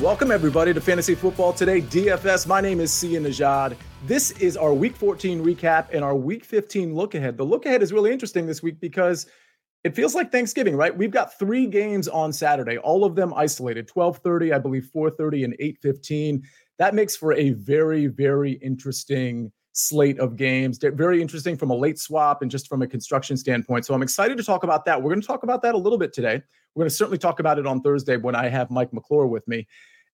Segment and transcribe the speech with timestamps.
[0.00, 2.48] Welcome, everybody, to Fantasy Football Today, DFS.
[2.48, 3.76] My name is Sia Nejad.
[4.06, 7.36] This is our Week 14 recap and our Week 15 look ahead.
[7.36, 9.28] The look ahead is really interesting this week because
[9.84, 10.94] it feels like Thanksgiving, right?
[10.94, 15.54] We've got three games on Saturday, all of them isolated 12:30, I believe 4:30 and
[15.60, 16.42] 8:15.
[16.80, 20.78] That makes for a very, very interesting slate of games.
[20.78, 23.86] Very interesting from a late swap and just from a construction standpoint.
[23.86, 25.00] So I'm excited to talk about that.
[25.00, 26.42] We're going to talk about that a little bit today.
[26.74, 29.46] We're going to certainly talk about it on Thursday when I have Mike McClure with
[29.46, 29.66] me.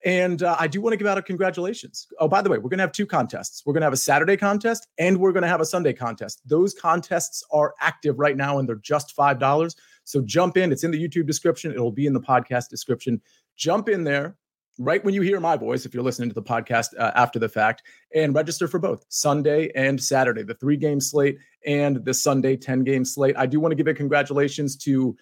[0.05, 2.07] And uh, I do want to give out a congratulations.
[2.19, 3.63] Oh, by the way, we're going to have two contests.
[3.67, 6.41] We're going to have a Saturday contest and we're going to have a Sunday contest.
[6.47, 9.75] Those contests are active right now and they're just $5.
[10.05, 10.73] So jump in.
[10.73, 13.21] It's in the YouTube description, it'll be in the podcast description.
[13.57, 14.37] Jump in there
[14.79, 17.49] right when you hear my voice, if you're listening to the podcast uh, after the
[17.49, 17.83] fact,
[18.15, 22.85] and register for both Sunday and Saturday, the three game slate and the Sunday 10
[22.85, 23.37] game slate.
[23.37, 25.15] I do want to give a congratulations to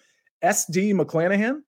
[0.43, 1.61] SD McClanahan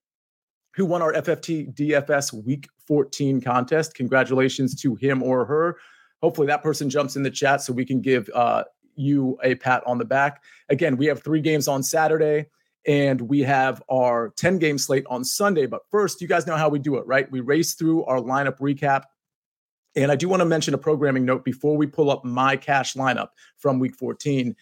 [0.75, 3.93] who won our FFT DFS Week 14 contest.
[3.95, 5.77] Congratulations to him or her.
[6.21, 8.63] Hopefully, that person jumps in the chat so we can give uh,
[8.95, 10.43] you a pat on the back.
[10.69, 12.47] Again, we have three games on Saturday
[12.87, 15.65] and we have our 10 game slate on Sunday.
[15.65, 17.29] But first, you guys know how we do it, right?
[17.31, 19.03] We race through our lineup recap.
[19.95, 22.93] And I do want to mention a programming note before we pull up my cash
[22.93, 24.55] lineup from week 14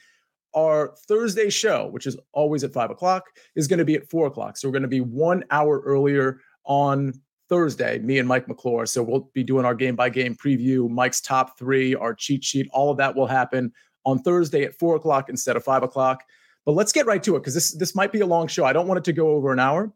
[0.54, 4.28] our Thursday show, which is always at five o'clock, is going to be at four
[4.28, 4.58] o'clock.
[4.58, 7.14] So we're going to be one hour earlier on
[7.50, 8.86] Thursday, me and Mike McClure.
[8.86, 12.68] So we'll be doing our game by game preview, Mike's top three, our cheat sheet.
[12.72, 13.74] All of that will happen
[14.06, 16.24] on Thursday at four o'clock instead of five o'clock.
[16.66, 18.66] But let's get right to it because this this might be a long show.
[18.66, 19.92] I don't want it to go over an hour.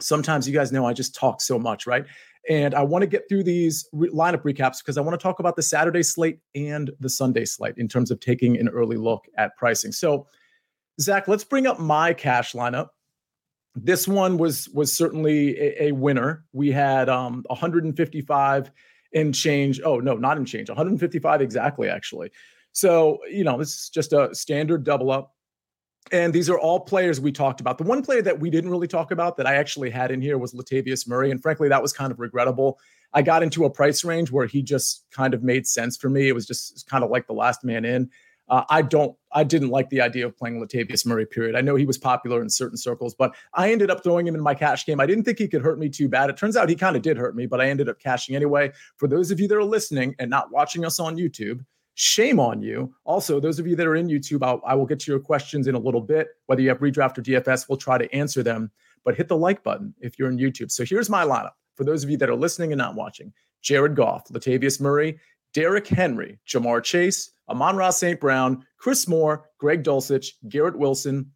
[0.00, 2.04] Sometimes you guys know I just talk so much, right?
[2.48, 5.38] And I want to get through these re- lineup recaps because I want to talk
[5.38, 9.26] about the Saturday slate and the Sunday slate in terms of taking an early look
[9.38, 9.92] at pricing.
[9.92, 10.26] So,
[11.00, 12.88] Zach, let's bring up my cash lineup.
[13.74, 16.44] This one was was certainly a, a winner.
[16.52, 18.70] We had um, 155
[19.12, 19.80] in change.
[19.84, 20.68] Oh no, not in change.
[20.68, 22.30] 155 exactly, actually.
[22.72, 25.32] So you know, this is just a standard double up.
[26.10, 27.78] And these are all players we talked about.
[27.78, 30.36] The one player that we didn't really talk about that I actually had in here
[30.36, 31.30] was Latavius Murray.
[31.30, 32.78] And frankly, that was kind of regrettable.
[33.14, 36.28] I got into a price range where he just kind of made sense for me.
[36.28, 38.10] It was just kind of like the last man in.
[38.48, 41.54] Uh, I don't, I didn't like the idea of playing Latavius Murray, period.
[41.54, 44.42] I know he was popular in certain circles, but I ended up throwing him in
[44.42, 45.00] my cash game.
[45.00, 46.28] I didn't think he could hurt me too bad.
[46.28, 48.72] It turns out he kind of did hurt me, but I ended up cashing anyway.
[48.96, 52.62] For those of you that are listening and not watching us on YouTube, Shame on
[52.62, 52.94] you.
[53.04, 55.66] Also, those of you that are in YouTube, I'll, I will get to your questions
[55.66, 56.28] in a little bit.
[56.46, 58.70] Whether you have redraft or DFS, we'll try to answer them.
[59.04, 60.70] But hit the like button if you're in YouTube.
[60.70, 63.96] So here's my lineup for those of you that are listening and not watching Jared
[63.96, 65.18] Goff, Latavius Murray,
[65.52, 68.20] Derrick Henry, Ja'Marr Chase, Amon-Ra St.
[68.20, 71.30] Brown, Chris Moore, Greg Dulcich, Garrett Wilson,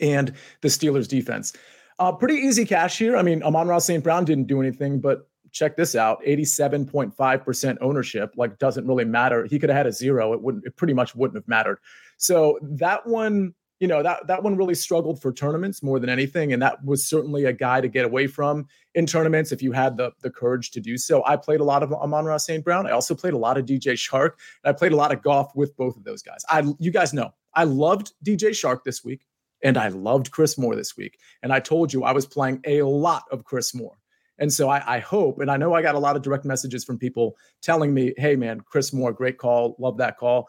[0.00, 1.52] and the Steelers defense.
[1.98, 3.16] Uh, pretty easy cash here.
[3.16, 4.02] I mean, Amon-Ra St.
[4.02, 9.46] Brown didn't do anything, but check this out 87.5% ownership like doesn't really matter.
[9.46, 11.78] He could have had a zero it wouldn't it pretty much wouldn't have mattered.
[12.16, 16.52] So that one you know that that one really struggled for tournaments more than anything
[16.52, 19.96] and that was certainly a guy to get away from in tournaments if you had
[19.96, 21.24] the the courage to do so.
[21.24, 22.86] I played a lot of amon-ra st brown.
[22.86, 24.32] I also played a lot of dj chark
[24.62, 26.44] and i played a lot of Goff with both of those guys.
[26.48, 29.26] I you guys know i loved dj chark this week
[29.62, 32.82] and i loved chris moore this week and i told you i was playing a
[32.82, 33.99] lot of chris moore
[34.40, 36.82] and so I, I, hope, and I know I got a lot of direct messages
[36.82, 39.76] from people telling me, hey, man, Chris Moore, great call.
[39.78, 40.48] Love that call.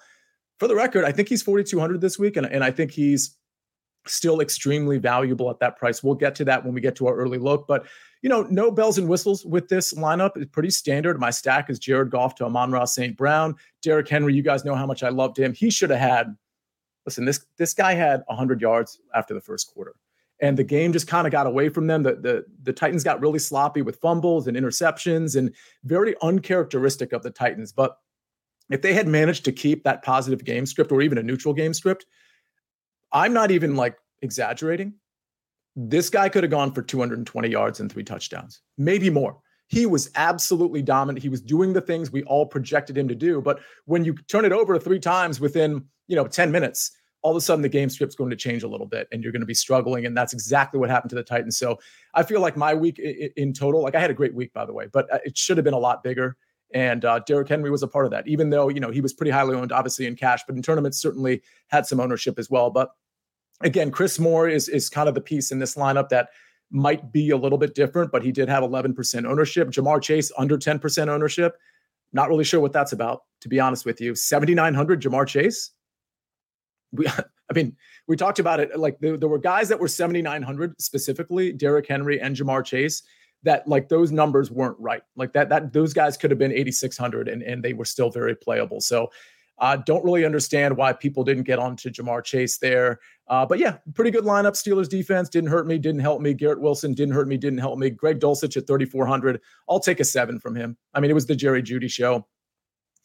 [0.59, 3.35] For the record, I think he's 4,200 this week, and, and I think he's
[4.07, 6.01] still extremely valuable at that price.
[6.01, 7.67] We'll get to that when we get to our early look.
[7.67, 7.85] But,
[8.21, 10.31] you know, no bells and whistles with this lineup.
[10.37, 11.19] It's pretty standard.
[11.19, 13.17] My stack is Jared Goff to Amon-Ra St.
[13.17, 13.55] Brown.
[13.81, 15.53] Derrick Henry, you guys know how much I loved him.
[15.53, 16.35] He should have had,
[17.05, 19.95] listen, this, this guy had 100 yards after the first quarter
[20.41, 22.03] and the game just kind of got away from them.
[22.03, 25.53] The, the the Titans got really sloppy with fumbles and interceptions and
[25.83, 27.71] very uncharacteristic of the Titans.
[27.71, 27.95] But
[28.69, 31.73] if they had managed to keep that positive game script or even a neutral game
[31.73, 32.05] script,
[33.11, 34.95] I'm not even like exaggerating.
[35.75, 39.37] This guy could have gone for 220 yards and three touchdowns, maybe more.
[39.67, 41.23] He was absolutely dominant.
[41.23, 43.41] He was doing the things we all projected him to do.
[43.41, 46.91] But when you turn it over three times within, you know, 10 minutes,
[47.21, 49.31] all of a sudden the game script's going to change a little bit and you're
[49.31, 50.05] going to be struggling.
[50.05, 51.57] And that's exactly what happened to the Titans.
[51.57, 51.79] So
[52.13, 54.73] I feel like my week in total, like I had a great week, by the
[54.73, 56.35] way, but uh, it should have been a lot bigger.
[56.73, 59.13] And uh, Derrick Henry was a part of that, even though, you know, he was
[59.13, 62.69] pretty highly owned, obviously in cash, but in tournaments certainly had some ownership as well.
[62.69, 62.91] But
[63.61, 66.29] again, Chris Moore is, is kind of the piece in this lineup that
[66.71, 69.67] might be a little bit different, but he did have 11% ownership.
[69.69, 71.57] Ja'Marr Chase under 10% ownership.
[72.13, 74.15] Not really sure what that's about, to be honest with you.
[74.15, 75.71] 7,900 Ja'Marr Chase
[76.91, 77.07] we
[77.51, 77.75] I mean,
[78.07, 82.21] we talked about it like there, there were guys that were 7,900 specifically, Derrick Henry
[82.21, 83.03] and Ja'Marr Chase,
[83.43, 85.01] that like those numbers weren't right.
[85.17, 88.35] Like that, that those guys could have been 8,600 and, and they were still very
[88.35, 88.79] playable.
[88.79, 89.09] So
[89.57, 92.99] uh, don't really understand why people didn't get onto Ja'Marr Chase there.
[93.27, 94.53] Uh, but yeah, pretty good lineup.
[94.53, 96.33] Steelers defense didn't hurt me, didn't help me.
[96.33, 97.89] Garrett Wilson didn't hurt me, didn't help me.
[97.89, 99.39] Greg Dulcich at 3,400.
[99.69, 100.77] I'll take a seven from him.
[100.93, 102.25] I mean, it was the Jerry Jeudy show.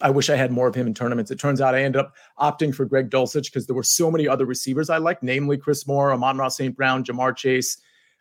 [0.01, 1.31] I wish I had more of him in tournaments.
[1.31, 4.29] It turns out I ended up opting for Greg Dulcich because there were so many
[4.29, 6.77] other receivers I liked, namely Chris Moore, Amon-Ra St.
[6.77, 7.79] Brown, Ja'Marr Chase,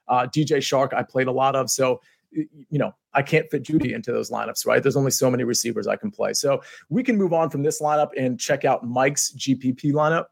[0.07, 1.69] uh, DJ Chark, I played a lot of.
[1.69, 1.99] So,
[2.31, 4.81] you know, I can't fit Jeudy into those lineups, right?
[4.81, 6.33] There's only so many receivers I can play.
[6.33, 10.25] So we can move on from this lineup and check out Mike's GPP lineup.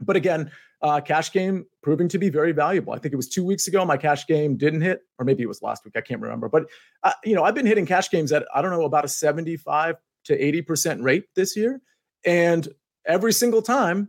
[0.00, 0.50] But again,
[0.82, 2.92] uh, cash game proving to be very valuable.
[2.92, 5.46] I think it was two weeks ago my cash game didn't hit, or maybe it
[5.46, 5.94] was last week.
[5.96, 6.48] I can't remember.
[6.48, 6.66] But
[7.02, 9.96] uh, you know, I've been hitting cash games at I don't know about a 75
[10.26, 11.80] to 80% rate this year.
[12.24, 12.68] And
[13.06, 14.08] every single time,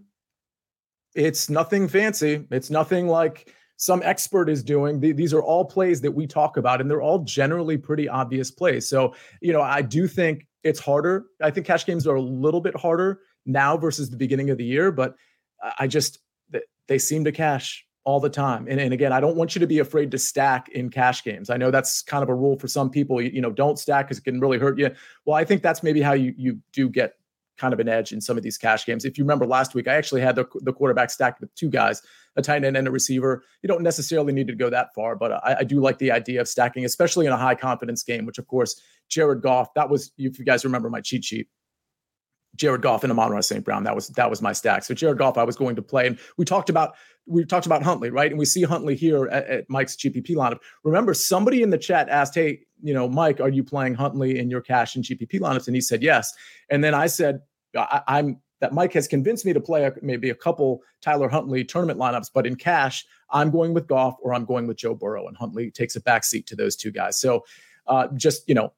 [1.16, 2.46] it's nothing fancy.
[2.52, 5.00] It's nothing like some expert is doing.
[5.00, 8.90] These are all plays that we talk about, and they're all generally pretty obvious plays.
[8.90, 11.26] So, you know, I do think it's harder.
[11.42, 14.66] I think cash games are a little bit harder now versus the beginning of the
[14.66, 15.16] year, but
[15.80, 16.20] I just,
[16.88, 18.66] they seem to cash all the time.
[18.70, 21.50] And, and again, I don't want you to be afraid to stack in cash games.
[21.50, 23.22] I know that's kind of a rule for some people.
[23.22, 24.90] You, you know, don't stack because it can really hurt you.
[25.26, 27.16] Well, I think that's maybe how you you do get
[27.58, 29.04] kind of an edge in some of these cash games.
[29.04, 32.02] If you remember last week, I actually had the, the quarterback stacked with two guys,
[32.38, 33.44] a tight end and a receiver.
[33.62, 36.40] You don't necessarily need to go that far, but I, I do like the idea
[36.40, 40.12] of stacking, especially in a high confidence game, which of course, Jared Goff, that was,
[40.18, 41.50] if you guys remember my cheat sheet,
[42.58, 43.64] Jared Goff and Amon-Ra St.
[43.64, 43.84] Brown.
[43.84, 44.84] That was that was my stack.
[44.84, 46.96] So Jared Goff, I was going to play, and we talked about
[47.26, 48.32] we talked about Huntley, right?
[48.32, 50.60] And we see Huntley here at, at, Mike's GPP lineup.
[50.84, 54.50] Remember, somebody in the chat asked, "Hey, you know, Mike, are you playing Huntley in
[54.50, 56.34] your cash and GPP lineups?" And he said yes.
[56.70, 57.42] And then I said,
[57.78, 61.64] I, am that Mike has convinced me to play a, maybe a couple Tyler Huntley
[61.64, 65.28] tournament lineups, but in cash, I'm going with Goff or I'm going with Joe Burrow,
[65.28, 67.20] and Huntley takes a backseat to those two guys.
[67.20, 67.46] So
[67.88, 68.74] uh, just you know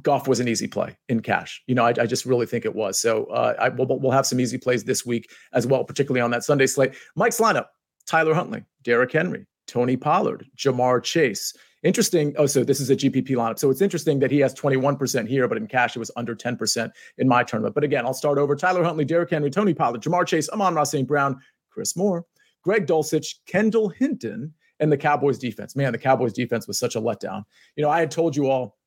[0.00, 1.62] Goff was an easy play in cash.
[1.66, 2.98] You know, I, I just really think it was.
[2.98, 6.30] So uh, I, we'll, we'll have some easy plays this week as well, particularly on
[6.30, 6.94] that Sunday slate.
[7.14, 7.66] Mike's lineup:
[8.06, 11.54] Tyler Huntley, Derrick Henry, Tony Pollard, Ja'Marr Chase.
[11.82, 12.32] Interesting.
[12.38, 13.58] Oh, so this is a GPP lineup.
[13.58, 16.90] So it's interesting that he has 21% here, but in cash it was under 10%
[17.18, 17.74] in my tournament.
[17.74, 21.06] But again, I'll start over: Tyler Huntley, Derrick Henry, Tony Pollard, Ja'Marr Chase, Amon-Ra St.
[21.06, 21.38] Brown,
[21.70, 22.24] Chris Moore,
[22.62, 25.76] Greg Dulcich, Kendall Hinton, and the Cowboys defense.
[25.76, 27.44] Man, the Cowboys defense was such a letdown.
[27.76, 28.78] You know, I had told you all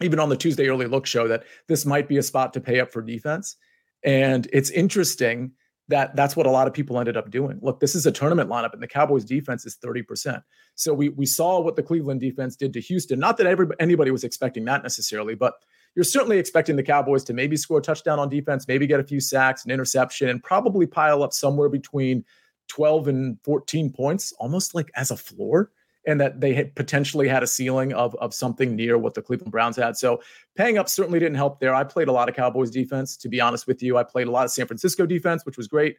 [0.00, 2.80] even on the Tuesday early look show that this might be a spot to pay
[2.80, 3.56] up for defense.
[4.04, 5.52] And it's interesting
[5.88, 7.58] that that's what a lot of people ended up doing.
[7.60, 10.42] Look, this is a tournament lineup, and the Cowboys defense is 30%.
[10.74, 13.18] So we we saw what the Cleveland defense did to Houston.
[13.18, 15.54] Not that everybody, anybody was expecting that necessarily, but
[15.94, 19.04] you're certainly expecting the Cowboys to maybe score a touchdown on defense, maybe get a
[19.04, 22.24] few sacks, an interception, and probably pile up somewhere between
[22.68, 25.70] 12 and 14 points, almost like as a floor
[26.06, 29.52] and that they had potentially had a ceiling of, of something near what the Cleveland
[29.52, 29.96] Browns had.
[29.96, 30.20] So
[30.56, 31.74] paying up certainly didn't help there.
[31.74, 33.96] I played a lot of Cowboys defense, to be honest with you.
[33.96, 35.96] I played a lot of San Francisco defense, which was great.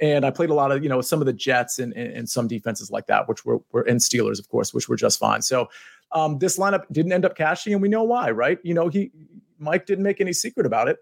[0.00, 2.28] And I played a lot of, you know, some of the Jets and, and, and
[2.28, 5.42] some defenses like that, which were, were in Steelers, of course, which were just fine.
[5.42, 5.68] So
[6.12, 8.58] um, this lineup didn't end up cashing, and we know why, right?
[8.62, 9.10] You know, he
[9.58, 10.96] Mike didn't make any secret about it.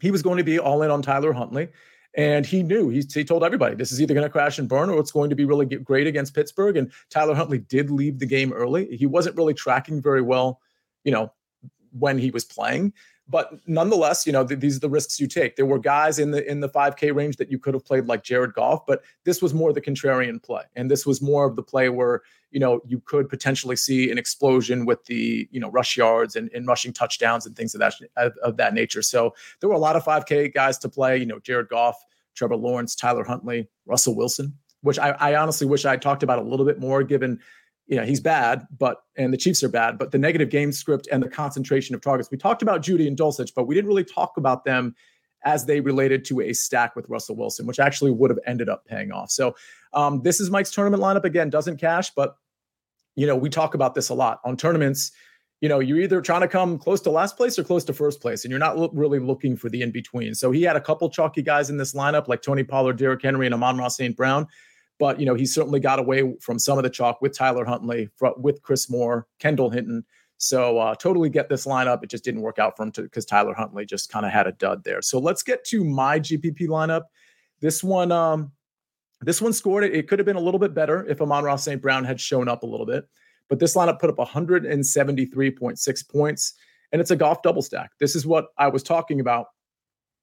[0.00, 1.68] He was going to be all in on Tyler Huntley.
[2.16, 4.90] And he knew, he, he told everybody, this is either going to crash and burn
[4.90, 6.76] or it's going to be really great against Pittsburgh.
[6.76, 8.96] And Tyler Huntley did leave the game early.
[8.96, 10.60] He wasn't really tracking very well,
[11.04, 11.32] you know,
[11.92, 12.92] when he was playing.
[13.28, 15.56] But nonetheless, you know, th- these are the risks you take.
[15.56, 18.24] There were guys in the in the 5K range that you could have played like
[18.24, 20.62] Jared Goff, but this was more the contrarian play.
[20.76, 24.18] And this was more of the play where, you know, you could potentially see an
[24.18, 27.94] explosion with the, you know, rush yards and, and rushing touchdowns and things of that
[28.16, 29.02] of, of that nature.
[29.02, 31.96] So there were a lot of 5K guys to play, you know, Jared Goff,
[32.34, 36.42] Trevor Lawrence, Tyler Huntley, Russell Wilson, which I, I honestly wish I talked about a
[36.42, 37.40] little bit more given
[37.88, 41.08] you know he's bad, but and the Chiefs are bad, but the negative game script
[41.10, 42.30] and the concentration of targets.
[42.30, 44.94] We talked about Jeudy and Dulcich, but we didn't really talk about them
[45.44, 48.84] as they related to a stack with Russell Wilson, which actually would have ended up
[48.84, 49.30] paying off.
[49.30, 49.54] So
[49.92, 52.36] um, this is Mike's tournament lineup again, doesn't cash, but
[53.14, 55.12] you know we talk about this a lot on tournaments.
[55.60, 58.20] You know, you're either trying to come close to last place or close to first
[58.20, 60.34] place, and you're not lo- really looking for the in between.
[60.34, 63.46] So he had a couple chalky guys in this lineup, like Tony Pollard, Derrick Henry,
[63.46, 64.16] and Amon-Ra St.
[64.16, 64.46] Brown.
[65.00, 68.08] But you know, he certainly got away from some of the chalk with Tyler Huntley,
[68.36, 70.04] with Chris Moore, Kendall Hinton.
[70.38, 72.02] So uh, totally get this lineup.
[72.04, 74.52] It just didn't work out for him because Tyler Huntley just kind of had a
[74.52, 75.02] dud there.
[75.02, 77.02] So let's get to my GPP lineup.
[77.60, 78.52] This one, um,
[79.20, 79.94] this one scored it.
[79.94, 81.82] It could have been a little bit better if Amon-Ra St.
[81.82, 83.08] Brown had shown up a little bit.
[83.48, 86.54] But this lineup put up 173.6 points,
[86.92, 87.90] and it's a Goff double stack.
[87.98, 89.46] This is what I was talking about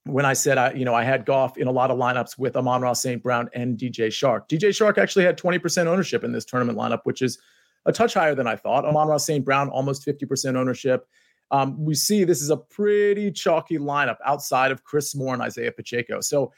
[0.06, 2.56] when I said I, you know, I had Goff in a lot of lineups with
[2.56, 3.22] Amon-Ra St.
[3.22, 4.48] Brown and DJ Chark.
[4.48, 7.40] DJ Chark actually had 20% ownership in this tournament lineup, which is
[7.86, 8.86] a touch higher than I thought.
[8.86, 9.44] Amon-Ra St.
[9.44, 11.08] Brown, almost 50% ownership.
[11.52, 15.72] Um, we see this is a pretty chalky lineup outside of Chris Moore and Isaiah
[15.72, 16.22] Pacheco.
[16.22, 16.52] So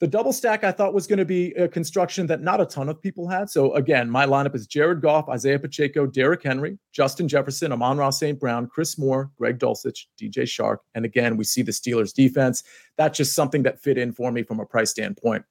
[0.00, 2.88] the double stack I thought was going to be a construction that not a ton
[2.88, 3.50] of people had.
[3.50, 8.38] So again, my lineup is Jared Goff, Isaiah Pacheco, Derrick Henry, Justin Jefferson, Amon-Ra St.
[8.38, 10.78] Brown, Chris Moore, Greg Dulcich, DJ Chark.
[10.94, 12.62] And again, we see the Steelers defense.
[12.96, 15.44] That's just something that fit in for me from a price standpoint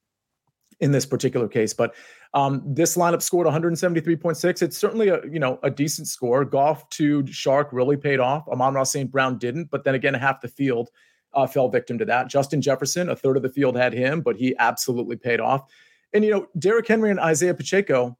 [0.79, 1.73] in this particular case.
[1.73, 1.95] But
[2.33, 4.61] um, this lineup scored 173.6.
[4.61, 6.45] It's certainly a you know a decent score.
[6.45, 8.47] Goff to Chark really paid off.
[8.47, 9.11] Amon-Ra St.
[9.11, 10.89] Brown didn't, but then again, half the field
[11.33, 12.29] uh, fell victim to that.
[12.29, 15.69] Justin Jefferson, a third of the field had him, but he absolutely paid off.
[16.13, 18.17] And, you know, Derrick Henry and Isaiah Pacheco,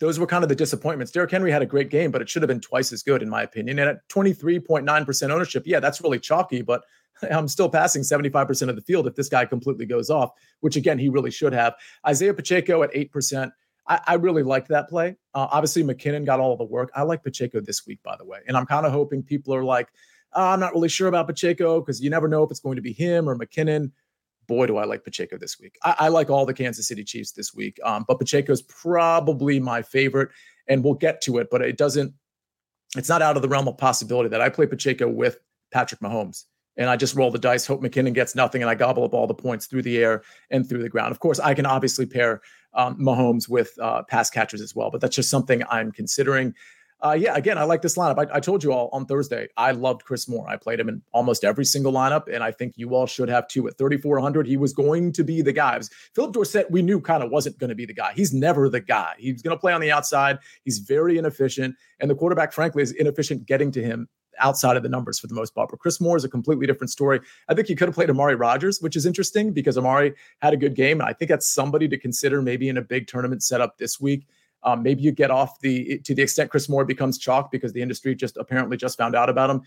[0.00, 1.12] those were kind of the disappointments.
[1.12, 3.28] Derrick Henry had a great game, but it should have been twice as good, in
[3.28, 3.78] my opinion.
[3.78, 6.84] And at 23.9% ownership, yeah, that's really chalky, but
[7.30, 10.98] I'm still passing 75% of the field if this guy completely goes off, which again,
[10.98, 11.74] he really should have.
[12.06, 13.50] Isaiah Pacheco at 8%.
[13.86, 15.16] I, I really liked that play.
[15.34, 16.90] Uh, obviously, McKinnon got all the work.
[16.94, 18.38] I like Pacheco this week, by the way.
[18.46, 19.88] And I'm kind of hoping people are like,
[20.34, 22.82] uh, I'm not really sure about Pacheco because you never know if it's going to
[22.82, 23.90] be him or McKinnon.
[24.46, 25.76] Boy, do I like Pacheco this week.
[25.84, 29.82] I, I like all the Kansas City Chiefs this week, um, but Pacheco's probably my
[29.82, 30.30] favorite,
[30.68, 31.48] and we'll get to it.
[31.50, 32.12] But it doesn't.
[32.96, 35.38] It's not out of the realm of possibility that I play Pacheco with
[35.72, 36.44] Patrick Mahomes
[36.76, 39.26] and I just roll the dice, hope McKinnon gets nothing, and I gobble up all
[39.26, 41.10] the points through the air and through the ground.
[41.10, 42.40] Of course, I can obviously pair
[42.74, 46.54] um, Mahomes with uh, pass catchers as well, but that's just something I'm considering
[47.02, 48.16] uh, yeah, again, I like this lineup.
[48.18, 50.48] I, I, told you all on Thursday, I loved Chris Moore.
[50.48, 53.48] I played him in almost every single lineup, and I think you all should have
[53.48, 53.66] too.
[53.66, 55.80] At 3,400, he was going to be the guy.
[56.14, 58.12] Phillip Dorsett, we knew kind of wasn't going to be the guy.
[58.14, 59.14] He's never the guy.
[59.18, 60.38] He's going to play on the outside.
[60.64, 64.88] He's very inefficient, and the quarterback, frankly, is inefficient getting to him outside of the
[64.88, 65.70] numbers for the most part.
[65.70, 67.20] But Chris Moore is a completely different story.
[67.48, 70.56] I think he could have played Amari Rodgers, which is interesting because Amari had a
[70.56, 71.00] good game.
[71.00, 74.26] And I think that's somebody to consider maybe in a big tournament setup this week.
[74.64, 77.82] Um, maybe you get off the to the extent Chris Moore becomes chalk because the
[77.82, 79.62] industry just apparently just found out about him.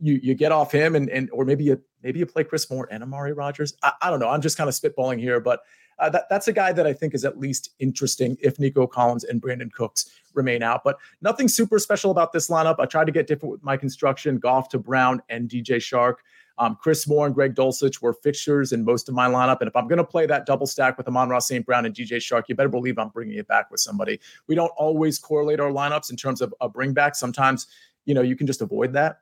[0.00, 2.88] You you get off him and and or maybe you maybe you play Chris Moore
[2.90, 3.74] and Amari Rodgers.
[3.82, 4.30] I, I don't know.
[4.30, 5.60] I'm just kind of spitballing here, but
[6.00, 9.24] uh, that that's a guy that I think is at least interesting if Nico Collins
[9.24, 10.82] and Brandin Cooks remain out.
[10.84, 12.76] But nothing super special about this lineup.
[12.78, 14.38] I tried to get different with my construction.
[14.38, 16.16] Goff to Brown and DJ Chark.
[16.58, 19.60] Um, Chris Moore and Greg Dulcich were fixtures in most of my lineup.
[19.60, 21.64] And if I'm going to play that double stack with Amon-Ra St.
[21.64, 24.20] Brown and DJ Chark, you better believe I'm bringing it back with somebody.
[24.46, 27.14] We don't always correlate our lineups in terms of a bring back.
[27.14, 27.66] Sometimes,
[28.04, 29.20] you know, you can just avoid that.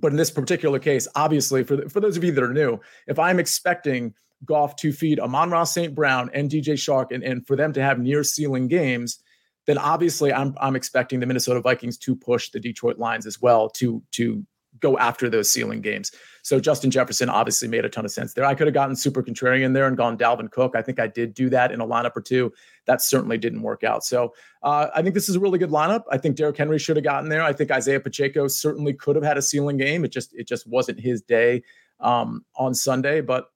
[0.00, 3.18] But in this particular case, obviously, for, for those of you that are new, if
[3.18, 5.94] I'm expecting Goff to feed Amon-Ra St.
[5.94, 9.22] Brown and DJ Chark and, and for them to have near ceiling games,
[9.66, 13.68] then obviously I'm I'm expecting the Minnesota Vikings to push the Detroit Lions as well
[13.70, 14.44] to to
[14.78, 16.12] go after those ceiling games.
[16.42, 18.44] So Justin Jefferson obviously made a ton of sense there.
[18.44, 20.74] I could have gotten super contrarian there and gone Dalvin Cook.
[20.74, 22.52] I think I did do that in a lineup or two.
[22.86, 24.04] That certainly didn't work out.
[24.04, 24.32] So
[24.62, 26.04] uh, I think this is a really good lineup.
[26.10, 27.42] I think Derrick Henry should have gotten there.
[27.42, 30.04] I think Isaiah Pacheco certainly could have had a ceiling game.
[30.04, 31.62] It just it just wasn't his day
[32.00, 33.46] um, on Sunday, but.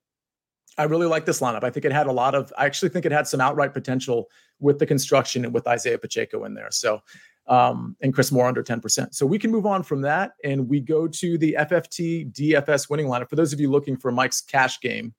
[0.77, 1.63] I really like this lineup.
[1.63, 2.53] I think it had a lot of.
[2.59, 4.29] I actually think it had some outright potential
[4.61, 6.71] with the construction and with Isaiah Pacheco in there.
[6.71, 7.01] So
[7.47, 9.15] um, and Chris Moore under 10%.
[9.15, 13.07] So we can move on from that and we go to the FFT DFS winning
[13.07, 13.29] lineup.
[13.29, 15.15] For those of you looking for Mike's cash game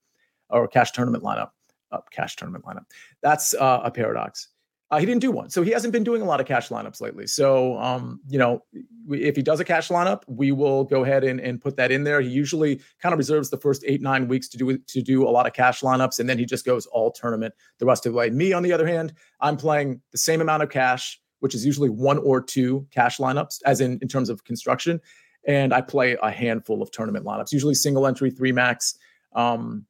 [0.50, 1.52] or cash tournament lineup,
[1.92, 2.86] uh, cash tournament lineup,
[3.22, 4.50] that's uh, a paradox.
[4.96, 5.50] Uh, he didn't do one.
[5.50, 7.28] So he hasn't been doing a lot of cash lineups lately.
[7.28, 8.64] So, um, you know,
[9.10, 12.06] if he does a cash lineup, we will go ahead and, and put that in
[12.06, 12.22] there.
[12.22, 15.32] He usually kind of reserves the first eight, nine weeks to do to do a
[15.32, 16.20] lot of cash lineups.
[16.20, 18.30] And then he just goes all tournament the rest of the way.
[18.30, 21.90] Me, on the other hand, I'm playing the same amount of cash which is usually
[21.90, 25.00] one or two cash lineups, as in in terms of construction.
[25.46, 28.98] And I play a handful of tournament lineups, usually single entry, three max.
[29.34, 29.86] Um,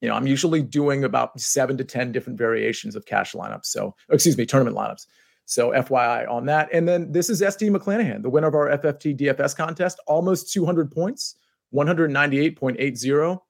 [0.00, 3.66] you know, I'm usually doing about seven to 10 different variations of cash lineups.
[3.66, 5.06] So, excuse me, tournament lineups.
[5.46, 6.68] So, FYI on that.
[6.72, 10.90] And then this is SD McClanahan, the winner of our FFT DFS contest, almost 200
[10.92, 11.36] points,
[11.74, 13.40] 198.80.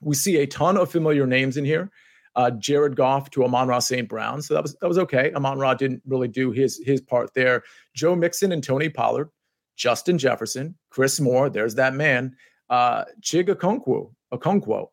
[0.00, 1.90] We see a ton of familiar names in here
[2.36, 4.08] uh, Jared Goff to Amon-Ra St.
[4.08, 4.42] Brown.
[4.42, 5.32] So that was that was okay.
[5.34, 7.62] Amon-Ra didn't really do his his part there.
[7.94, 9.30] Joe Mixon and Tony Pollard,
[9.76, 11.50] Justin Jefferson, Chris Moore.
[11.50, 12.34] There's that man.
[12.70, 14.12] Uh, Chig Okonkwo.
[14.32, 14.88] Okonkwo.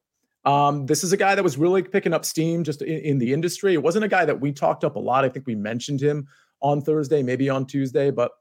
[0.50, 3.34] Um, this is a guy that was really picking up steam just in, in the
[3.34, 3.76] industry.
[3.76, 5.24] It wasn't a guy that we talked up a lot.
[5.24, 6.28] I think we mentioned him
[6.60, 8.32] on Thursday, maybe on Tuesday, but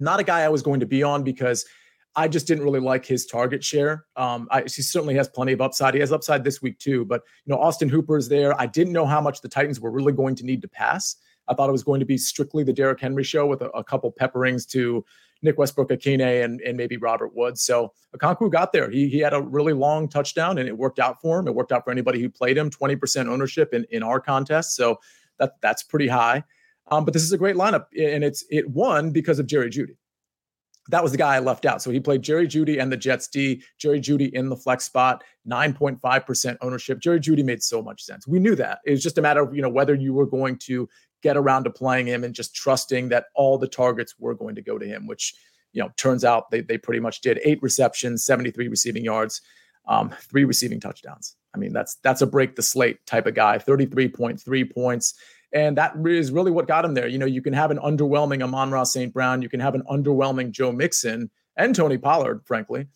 [0.00, 1.66] not a guy I was going to be on because
[2.14, 4.06] I just didn't really like his target share.
[4.16, 5.92] Um, I, he certainly has plenty of upside.
[5.92, 8.58] He has upside this week too, but you know Austin Hooper is there.
[8.58, 11.16] I didn't know how much the Titans were really going to need to pass.
[11.48, 13.84] I thought it was going to be strictly the Derrick Henry show with a, a
[13.84, 15.04] couple pepperings to
[15.42, 17.62] Nick Westbrook-Ikhine and, and maybe Robert Woods.
[17.62, 18.90] So Okonkwo got there.
[18.90, 21.46] He, he had a really long touchdown and it worked out for him.
[21.46, 22.70] It worked out for anybody who played him.
[22.70, 24.74] 20% ownership in, in our contest.
[24.74, 24.98] So
[25.38, 26.42] that that's pretty high.
[26.90, 29.96] Um, but this is a great lineup and it's it won because of Jerry Jeudy.
[30.88, 31.82] that was the guy I left out.
[31.82, 33.62] So he played Jerry Jeudy and the Jets D.
[33.76, 37.00] Jerry Jeudy in the flex spot, 9.5% ownership.
[37.00, 38.26] Jerry Jeudy made so much sense.
[38.26, 38.78] We knew that.
[38.86, 40.88] It was just a matter of, you know, whether you were going to
[41.22, 44.62] get around to playing him and just trusting that all the targets were going to
[44.62, 45.34] go to him, which,
[45.72, 47.40] you know, turns out they, they pretty much did.
[47.44, 49.40] Eight receptions, 73 receiving yards,
[49.88, 51.36] um, three receiving touchdowns.
[51.54, 53.58] I mean, that's that's a break the slate type of guy.
[53.58, 55.14] 33.3 points.
[55.52, 57.06] And that is really what got him there.
[57.06, 59.12] You know, you can have an underwhelming Amon-Ra St.
[59.12, 62.88] Brown, you can have an underwhelming Joe Mixon and Tony Pollard, frankly,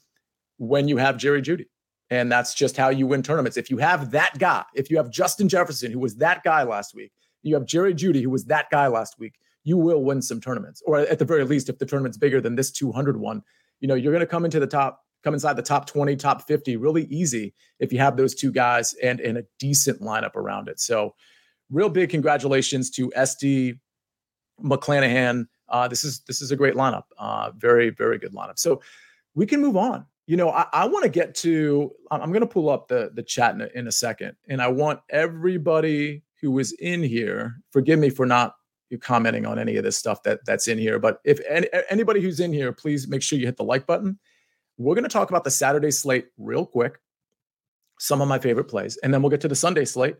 [0.58, 1.66] when you have Jerry Jeudy.
[2.10, 3.56] And that's just how you win tournaments.
[3.56, 6.94] If you have that guy, if you have Justin Jefferson, who was that guy last
[6.94, 10.40] week, you have Jerry Jeudy, who was that guy last week, you will win some
[10.40, 10.82] tournaments.
[10.86, 13.42] Or at the very least, if the tournament's bigger than this 200 one,
[13.80, 16.46] you know, you're going to come into the top, come inside the top 20, top
[16.46, 20.68] 50 really easy if you have those two guys and, and a decent lineup around
[20.68, 20.80] it.
[20.80, 21.14] So,
[21.70, 23.78] real big congratulations to SD
[24.62, 25.46] McClanahan.
[25.68, 27.04] Uh, this is this is a great lineup.
[27.18, 28.58] Uh, very very good lineup.
[28.58, 28.82] So
[29.34, 30.04] we can move on.
[30.26, 31.92] You know, I, I want to get to.
[32.10, 34.68] I'm going to pull up the the chat in a, in a second, and I
[34.68, 37.56] want everybody who is in here.
[37.70, 38.54] Forgive me for not
[39.00, 42.40] commenting on any of this stuff that that's in here, but if any, anybody who's
[42.40, 44.18] in here, please make sure you hit the like button.
[44.78, 46.98] We're going to talk about the Saturday slate real quick.
[48.00, 50.16] Some of my favorite plays, and then we'll get to the Sunday slate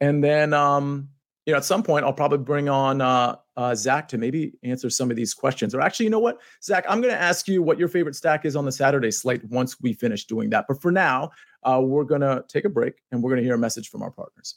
[0.00, 1.08] and then, um,
[1.46, 4.88] you know, at some point, I'll probably bring on uh, uh, Zach to maybe answer
[4.90, 5.74] some of these questions.
[5.74, 8.44] Or actually, you know what, Zach, I'm going to ask you what your favorite stack
[8.44, 10.66] is on the Saturday slate once we finish doing that.
[10.68, 11.30] But for now,
[11.62, 14.02] uh, we're going to take a break and we're going to hear a message from
[14.02, 14.56] our partners.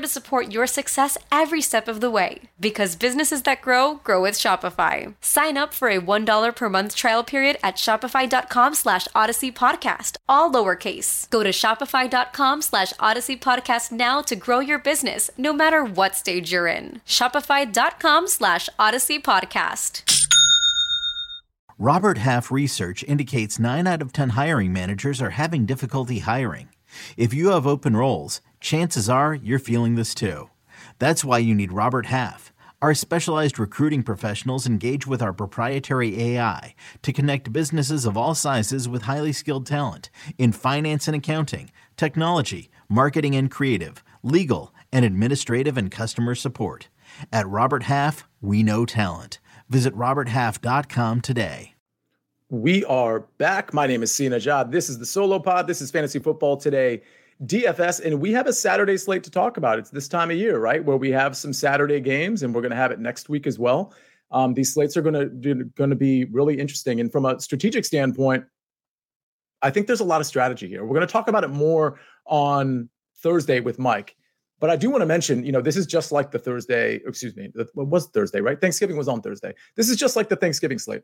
[0.01, 2.41] to support your success every step of the way.
[2.59, 5.13] Because businesses that grow, grow with Shopify.
[5.21, 10.51] Sign up for a $1 per month trial period at shopify.com slash odyssey podcast, all
[10.51, 11.29] lowercase.
[11.29, 16.51] Go to shopify.com slash odyssey podcast now to grow your business, no matter what stage
[16.51, 17.01] you're in.
[17.05, 20.01] Shopify.com slash odyssey podcast.
[21.79, 26.69] Robert Half research indicates 9 out of 10 hiring managers are having difficulty hiring.
[27.17, 30.49] If you have open roles, chances are you're feeling this too.
[30.99, 32.53] That's why you need Robert Half.
[32.81, 38.87] Our specialized recruiting professionals engage with our proprietary AI to connect businesses of all sizes
[38.87, 45.77] with highly skilled talent in finance and accounting, technology, marketing and creative, legal, and administrative
[45.77, 46.87] and customer support.
[47.31, 49.39] At Robert Half, we know talent.
[49.69, 51.75] Visit RobertHalf.com today.
[52.49, 53.73] We are back.
[53.73, 54.71] My name is Sia Nejad.
[54.71, 55.67] This is the Solo Pod.
[55.67, 57.01] This is Fantasy Football Today.
[57.45, 59.79] DFS, and we have a Saturday slate to talk about.
[59.79, 62.71] It's this time of year, right, where we have some Saturday games, and we're going
[62.71, 63.93] to have it next week as well.
[64.29, 67.83] Um, these slates are going to going to be really interesting, and from a strategic
[67.83, 68.45] standpoint,
[69.61, 70.83] I think there's a lot of strategy here.
[70.83, 72.89] We're going to talk about it more on
[73.23, 74.15] Thursday with Mike,
[74.59, 77.01] but I do want to mention, you know, this is just like the Thursday.
[77.07, 78.61] Excuse me, it was Thursday, right?
[78.61, 79.53] Thanksgiving was on Thursday.
[79.75, 81.01] This is just like the Thanksgiving slate.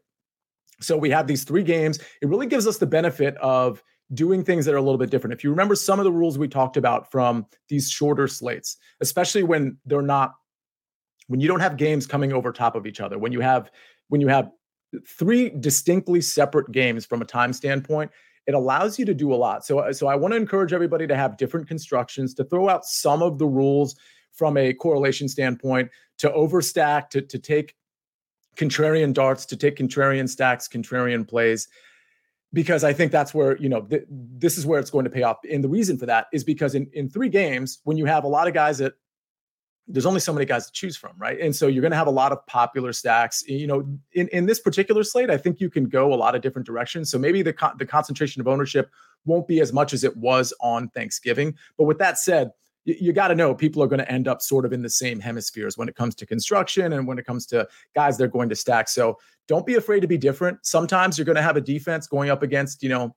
[0.80, 1.98] So we have these three games.
[2.22, 3.82] It really gives us the benefit of
[4.14, 5.34] doing things that are a little bit different.
[5.34, 9.44] If you remember some of the rules we talked about from these shorter slates, especially
[9.44, 10.34] when they're not
[11.28, 13.70] when you don't have games coming over top of each other, when you have
[14.08, 14.50] when you have
[15.06, 18.10] three distinctly separate games from a time standpoint,
[18.46, 19.66] it allows you to do a lot.
[19.66, 22.86] So uh, so I want to encourage everybody to have different constructions, to throw out
[22.86, 23.96] some of the rules
[24.32, 25.90] from a correlation standpoint,
[26.20, 27.76] to overstack, to to take
[28.56, 31.68] contrarian darts, to take contrarian stacks, contrarian plays
[32.54, 35.24] because I think that's where, you know, th- this is where it's going to pay
[35.24, 35.38] off.
[35.52, 38.28] And the reason for that is because in, in three games, when you have a
[38.28, 38.94] lot of guys that
[39.88, 41.40] there's only so many guys to choose from, right?
[41.40, 43.44] And so you're going to have a lot of popular stacks.
[43.48, 46.42] You know, in, in this particular slate, I think you can go a lot of
[46.42, 47.10] different directions.
[47.10, 48.90] So maybe the the concentration of ownership
[49.26, 51.56] won't be as much as it was on Thanksgiving.
[51.78, 52.52] But with that said,
[52.88, 54.90] you, you got to know people are going to end up sort of in the
[54.90, 58.50] same hemispheres when it comes to construction and when it comes to guys they're going
[58.50, 58.90] to stack.
[58.90, 60.66] So don't be afraid to be different.
[60.66, 63.16] Sometimes you're going to have a defense going up against, you know,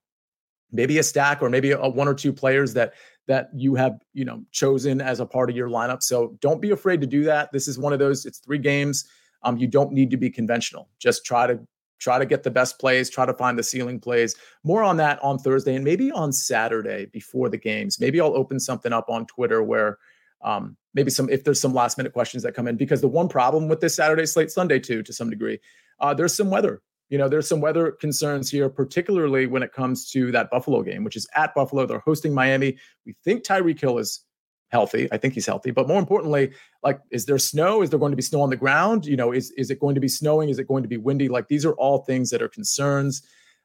[0.73, 2.93] maybe a stack or maybe a one or two players that
[3.27, 6.03] that you have, you know, chosen as a part of your lineup.
[6.03, 7.53] So don't be afraid to do that.
[7.53, 8.27] This is one of those.
[8.27, 9.09] It's three games.
[9.43, 10.89] Um, you don't need to be conventional.
[10.99, 11.61] Just try to
[12.01, 14.35] try to get the best plays, try to find the ceiling plays.
[14.65, 18.01] More on that on Thursday and maybe on Saturday before the games.
[18.01, 19.99] Maybe I'll open something up on Twitter where
[20.43, 23.29] um, maybe some if there's some last minute questions that come in because the one
[23.29, 25.61] problem with this Saturday slate Sunday too to some degree,
[26.01, 26.83] uh, there's some weather.
[27.11, 31.03] You know, there's some weather concerns here, particularly when it comes to that Buffalo game,
[31.03, 31.85] which is at Buffalo.
[31.85, 32.79] They're hosting Miami.
[33.05, 34.25] We think Tyreek Hill is
[34.71, 35.09] healthy.
[35.13, 35.71] I think he's healthy.
[35.71, 36.53] But more importantly,
[36.83, 37.83] like, is there snow?
[37.83, 39.05] Is there going to be snow on the ground?
[39.05, 40.49] You know, is is it going to be snowing?
[40.49, 41.29] Is it going to be windy?
[41.29, 43.23] Like, these are all things that are concerns.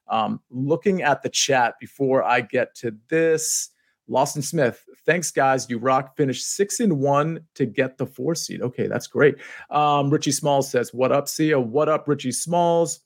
[0.07, 3.69] Um, looking at the chat before I get to this,
[4.07, 5.67] Lawson Smith, thanks guys.
[5.69, 6.15] You rock.
[6.15, 8.61] Finished six and one to get the four seed.
[8.61, 9.35] Okay, that's great.
[9.69, 11.59] Um, Richie Smalls says, "What up, Sia?
[11.59, 13.01] What up, Richie Smalls?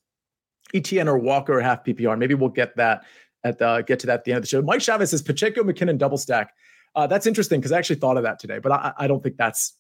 [0.74, 2.18] ETN or Walker half PPR.
[2.18, 3.04] Maybe we'll get that
[3.44, 5.64] at the get to that at the end of the show." Mike Chavez says Pacheco
[5.64, 6.54] McKinnon double stack.
[6.96, 9.38] Uh, that's interesting because I actually thought of that today, but I, I, don't think
[9.38, 9.78] that's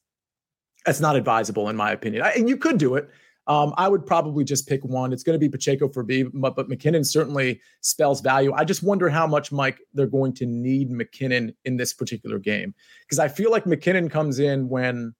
[0.85, 2.23] that's not advisable in my opinion.
[2.23, 3.09] I, and you could do it.
[3.47, 5.11] Um, I would probably just pick one.
[5.11, 8.53] It's going to be Pacheco for B, but, but McKinnon certainly spells value.
[8.53, 12.75] I just wonder how much, Mike, they're going to need McKinnon in this particular game
[13.01, 15.15] because I feel like McKinnon comes in when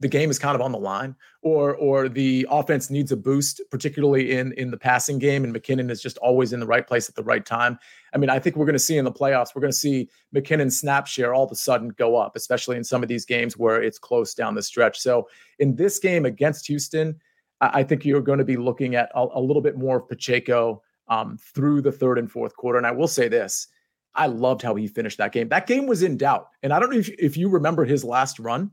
[0.00, 3.60] the game is kind of on the line or or the offense needs a boost
[3.70, 7.08] particularly in in the passing game and McKinnon is just always in the right place
[7.08, 7.78] at the right time.
[8.12, 10.08] I mean, I think we're going to see in the playoffs we're going to see
[10.34, 13.56] McKinnon snap share all of a sudden go up, especially in some of these games
[13.56, 14.98] where it's close down the stretch.
[14.98, 17.20] So, in this game against Houston,
[17.60, 20.08] I, I think you're going to be looking at a, a little bit more of
[20.08, 23.68] Pacheco um, through the third and fourth quarter and I will say this,
[24.14, 25.48] I loved how he finished that game.
[25.48, 26.48] That game was in doubt.
[26.62, 28.70] And I don't know if, if you remember his last run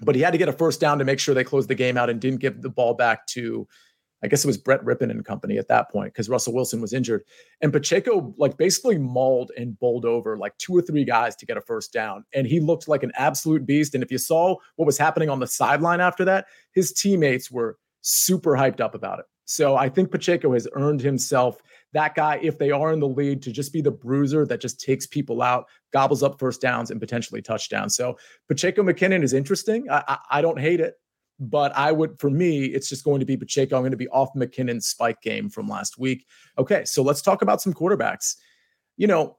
[0.00, 1.96] but he had to get a first down to make sure they closed the game
[1.96, 3.66] out and didn't give the ball back to,
[4.22, 6.92] I guess it was Brett Rypien and company at that point because Russell Wilson was
[6.92, 7.22] injured.
[7.60, 11.56] And Pacheco like basically mauled and bowled over like two or three guys to get
[11.56, 12.24] a first down.
[12.34, 13.94] And he looked like an absolute beast.
[13.94, 17.78] And if you saw what was happening on the sideline after that, his teammates were
[18.02, 19.26] super hyped up about it.
[19.44, 21.60] So I think Pacheco has earned himself
[21.92, 24.80] that guy, if they are in the lead, to just be the bruiser that just
[24.80, 27.96] takes people out, gobbles up first downs, and potentially touchdowns.
[27.96, 28.16] So
[28.48, 29.90] Pacheco McKinnon is interesting.
[29.90, 30.94] I, I, I don't hate it,
[31.40, 33.76] but I would, for me, it's just going to be Pacheco.
[33.76, 36.26] I'm going to be off McKinnon's spike game from last week.
[36.58, 38.36] Okay, so let's talk about some quarterbacks.
[38.96, 39.36] You know,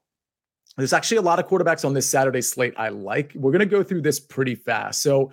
[0.77, 3.31] there's actually a lot of quarterbacks on this Saturday slate I like.
[3.35, 5.01] We're going to go through this pretty fast.
[5.01, 5.31] So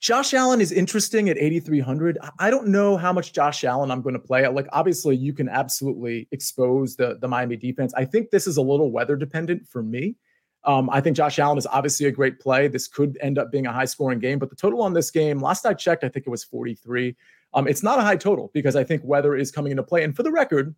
[0.00, 2.18] Josh Allen is interesting at 8,300.
[2.38, 4.46] I don't know how much Josh Allen I'm going to play.
[4.46, 7.94] Like, obviously, you can absolutely expose the, the Miami defense.
[7.96, 10.16] I think this is a little weather dependent for me.
[10.64, 12.68] Um, I think Josh Allen is obviously a great play.
[12.68, 15.40] This could end up being a high scoring game, but the total on this game,
[15.40, 17.16] last I checked, I think it was 43.
[17.54, 20.02] Um, it's not a high total because I think weather is coming into play.
[20.02, 20.74] And for the record,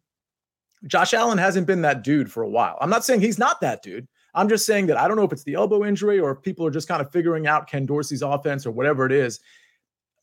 [0.87, 2.78] Josh Allen hasn't been that dude for a while.
[2.81, 4.07] I'm not saying he's not that dude.
[4.35, 6.67] I'm just saying that I don't know if it's the elbow injury or if people
[6.67, 9.41] are just kind of figuring out Ken Dorsey's offense or whatever it is.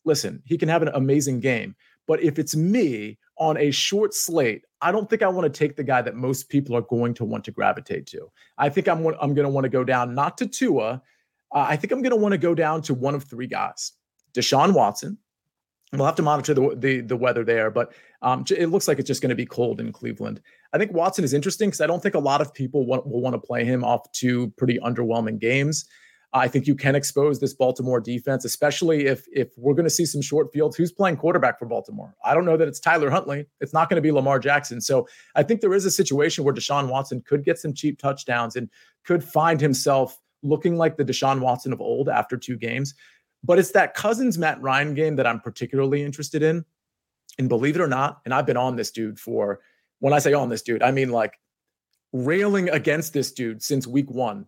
[0.04, 1.76] Listen, he can have an amazing game.
[2.08, 5.76] But if it's me on a short slate, I don't think I want to take
[5.76, 8.32] the guy that most people are going to want to gravitate to.
[8.58, 11.02] I think I'm I'm going to want to go down not to Tua.
[11.52, 13.94] Uh, I think I'm going to want to go down to one of three guys:
[14.36, 15.18] Deshaun Watson,
[15.98, 19.08] We'll have to monitor the the, the weather there, but um, it looks like it's
[19.08, 20.41] just going to be cold in Cleveland.
[20.75, 23.21] I think Watson is interesting because I don't think a lot of people want, will
[23.21, 25.85] want to play him off two pretty underwhelming games.
[26.33, 30.05] I think you can expose this Baltimore defense, especially if if we're going to see
[30.05, 30.75] some short fields.
[30.75, 32.13] Who's playing quarterback for Baltimore?
[32.25, 33.45] I don't know that it's Tyler Huntley.
[33.61, 34.81] It's not going to be Lamar Jackson.
[34.81, 38.57] So I think there is a situation where Deshaun Watson could get some cheap touchdowns
[38.57, 38.69] and
[39.05, 42.93] could find himself looking like the Deshaun Watson of old after two games.
[43.45, 46.65] But it's that Cousins Matt Ryan game that I'm particularly interested in.
[47.39, 49.61] And believe it or not, and I've been on this dude for
[49.99, 51.34] when I say oh, on this dude, I mean like
[52.13, 54.45] railing against this dude since week one.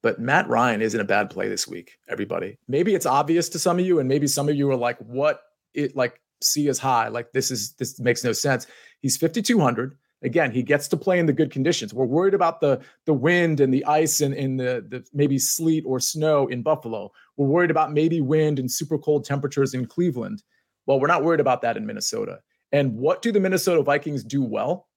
[0.00, 2.56] But Matt Ryan isn't a bad play this week, everybody.
[2.68, 5.40] Maybe it's obvious to some of you, and maybe some of you are like, what
[5.74, 7.08] it like Sia is high.
[7.08, 8.66] Like this is this makes no sense.
[9.00, 9.96] He's 5,200.
[10.22, 11.94] Again, he gets to play in the good conditions.
[11.94, 15.84] We're worried about the the wind and the ice and, in the, the maybe sleet
[15.86, 17.12] or snow in Buffalo.
[17.36, 20.42] We're worried about maybe wind and super cold temperatures in Cleveland.
[20.86, 22.40] Well, we're not worried about that in Minnesota.
[22.72, 24.88] And what do the Minnesota Vikings do well?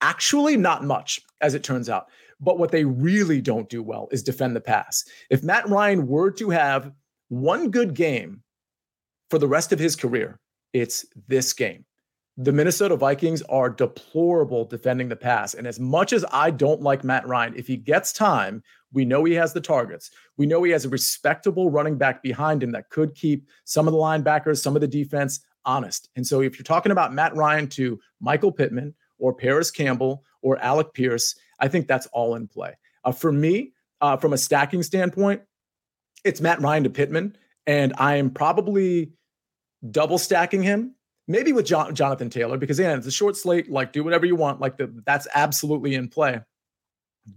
[0.00, 2.06] Actually, not much, as it turns out.
[2.40, 5.04] But what they really don't do well is defend the pass.
[5.28, 6.90] If Matt Ryan were to have
[7.28, 8.42] one good game
[9.28, 10.40] for the rest of his career,
[10.72, 11.84] it's this game
[12.36, 15.52] the Minnesota Vikings are deplorable defending the pass.
[15.52, 19.24] And as much as I don't like Matt Ryan, if he gets time, we know
[19.24, 20.10] he has the targets.
[20.38, 23.92] We know he has a respectable running back behind him that could keep some of
[23.92, 26.08] the linebackers, some of the defense honest.
[26.16, 30.58] And so if you're talking about Matt Ryan to Michael Pittman or Parris Campbell or
[30.58, 32.76] Alec Pierce, I think that's all in play.
[33.04, 35.42] Uh, for me, uh, from a stacking standpoint,
[36.24, 37.36] it's Matt Ryan to Pittman.
[37.66, 39.12] And I am probably
[39.90, 40.94] double stacking him
[41.28, 43.70] maybe with Jonathan Taylor, because again, it's a short slate.
[43.70, 44.60] Like, do whatever you want.
[44.60, 46.40] Like, the, that's absolutely in play.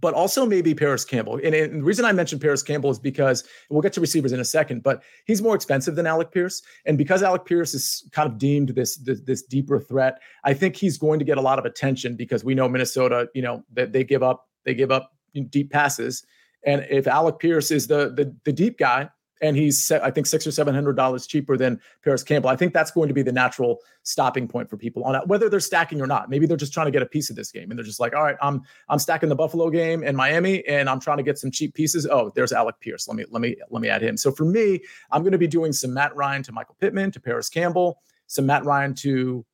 [0.00, 1.38] But also maybe Parris Campbell.
[1.44, 4.40] And, and, the reason I mentioned Parris Campbell is because we'll get to receivers in
[4.40, 6.62] a second, but he's more expensive than Alec Pierce.
[6.86, 10.74] And because Alec Pierce is kind of deemed this, this, this deeper threat, I think
[10.74, 13.92] he's going to get a lot of attention because we know Minnesota, you know, that
[13.92, 15.12] they give up, they give up
[15.50, 16.24] deep passes.
[16.64, 19.10] And if Alec Pierce is the, the the deep guy,
[19.44, 22.48] and he's I think six or seven hundred dollars cheaper than Parris Campbell.
[22.48, 25.48] I think that's going to be the natural stopping point for people on it, whether
[25.48, 26.30] they're stacking or not.
[26.30, 28.14] Maybe they're just trying to get a piece of this game, and they're just like,
[28.14, 31.38] all right, I'm I'm stacking the Buffalo game and Miami, and I'm trying to get
[31.38, 32.06] some cheap pieces.
[32.06, 33.06] Oh, there's Alec Pierce.
[33.06, 34.16] Let me let me let me add him.
[34.16, 34.80] So for me,
[35.10, 38.46] I'm going to be doing some Matt Ryan to Michael Pittman to Parris Campbell, some
[38.46, 39.44] Matt Ryan to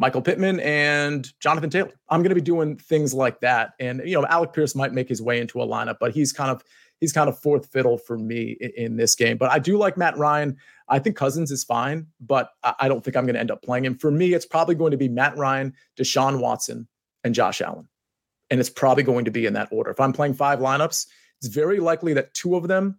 [0.00, 1.92] Michael Pittman and Jonathan Taylor.
[2.08, 3.72] I'm going to be doing things like that.
[3.78, 6.50] And, you know, Alec Pierce might make his way into a lineup, but he's kind
[6.50, 6.64] of
[7.00, 9.36] he's kind of fourth fiddle for me in, in this game.
[9.36, 10.56] But I do like Matt Ryan.
[10.88, 13.84] I think Cousins is fine, but I don't think I'm going to end up playing
[13.84, 13.96] him.
[13.96, 16.86] For me, it's probably going to be Matt Ryan, Deshaun Watson,
[17.24, 17.88] and Josh Allen.
[18.50, 19.90] And it's probably going to be in that order.
[19.90, 21.06] If I'm playing five lineups,
[21.40, 22.98] it's very likely that two of them,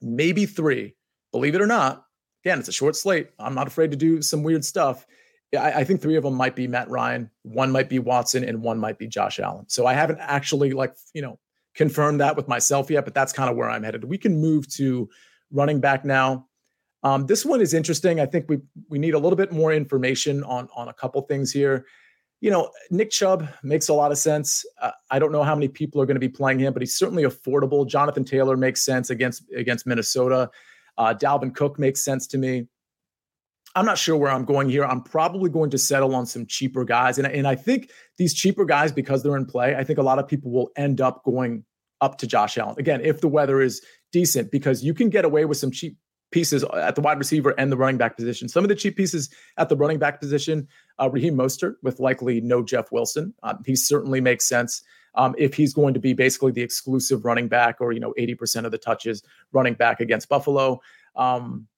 [0.00, 0.94] maybe three,
[1.32, 2.04] believe it or not,
[2.44, 3.30] again, it's a short slate.
[3.38, 5.06] I'm not afraid to do some weird stuff.
[5.54, 8.62] I, I, think three of them might be Matt Ryan, one might be Watson, and
[8.62, 9.64] one might be Josh Allen.
[9.68, 11.38] So I haven't actually like you know
[11.78, 14.04] confirmed that with myself yet, but that's kind of where I'm headed.
[14.04, 15.08] We can move to
[15.52, 16.46] running back now.
[17.04, 18.18] Um, this one is interesting.
[18.18, 21.52] I think we we need a little bit more information on on a couple things
[21.52, 21.86] here.
[22.40, 24.66] You know, Nick Chubb makes a lot of sense.
[24.82, 26.96] Uh, I don't know how many people are going to be playing him, but he's
[26.96, 27.86] certainly affordable.
[27.86, 30.50] Jonathan Taylor makes sense against against Minnesota.
[30.98, 32.66] Uh, Dalvin Cook makes sense to me.
[33.78, 34.84] I'm not sure where I'm going here.
[34.84, 37.16] I'm probably going to settle on some cheaper guys.
[37.16, 40.18] And, and I think these cheaper guys, because they're in play, I think a lot
[40.18, 41.64] of people will end up going
[42.00, 42.74] up to Josh Allen.
[42.76, 45.96] Again, if the weather is decent, because you can get away with some cheap
[46.32, 48.48] pieces at the wide receiver and the running back position.
[48.48, 50.66] Some of the cheap pieces at the running back position,
[51.00, 53.32] uh, Raheem Mostert with likely no Jeff Wilson.
[53.44, 54.82] Um, he certainly makes sense
[55.14, 58.64] um, if he's going to be basically the exclusive running back or, you know, 80%
[58.64, 60.80] of the touches running back against Buffalo.
[61.14, 61.68] Um,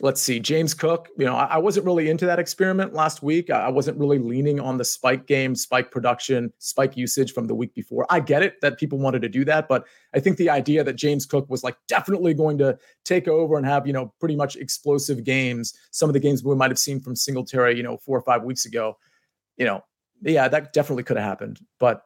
[0.00, 1.08] let's see, James Cook.
[1.18, 3.50] You know, I, I, wasn't really into that experiment last week.
[3.50, 7.54] I, I, wasn't really leaning on the spike game, spike production, spike usage from the
[7.54, 8.06] week before.
[8.08, 10.94] I get it that people wanted to do that, but I think the idea that
[10.94, 14.56] James Cook was like definitely going to take over and have, you know, pretty much
[14.56, 18.16] explosive games, some of the games we might have seen from Singletary, you know, four
[18.16, 18.96] or five weeks ago,
[19.56, 19.82] you know,
[20.22, 21.60] yeah, that definitely could have happened.
[21.78, 22.02] But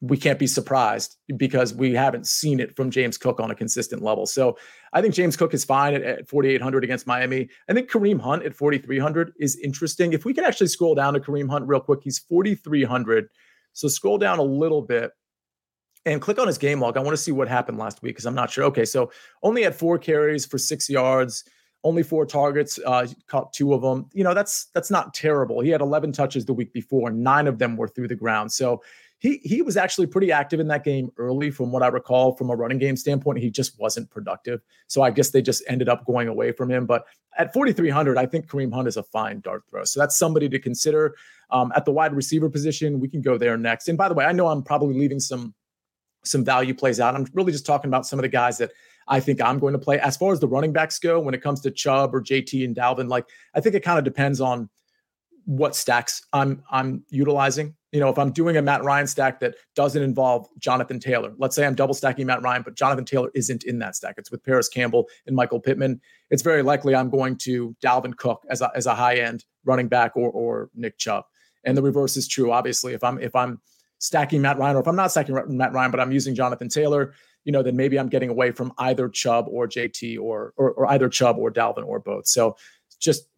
[0.00, 4.02] we can't be surprised because we haven't seen it from James Cook on a consistent
[4.02, 4.26] level.
[4.26, 4.56] So
[4.92, 7.48] I think James Cook is fine at, at 4,800 against Miami.
[7.68, 10.12] I think Kareem Hunt at 4,300 is interesting.
[10.12, 13.28] If we can actually scroll down to Kareem Hunt real quick, he's 4,300.
[13.72, 15.10] So scroll down a little bit
[16.06, 16.96] and click on his game log.
[16.96, 18.64] I want to see what happened last week because I'm not sure.
[18.64, 19.10] Okay, so
[19.42, 21.44] only had four carries for six yards
[21.84, 24.08] only four targets, uh, caught two of them.
[24.12, 25.60] You know, that's that's not terrible.
[25.60, 28.52] He had 11 touches the week before, nine of them were through the ground.
[28.52, 28.82] So
[29.18, 32.50] he he was actually pretty active in that game early, from what I recall, from
[32.50, 33.38] a running game standpoint.
[33.38, 36.86] He just wasn't productive, so I guess they just ended up going away from him.
[36.86, 37.04] But
[37.36, 40.58] at 4,300, I think Kareem Hunt is a fine dart throw, so that's somebody to
[40.58, 41.16] consider.
[41.50, 43.88] Um, at the wide receiver position, we can go there next.
[43.88, 45.54] And by the way, I know I'm probably leaving some
[46.24, 47.14] some value plays out.
[47.14, 48.72] I'm really just talking about some of the guys that
[49.08, 49.98] I think I'm going to play.
[49.98, 52.76] As far as the running backs go, when it comes to Chubb or JT and
[52.76, 54.68] Dalvin, like I think it kind of depends on
[55.44, 57.74] what stacks I'm I'm utilizing.
[57.92, 61.56] You know, if I'm doing a Matt Ryan stack that doesn't involve Jonathan Taylor, let's
[61.56, 64.16] say I'm double stacking Matt Ryan, but Jonathan Taylor isn't in that stack.
[64.18, 66.00] It's with Parris Campbell and Michael Pittman.
[66.30, 69.88] It's very likely I'm going to Dalvin Cook as a, as a high end running
[69.88, 71.24] back or or Nick Chubb.
[71.64, 72.92] And the reverse is true, obviously.
[72.92, 73.60] If I'm if I'm
[73.98, 77.14] stacking Matt Ryan, or if I'm not stacking Matt Ryan, but I'm using Jonathan Taylor,
[77.44, 80.90] you know, then maybe I'm getting away from either Chubb or JT or or, or
[80.90, 82.26] either Chubb or Dalvin or both.
[82.26, 82.56] So
[83.00, 83.28] just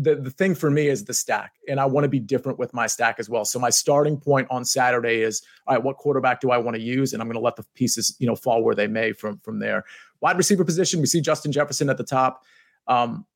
[0.00, 2.72] the, the thing for me is the stack, and I want to be different with
[2.72, 3.44] my stack as well.
[3.44, 6.82] So my starting point on Saturday is all right, what quarterback do I want to
[6.82, 7.12] use?
[7.12, 9.58] And I'm going to let the pieces, you know, fall where they may from from
[9.58, 9.84] there.
[10.20, 12.44] Wide receiver position, we see Justin Jefferson at the top.
[12.86, 13.26] Um,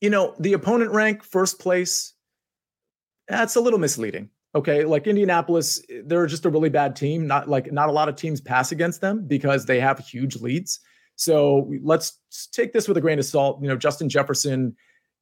[0.00, 2.14] you know, the opponent rank, first place,
[3.28, 4.30] that's a little misleading.
[4.54, 7.26] Okay, like Indianapolis, they're just a really bad team.
[7.26, 10.80] Not like not a lot of teams pass against them because they have huge leads.
[11.16, 12.18] So let's
[12.52, 13.60] take this with a grain of salt.
[13.60, 14.74] You know, Justin Jefferson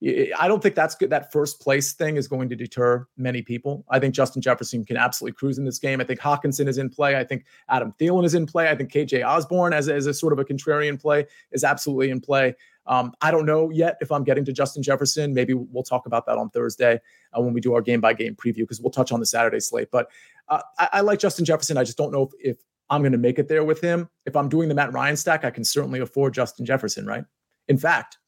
[0.04, 1.10] I don't think that's good.
[1.10, 3.84] That first place thing is going to deter many people.
[3.88, 6.00] I think Justin Jefferson can absolutely cruise in this game.
[6.00, 7.16] I think Hockenson is in play.
[7.16, 8.68] I think Adam Thielen is in play.
[8.68, 12.20] I think KJ Osborne, as, as a sort of a contrarian play, is absolutely in
[12.20, 12.56] play.
[12.86, 15.32] Um, I don't know yet if I'm getting to Justin Jefferson.
[15.32, 17.00] Maybe we'll talk about that on Thursday
[17.36, 19.60] uh, when we do our game by game preview because we'll touch on the Saturday
[19.60, 19.90] slate.
[19.92, 20.10] But
[20.48, 21.76] uh, I, I, like Justin Jefferson.
[21.76, 22.56] I just don't know if, if
[22.90, 24.08] I'm going to make it there with him.
[24.26, 27.24] If I'm doing the Matt Ryan stack, I can certainly afford Justin Jefferson, right?
[27.68, 28.18] In fact,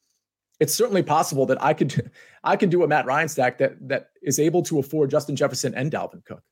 [0.61, 2.11] it's certainly possible that I could
[2.45, 5.75] I can do a Matt Ryan stack that that is able to afford Justin Jefferson
[5.75, 6.43] and Dalvin Cook.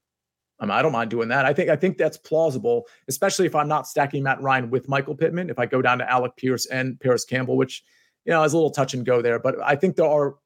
[0.60, 1.44] I, mean, I don't mind doing that.
[1.44, 5.16] I think I think that's plausible, especially if I'm not stacking Matt Ryan with Michael
[5.16, 5.50] Pittman.
[5.50, 7.82] If I go down to Alec Pierce and Parris Campbell, which
[8.24, 10.36] you know is a little touch and go there, but I think there are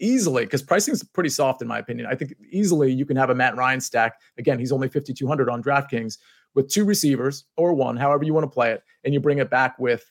[0.00, 2.06] easily because pricing is pretty soft in my opinion.
[2.10, 4.20] I think easily you can have a Matt Ryan stack.
[4.38, 6.18] Again, he's only 5200 on DraftKings
[6.54, 9.50] with two receivers or one, however you want to play it, and you bring it
[9.50, 10.04] back with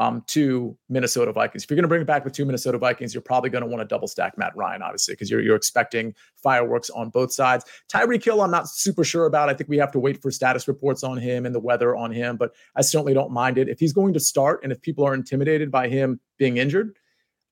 [0.00, 1.62] um, to Minnesota Vikings.
[1.62, 3.68] If you're going to bring it back with two Minnesota Vikings, you're probably going to
[3.68, 7.66] want to double stack Matt Ryan, obviously, because you're, you're expecting fireworks on both sides.
[7.92, 9.50] Tyreek Hill, I'm not super sure about.
[9.50, 12.10] I think we have to wait for status reports on him and the weather on
[12.12, 13.68] him, but I certainly don't mind it.
[13.68, 16.96] If he's going to start and if people are intimidated by him being injured,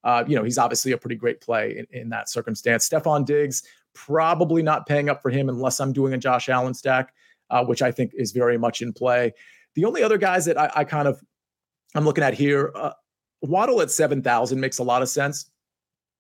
[0.03, 2.89] uh, you know, he's obviously a pretty great play in, in that circumstance.
[2.89, 3.63] Stefon Diggs,
[3.95, 7.13] probably not paying up for him unless I'm doing a Josh Allen stack,
[7.51, 9.35] uh, which I think is very much in play.
[9.75, 11.21] The only other guys that I, I kind of
[11.95, 12.73] I'm looking at here.
[12.75, 12.93] Uh,
[13.43, 15.51] Waddle at 7,000 makes a lot of sense.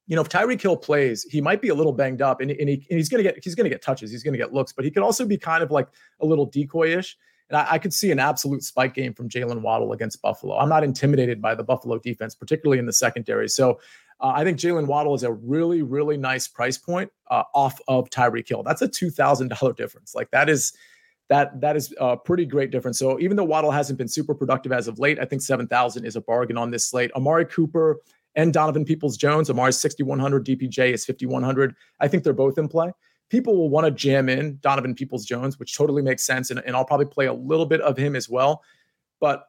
[0.07, 2.69] You know, if Tyreek Hill plays, he might be a little banged up and, and,
[2.69, 4.55] he, and he's going to get he's going to get touches, he's going to get
[4.55, 5.89] looks, but he could also be kind of like
[6.21, 7.17] a little decoy-ish.
[7.51, 10.57] And I, I could see an absolute spike game from Jalen Waddle against Buffalo.
[10.57, 13.49] I'm not intimidated by the Buffalo defense, particularly in the secondary.
[13.49, 13.81] So
[14.21, 18.09] uh, I think Jalen Waddle is a really, really nice price point uh, off of
[18.11, 18.63] Tyreek Hill.
[18.63, 20.15] That's a two thousand dollar difference.
[20.15, 20.73] Like that is
[21.29, 22.99] that that is a pretty great difference.
[22.99, 26.17] So even though Waddle hasn't been super productive as of late, I think 7,000 is
[26.17, 27.11] a bargain on this slate.
[27.15, 27.99] Amari Cooper
[28.35, 31.75] and Donovan Peoples Jones, Amari's 6,100, DPJ is 5,100.
[32.01, 32.93] I think they're both in play.
[33.29, 36.51] People will want to jam in Donovan Peoples Jones, which totally makes sense.
[36.51, 38.63] And, and I'll probably play a little bit of him as well.
[39.21, 39.45] But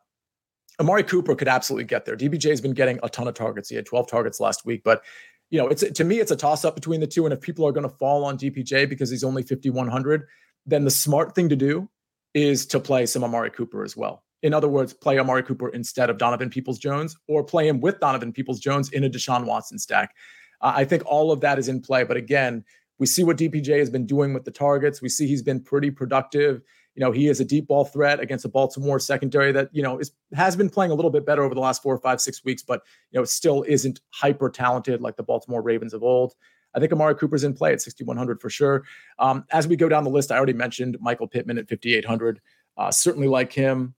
[0.82, 2.18] Amari Cooper could absolutely get there.
[2.18, 3.70] DPJ has been getting a ton of targets.
[3.70, 5.04] He had 12 targets last week, but
[5.50, 7.26] you know, it's to me, it's a toss up between the two.
[7.26, 10.28] And if people are going to fall on DPJ because he's only 5,100,
[10.70, 11.90] then the smart thing to do
[12.34, 14.24] is to play some Amari Cooper as well.
[14.42, 18.00] In other words, play Amari Cooper instead of Donovan Peoples Jones or play him with
[18.00, 20.16] Donovan Peoples Jones in a Deshaun Watson stack.
[20.62, 22.04] Uh, I think all of that is in play.
[22.04, 22.64] But again,
[23.00, 25.02] we see what DPJ has been doing with the targets.
[25.02, 26.62] We see he's been pretty productive.
[26.96, 30.00] You know, he is a deep ball threat against a Baltimore secondary that, you know,
[30.00, 32.44] is has been playing a little bit better over the last four or five, six
[32.44, 36.34] weeks, but you know, still isn't hyper talented like the Baltimore Ravens of old.
[36.76, 38.84] I think Amari Cooper's in play at 6,100 for sure.
[39.18, 42.40] Um, as we go down the list, I already mentioned Michael Pittman at 5,800.
[42.78, 43.96] Uh, certainly like him.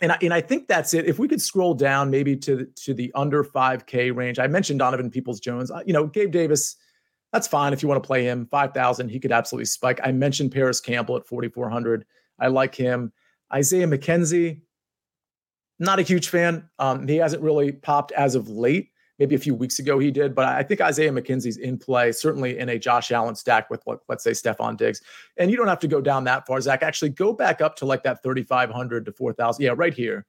[0.00, 1.06] And I, and I think that's it.
[1.06, 5.10] If we could scroll down maybe to, to the under 5K range, I mentioned Donovan
[5.10, 5.70] Peoples Jones.
[5.70, 6.76] Uh, you know, Gabe Davis,
[7.32, 8.46] that's fine if you want to play him.
[8.50, 10.00] 5,000, he could absolutely spike.
[10.02, 12.04] I mentioned Parris Campbell at 4,400.
[12.40, 13.12] I like him.
[13.52, 14.62] Isaiah McKenzie,
[15.78, 16.68] not a huge fan.
[16.78, 18.90] Um, he hasn't really popped as of late.
[19.18, 22.58] Maybe a few weeks ago he did, but I think Isaiah McKenzie's in play, certainly
[22.58, 25.00] in a Josh Allen stack with, let's say, Stefon Diggs.
[25.36, 26.82] And you don't have to go down that far, Zach.
[26.82, 29.62] Actually, go back up to like that 3,500 to 4,000.
[29.62, 30.26] Yeah, right here.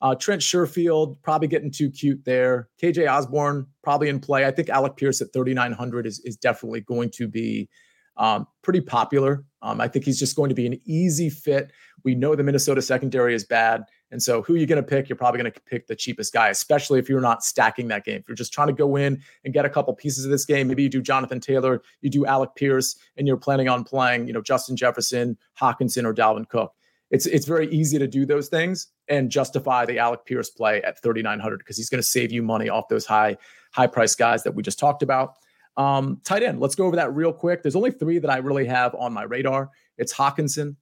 [0.00, 2.68] Uh, Trent Sherfield, probably getting too cute there.
[2.80, 4.46] KJ Osborne probably in play.
[4.46, 7.68] I think Alec Pierce at 3,900 is, is definitely going to be
[8.16, 9.44] um, pretty popular.
[9.62, 11.72] Um, I think he's just going to be an easy fit.
[12.04, 13.82] We know the Minnesota secondary is bad.
[14.10, 15.08] And so, who are you going to pick?
[15.08, 18.20] You're probably going to pick the cheapest guy, especially if you're not stacking that game.
[18.20, 20.68] If you're just trying to go in and get a couple pieces of this game,
[20.68, 24.32] maybe you do Jonathan Taylor, you do Alec Pierce, and you're planning on playing, you
[24.32, 26.72] know, Justin Jefferson, Hockenson, or Dalvin Cook.
[27.10, 31.02] It's it's very easy to do those things and justify the Alec Pierce play at
[31.02, 33.36] 3,900 because he's going to save you money off those high
[33.72, 35.34] high price guys that we just talked about.
[35.76, 36.60] Um, tight end.
[36.60, 37.62] Let's go over that real quick.
[37.62, 39.70] There's only three that I really have on my radar.
[39.96, 40.76] It's Hockenson,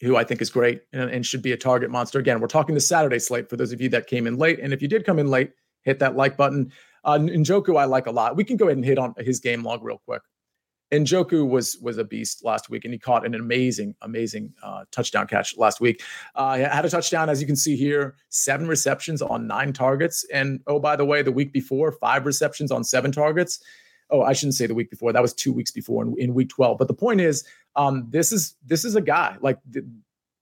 [0.00, 2.18] who I think is great and, and, should be a target monster.
[2.18, 4.60] Again, we're talking the Saturday slate for those of you that came in late.
[4.60, 6.72] And if you did come in late, hit that like button.
[7.04, 8.36] Uh, Njoku, I like a lot.
[8.36, 10.22] We can go ahead and hit on his game log real quick.
[10.92, 15.26] Njoku was was a beast last week, and he caught an amazing, amazing uh, touchdown
[15.26, 16.02] catch last week.
[16.34, 20.60] Uh, had a touchdown, as you can see here, seven receptions on nine targets, and
[20.66, 23.60] oh by the way, the week before, five receptions on seven targets.
[24.10, 25.12] Oh, I shouldn't say the week before.
[25.12, 26.78] That was two weeks before in, in week twelve.
[26.78, 27.44] But the point is,
[27.76, 29.86] um, this is this is a guy like the,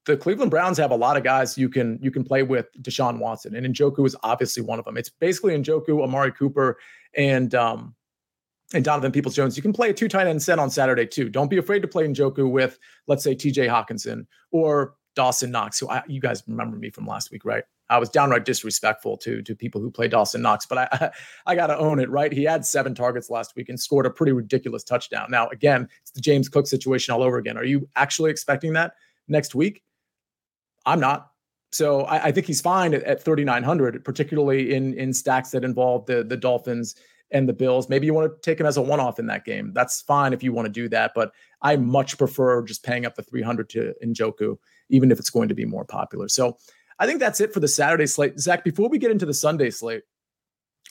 [0.05, 3.19] the, Cleveland Browns have a lot of guys you can you can play with Deshaun
[3.19, 4.97] Watson, and Njoku is obviously one of them.
[4.97, 6.77] It's basically Njoku, Amari Cooper,
[7.15, 7.95] and um,
[8.73, 9.55] and Donovan Peoples Jones.
[9.55, 11.29] You can play a two tight end set on Saturday too.
[11.29, 15.89] Don't be afraid to play Njoku with, let's say, TJ Hockenson or Dawson Knox, who
[15.89, 17.63] I, you guys remember me from last week, right?
[17.89, 21.11] I was downright disrespectful to to people who play Dawson Knox, but I
[21.45, 22.31] I, got to own it, right?
[22.31, 25.27] He had seven targets last week and scored a pretty ridiculous touchdown.
[25.29, 27.57] Now, again, it's the James Cook situation all over again.
[27.57, 28.93] Are you actually expecting that
[29.27, 29.83] next week?
[30.85, 31.31] I'm not.
[31.71, 36.05] So I, I think he's fine at, at 3,900, particularly in in stacks that involve
[36.05, 36.95] the the Dolphins
[37.31, 37.89] and the Bills.
[37.89, 39.71] Maybe you want to take him as a one-off in that game.
[39.73, 43.15] That's fine if you want to do that, but I much prefer just paying up
[43.15, 44.57] the 300 to Njoku,
[44.89, 46.29] even if it's going to be more popular.
[46.29, 46.57] So
[46.99, 48.39] I think that's it for the Saturday slate.
[48.39, 50.03] Zach, before we get into the Sunday slate,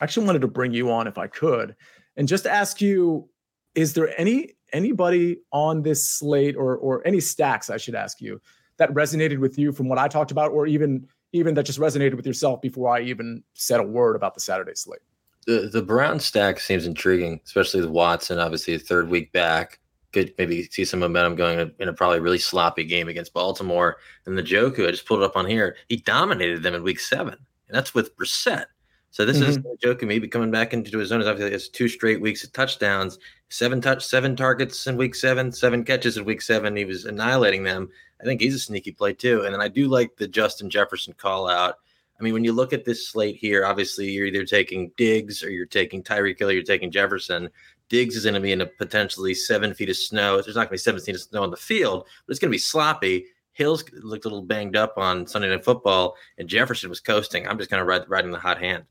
[0.01, 1.75] I actually wanted to bring you on if I could
[2.17, 3.29] and just ask you
[3.75, 8.41] is there any anybody on this slate or or any stacks I should ask you
[8.79, 12.15] that resonated with you from what I talked about or even even that just resonated
[12.15, 15.01] with yourself before I even said a word about the Saturday slate?
[15.47, 19.81] The the Brown stack seems intriguing, especially with Watson, obviously a third week back
[20.17, 23.99] could maybe see some momentum going in a probably really sloppy game against Baltimore.
[24.25, 25.77] And the Njoku, I just pulled it up on here.
[25.89, 28.65] He dominated them in week seven, and that's with Brissett.
[29.11, 29.51] So this mm-hmm.
[29.51, 31.23] is Njoku maybe coming back into his own.
[31.23, 33.19] Obviously, it's two straight weeks of touchdowns,
[33.51, 36.75] seven touch, seven targets in week seven, seven catches in week seven.
[36.75, 37.91] He was annihilating them.
[38.19, 39.43] I think he's a sneaky play too.
[39.43, 41.77] And then I do like the Justin Jefferson call out.
[42.19, 45.51] I mean, when you look at this slate here, obviously you're either taking Diggs or
[45.51, 47.51] you're taking Tyreek Hill, you're taking Jefferson.
[47.89, 50.41] Diggs is going to be in a potentially seven feet of snow.
[50.41, 52.51] There's not going to be seven feet of snow on the field, but it's going
[52.51, 53.27] to be sloppy.
[53.53, 57.47] Hills looked a little banged up on Sunday Night Football, and Jefferson was coasting.
[57.47, 58.85] I'm just kind of ride, riding the hot hand.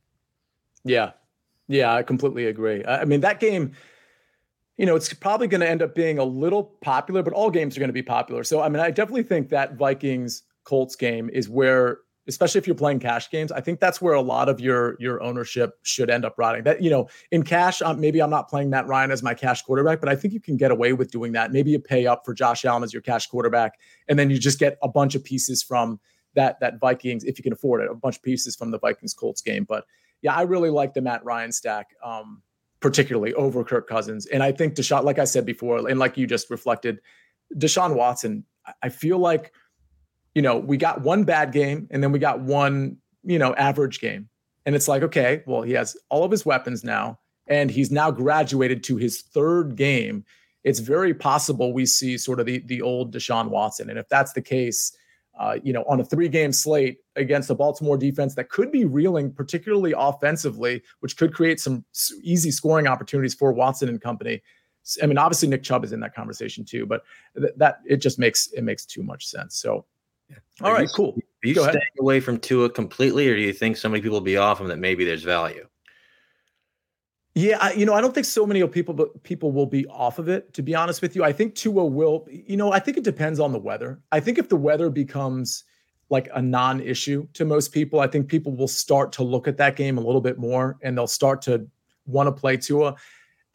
[0.84, 1.12] Yeah,
[1.68, 2.84] yeah, I completely agree.
[2.86, 3.74] I mean, that game,
[4.78, 7.76] you know, it's probably going to end up being a little popular, but all games
[7.76, 8.43] are going to be popular.
[8.43, 12.76] So, I mean, I definitely think that Vikings Colts game is where especially if you're
[12.76, 13.51] playing cash games.
[13.51, 16.82] I think that's where a lot of your your ownership should end up rotting That
[16.82, 19.99] you know, in cash, um, maybe I'm not playing Matt Ryan as my cash quarterback,
[19.99, 21.51] but I think you can get away with doing that.
[21.51, 24.59] Maybe you pay up for Josh Allen as your cash quarterback, and then you just
[24.59, 25.99] get a bunch of pieces from
[26.34, 29.13] that that Vikings if you can afford it, a bunch of pieces from the Vikings
[29.13, 29.63] Colts game.
[29.63, 29.86] But
[30.21, 31.95] yeah, I really like the Matt Ryan stack.
[32.03, 32.41] Um,
[32.82, 34.28] particularly over Kirk Cousins.
[34.28, 36.99] And I think Deshaun, like I said before, and like you just reflected,
[37.55, 38.45] Deshaun Watson,
[38.84, 39.53] I feel like
[40.36, 44.00] you know, we got one bad game and then we got one, you know, average
[44.00, 44.30] game.
[44.66, 48.12] And it's like, okay, well, he has all of his weapons now and he's now
[48.12, 50.26] graduated to his third game.
[50.64, 53.90] It's very possible we see sort of the the old Deshaun Watson.
[53.90, 54.96] And if that's the case,
[55.40, 58.84] uh, you know, on a three game slate against a Baltimore defense that could be
[58.84, 61.86] reeling, particularly offensively, which could create some
[62.24, 64.42] easy scoring opportunities for Watson and company.
[65.02, 67.04] I mean, obviously Nick Chubb is in that conversation too, but
[67.38, 69.56] th- that it just makes it makes too much sense.
[69.56, 69.86] So.
[70.61, 71.15] All right, cool.
[71.17, 71.89] Are you Go staying ahead.
[71.99, 74.67] away from Tua completely, or do you think so many people will be off him
[74.67, 75.67] that maybe there's value?
[77.38, 80.19] Yeah, I, you know, I don't think so many people but people will be off
[80.19, 80.53] of it.
[80.53, 82.26] To be honest with you, I think Tua will.
[82.32, 84.01] You know, I think it depends on the weather.
[84.11, 85.65] I think if the weather becomes
[86.09, 89.76] like a non-issue to most people, I think people will start to look at that
[89.76, 91.67] game a little bit more, and they'll start to
[92.05, 92.95] want to play Tua.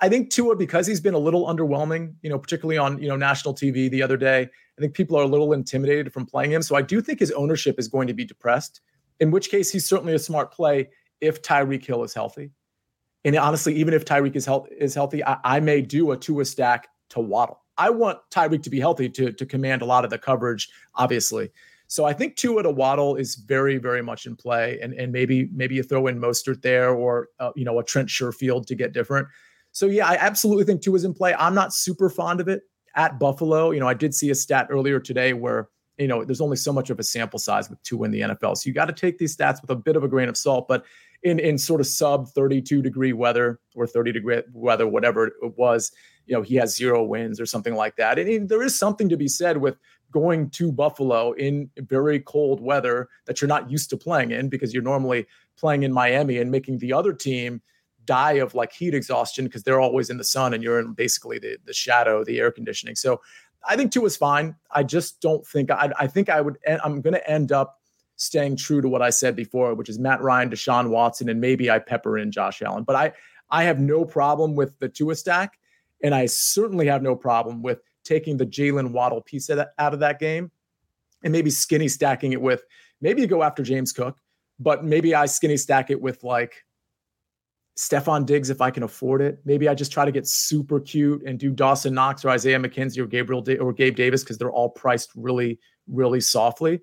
[0.00, 3.16] I think Tua, because he's been a little underwhelming, you know, particularly on you know
[3.16, 4.42] national TV the other day.
[4.42, 6.62] I think people are a little intimidated from playing him.
[6.62, 8.80] So I do think his ownership is going to be depressed.
[9.20, 10.88] In which case, he's certainly a smart play
[11.20, 12.50] if Tyreek Hill is healthy.
[13.24, 16.46] And honestly, even if Tyreek is, health, is healthy, I, I may do a Tua
[16.46, 17.60] stack to Waddle.
[17.76, 21.50] I want Tyreek to be healthy to, to command a lot of the coverage, obviously.
[21.86, 25.50] So I think Tua to Waddle is very, very much in play, and and maybe
[25.52, 28.92] maybe you throw in Mostert there, or uh, you know a Trent Sherfield to get
[28.92, 29.26] different.
[29.72, 31.34] So yeah, I absolutely think Tua is in play.
[31.34, 32.62] I'm not super fond of it
[32.96, 33.70] at Buffalo.
[33.70, 35.68] You know, I did see a stat earlier today where
[35.98, 38.56] you know there's only so much of a sample size with Tua in the NFL,
[38.56, 40.66] so you got to take these stats with a bit of a grain of salt.
[40.66, 40.84] But
[41.22, 45.92] in in sort of sub 32 degree weather or 30 degree weather, whatever it was,
[46.26, 48.18] you know, he has zero wins or something like that.
[48.18, 49.76] And, and there is something to be said with
[50.10, 54.72] going to Buffalo in very cold weather that you're not used to playing in because
[54.72, 55.26] you're normally
[55.58, 57.60] playing in Miami and making the other team
[58.10, 61.38] die of like heat exhaustion because they're always in the sun and you're in basically
[61.38, 62.96] the the shadow, the air conditioning.
[62.96, 63.20] So
[63.68, 64.56] I think Tua is fine.
[64.72, 66.58] I just don't think I, I think I would.
[66.66, 67.78] I'm going to end up
[68.16, 71.70] staying true to what I said before, which is Matt Ryan, Deshaun Watson, and maybe
[71.70, 72.82] I pepper in Josh Allen.
[72.82, 73.12] But I
[73.48, 75.58] I have no problem with the Tua stack,
[76.02, 79.94] and I certainly have no problem with taking the Jalen Waddle piece of that, out
[79.94, 80.50] of that game,
[81.22, 82.64] and maybe skinny stacking it with
[83.00, 84.18] maybe you go after James Cook,
[84.58, 86.64] but maybe I skinny stack it with like
[87.80, 89.40] Stefon Diggs if I can afford it.
[89.46, 92.98] Maybe I just try to get super cute and do Dawson Knox or Isaiah McKenzie
[92.98, 95.58] or Gabriel da- or Gabe Davis because they're all priced really,
[95.88, 96.82] really softly.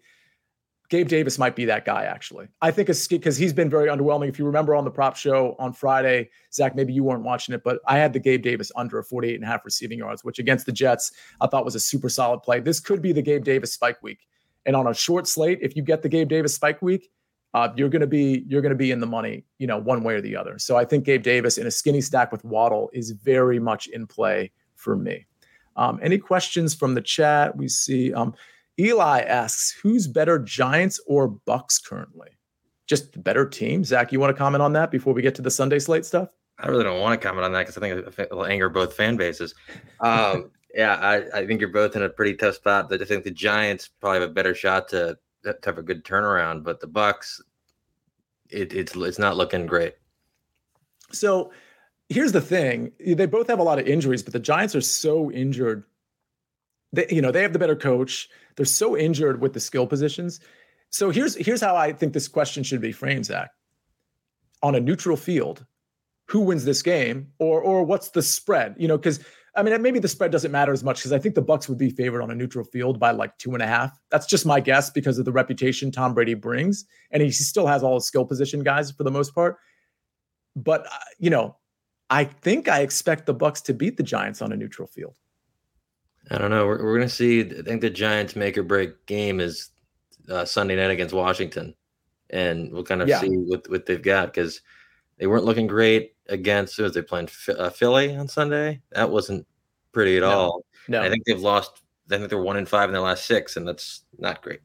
[0.89, 2.47] Gabe Davis might be that guy, actually.
[2.63, 4.27] I think because he's been very underwhelming.
[4.27, 7.61] If you remember on the prop show on Friday, Zach, maybe you weren't watching it,
[7.63, 10.39] but I had the Gabe Davis under a 48 and a half receiving yards, which
[10.39, 12.59] against the Jets, I thought was a super solid play.
[12.59, 14.25] This could be the Gabe Davis spike week.
[14.65, 17.11] And on a short slate, if you get the Gabe Davis spike week,
[17.53, 20.03] uh, you're going to be you're going to be in the money, you know, one
[20.03, 20.59] way or the other.
[20.59, 24.05] So I think Gabe Davis in a skinny stack with Waddle is very much in
[24.05, 25.25] play for me.
[25.75, 27.55] Um, any questions from the chat?
[27.55, 28.33] We see um,
[28.79, 32.29] Eli asks, who's better, Giants or Bucks currently?
[32.87, 33.83] Just better team.
[33.83, 36.29] Zach, you want to comment on that before we get to the Sunday slate stuff?
[36.59, 38.93] I really don't want to comment on that because I think it will anger both
[38.93, 39.53] fan bases.
[39.99, 42.89] Um, yeah, I, I, think you're both in a pretty tough spot.
[42.89, 45.17] But I think the Giants probably have a better shot to,
[45.53, 47.41] to have a good turnaround, but the Bucks,
[48.49, 49.95] it, it's it's not looking great.
[51.11, 51.51] So
[52.09, 55.31] here's the thing: they both have a lot of injuries, but the Giants are so
[55.31, 55.83] injured
[56.93, 58.29] they, you know, they have the better coach.
[58.55, 60.39] They're so injured with the skill positions.
[60.89, 63.51] So here's here's how I think this question should be framed, Zach.
[64.63, 65.65] On a neutral field,
[66.27, 68.75] who wins this game, or or what's the spread?
[68.77, 69.19] You know, because
[69.57, 71.79] I mean, maybe the spread doesn't matter as much because I think the Bucks would
[71.79, 73.97] be favored on a neutral field by like two and a half.
[74.11, 77.81] That's just my guess because of the reputation Tom Brady brings, and he still has
[77.81, 79.57] all his skill position guys for the most part.
[80.55, 81.57] But uh, you know,
[82.11, 85.15] I think I expect the Bucks to beat the Giants on a neutral field.
[86.29, 86.67] I don't know.
[86.67, 87.41] We're, we're going to see.
[87.41, 89.69] I think the Giants' make or break game is
[90.29, 91.73] uh, Sunday night against Washington,
[92.29, 93.21] and we'll kind of yeah.
[93.21, 94.61] see what what they've got because
[95.17, 96.77] they weren't looking great against.
[96.77, 97.29] Who was they playing?
[97.49, 98.81] Uh, Philly on Sunday.
[98.91, 99.45] That wasn't
[99.91, 100.29] pretty at no.
[100.29, 100.65] all.
[100.87, 101.81] No, I think they've lost.
[102.11, 104.61] I think they're one in five in their last six, and that's not great.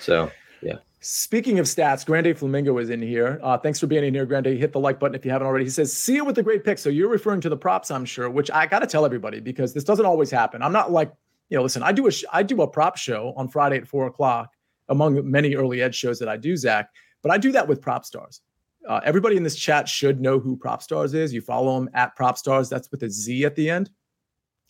[0.00, 0.30] So
[0.62, 0.76] yeah.
[1.00, 3.38] Speaking of stats, Grande Flamingo is in here.
[3.42, 4.46] Uh, thanks for being in here, Grande.
[4.46, 5.64] Hit the like button if you haven't already.
[5.64, 8.04] He says, "See you with the great pick." So you're referring to the props, I'm
[8.04, 8.28] sure.
[8.28, 10.60] Which I got to tell everybody because this doesn't always happen.
[10.60, 11.12] I'm not like
[11.50, 11.62] you know.
[11.62, 14.52] Listen, I do a sh- I do a prop show on Friday at four o'clock,
[14.88, 16.90] among many early edge shows that I do, Zach.
[17.22, 18.40] But I do that with prop stars.
[18.86, 21.32] Uh, everybody in this chat should know who prop stars is.
[21.32, 22.68] You follow him at prop stars.
[22.68, 23.90] That's with a Z at the end.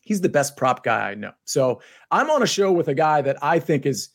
[0.01, 1.33] He's the best prop guy I know.
[1.45, 4.11] So I'm on a show with a guy that I think is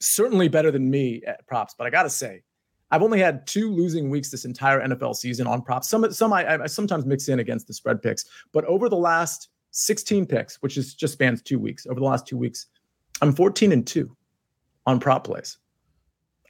[0.00, 1.74] certainly better than me at props.
[1.76, 2.42] But I got to say,
[2.90, 5.88] I've only had two losing weeks this entire NFL season on props.
[5.88, 9.48] Some some I, I, sometimes mix in against the spread picks, but over the last
[9.72, 12.66] 16 picks, which is just spans two weeks, over the last two weeks,
[13.20, 14.16] I'm 14 and two
[14.86, 15.58] on prop plays.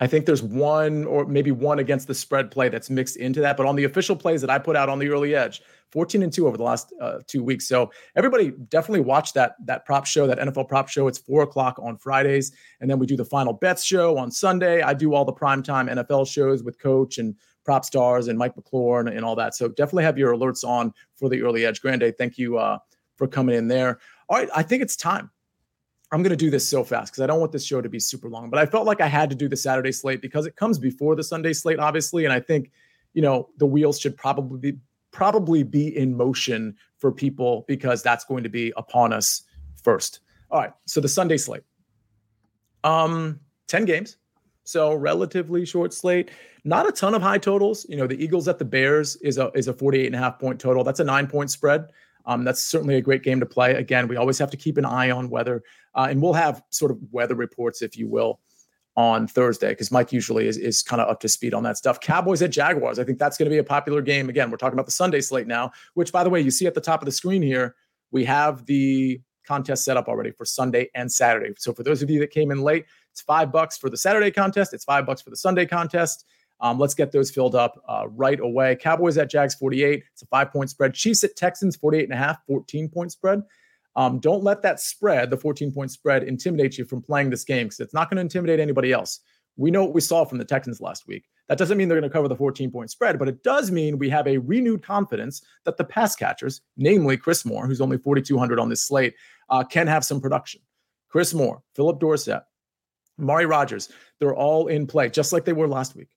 [0.01, 3.57] I think there's one or maybe one against the spread play that's mixed into that.
[3.57, 6.33] But on the official plays that I put out on the early edge, 14 and
[6.33, 7.69] 2 over the last uh, two weeks.
[7.69, 11.07] So everybody definitely watch that that prop show, that NFL prop show.
[11.07, 12.51] It's four o'clock on Fridays.
[12.81, 14.83] And then we do the final bets show on Sunday.
[14.83, 18.99] I do all the primetime NFL shows with coach and prop stars and Mike McClure
[18.99, 19.55] and, and all that.
[19.55, 21.81] So definitely have your alerts on for the early edge.
[21.81, 22.79] Grande, thank you uh,
[23.17, 24.01] for coming in there.
[24.29, 25.31] All right, I think it's time.
[26.15, 27.99] I'm going to do this so fast because I don't want this show to be
[27.99, 30.55] super long, but I felt like I had to do the Saturday slate because it
[30.55, 32.25] comes before the Sunday slate, obviously.
[32.25, 32.71] And I think,
[33.15, 34.79] you know, the wheels should probably be
[35.11, 39.43] probably be in motion for people because that's going to be upon us
[39.83, 40.21] first.
[40.53, 40.73] All right.
[40.87, 41.65] So the Sunday slate.
[42.85, 44.17] Um, 10 games.
[44.63, 46.31] So relatively short slate.
[46.63, 47.87] Not a ton of high totals.
[47.89, 50.39] You know, the Eagles at the Bears is a is a 48 and a half
[50.39, 50.85] point total.
[50.85, 51.89] That's a nine point spread.
[52.27, 53.75] Um, that's certainly a great game to play.
[53.75, 55.63] Again, we always have to keep an eye on weather,
[55.95, 58.41] uh, and we'll have sort of weather reports, if you will,
[58.97, 62.01] on Thursday because Mike usually is, is kind of up to speed on that stuff.
[62.01, 62.99] Cowboys at Jaguars.
[62.99, 64.29] I think that's going to be a popular game.
[64.29, 66.75] Again, we're talking about the Sunday slate now, which, by the way, you see at
[66.75, 67.75] the top of the screen here,
[68.11, 71.53] we have the contest set up already for Sunday and Saturday.
[71.59, 74.31] So for those of you that came in late, it's five bucks for the Saturday
[74.31, 74.73] contest.
[74.73, 76.25] It's five bucks for the Sunday contest.
[76.65, 78.75] Um, let's get those filled up uh, right away.
[78.75, 80.03] Cowboys at Jags 48.
[80.11, 80.95] It's a five point spread.
[80.95, 83.43] Chiefs at Texans 48 and a half, 14 point spread.
[83.97, 87.67] Um, don't let that spread, the 14 point spread, intimidate you from playing this game
[87.67, 89.21] because it's not going to intimidate anybody else.
[89.57, 91.27] We know what we saw from the Texans last week.
[91.51, 93.99] That doesn't mean they're going to cover the 14 point spread, but it does mean
[93.99, 98.59] we have a renewed confidence that the pass catchers, namely Chris Moore, who's only 4,200
[98.59, 99.13] on this slate,
[99.51, 100.63] uh, can have some production.
[101.11, 102.43] Chris Moore, Phillip Dorsett,
[103.19, 106.09] Mari Rodgers, they're all in play, just like they were last week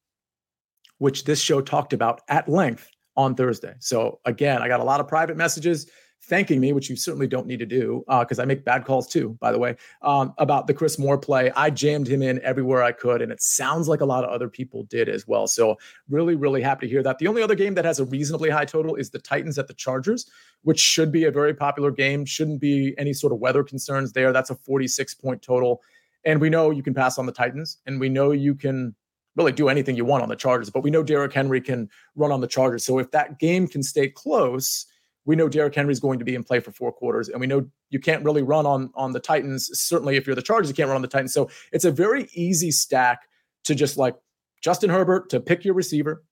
[0.97, 3.73] which this show talked about at length on Thursday.
[3.79, 5.89] So again, I got a lot of private messages
[6.23, 9.07] thanking me, which you certainly don't need to do because uh, I make bad calls
[9.07, 11.51] too, by the way, um, about the Chris Moore play.
[11.55, 14.49] I jammed him in everywhere I could, and it sounds like a lot of other
[14.49, 15.47] people did as well.
[15.47, 15.77] So
[16.09, 17.19] really, really happy to hear that.
[17.19, 19.73] The only other game that has a reasonably high total is the Titans at the
[19.73, 20.29] Chargers,
[20.63, 22.25] which should be a very popular game.
[22.25, 24.33] Shouldn't be any sort of weather concerns there.
[24.33, 25.81] That's a 46 point total.
[26.25, 28.95] And we know you can pass on the Titans, and we know you can
[29.38, 30.69] really do anything you want on the Chargers.
[30.69, 32.83] But we know Derrick Henry can run on the Chargers.
[32.85, 34.85] So if that game can stay close,
[35.25, 37.47] we know Derrick Henry is going to be in play for four quarters, and we
[37.47, 39.69] know you can't really run on on the Titans.
[39.77, 41.33] Certainly, if you're the Chargers, you can't run on the Titans.
[41.33, 43.27] So it's a very easy stack
[43.65, 44.15] to just like
[44.61, 46.23] Justin Herbert to pick your receiver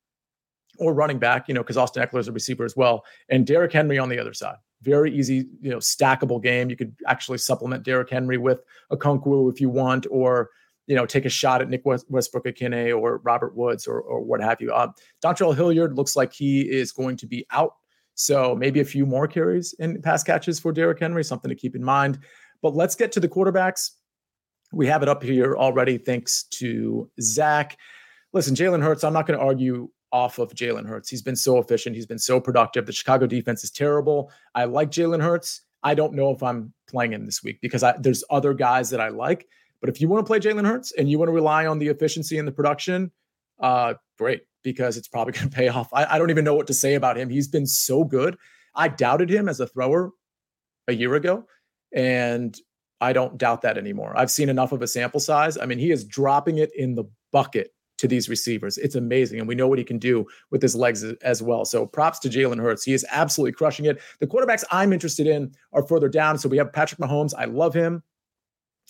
[0.80, 3.74] or running back, you know, because Austin Ekeler is a receiver as well, and Derrick
[3.74, 4.56] Henry on the other side.
[4.82, 6.70] Very easy, you know, stackable game.
[6.70, 10.51] You could actually supplement Derrick Henry with Okonkwo if you want, or
[10.88, 14.42] you know, take a shot at Nick West, Westbrook-Ikhine or Robert Woods or, or what
[14.42, 14.72] have you.
[14.72, 14.90] Uh,
[15.24, 17.74] Dontrell Hilliard looks like he is going to be out.
[18.14, 21.76] So maybe a few more carries and pass catches for Derrick Henry, something to keep
[21.76, 22.20] in mind.
[22.62, 23.92] But let's get to the quarterbacks.
[24.72, 27.78] We have it up here already, thanks to Zach.
[28.32, 31.10] Listen, Jalen Hurts, I'm not going to argue off of Jalen Hurts.
[31.10, 31.96] He's been so efficient.
[31.96, 32.86] He's been so productive.
[32.86, 34.32] The Chicago defense is terrible.
[34.54, 35.62] I like Jalen Hurts.
[35.84, 39.02] I don't know if I'm playing him this week because I, there's other guys that
[39.02, 39.48] I like.
[39.82, 41.88] But if you want to play Jalen Hurts and you want to rely on the
[41.88, 43.11] efficiency and the production,
[43.59, 45.93] uh, great, because it's probably going to pay off.
[45.93, 47.30] I, I don't even know what to say about him.
[47.30, 48.38] He's been so good.
[48.76, 50.11] I doubted him as a thrower
[50.88, 51.45] a year ago,
[51.93, 52.57] and
[53.01, 54.13] I don't doubt that anymore.
[54.17, 55.57] I've seen enough of a sample size.
[55.57, 58.78] I mean, he is dropping it in the bucket to these receivers.
[58.78, 59.39] It's amazing.
[59.39, 61.65] And we know what he can do with his legs as well.
[61.65, 62.84] So props to Jalen Hurts.
[62.84, 64.01] He is absolutely crushing it.
[64.19, 66.38] The quarterbacks I'm interested in are further down.
[66.38, 67.34] So we have Patrick Mahomes.
[67.38, 68.03] I love him.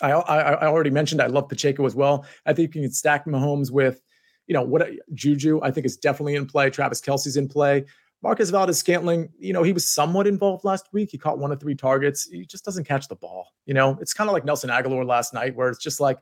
[0.01, 2.25] I, I, I already mentioned I love Pacheco as well.
[2.45, 4.01] I think you can stack Mahomes with,
[4.47, 6.69] you know, what Juju I think is definitely in play.
[6.69, 7.85] Travis Kelce's in play.
[8.21, 11.09] Marquez Valdes-Scantling, you know, he was somewhat involved last week.
[11.11, 12.27] He caught one of three targets.
[12.27, 13.53] He just doesn't catch the ball.
[13.65, 16.17] You know, it's kind of like Nelson Agholor last night, where it's just like,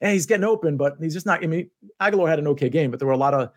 [0.00, 1.42] hey, he's getting open, but he's just not.
[1.42, 1.68] I mean,
[2.00, 3.50] Agholor had an okay game, but there were a lot of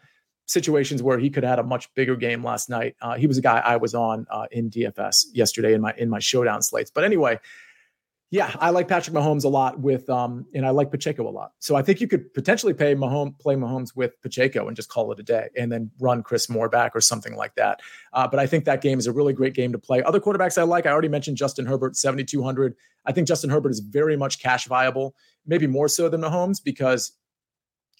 [0.47, 2.95] situations where he could have had a much bigger game last night.
[3.01, 6.09] Uh, he was a guy I was on uh, in DFS yesterday in my in
[6.09, 6.89] my showdown slates.
[6.89, 7.39] But anyway,
[8.31, 11.51] yeah, I like Patrick Mahomes a lot with um, and I like Pacheco a lot.
[11.59, 15.11] So I think you could potentially pay Mahomes, play Mahomes with Pacheco and just call
[15.11, 17.81] it a day, and then run Chris Moore back or something like that.
[18.13, 20.01] Uh, but I think that game is a really great game to play.
[20.03, 22.75] Other quarterbacks I like, I already mentioned Justin Herbert, seventy two hundred.
[23.05, 25.13] I think Justin Herbert is very much cash viable,
[25.45, 27.11] maybe more so than Mahomes because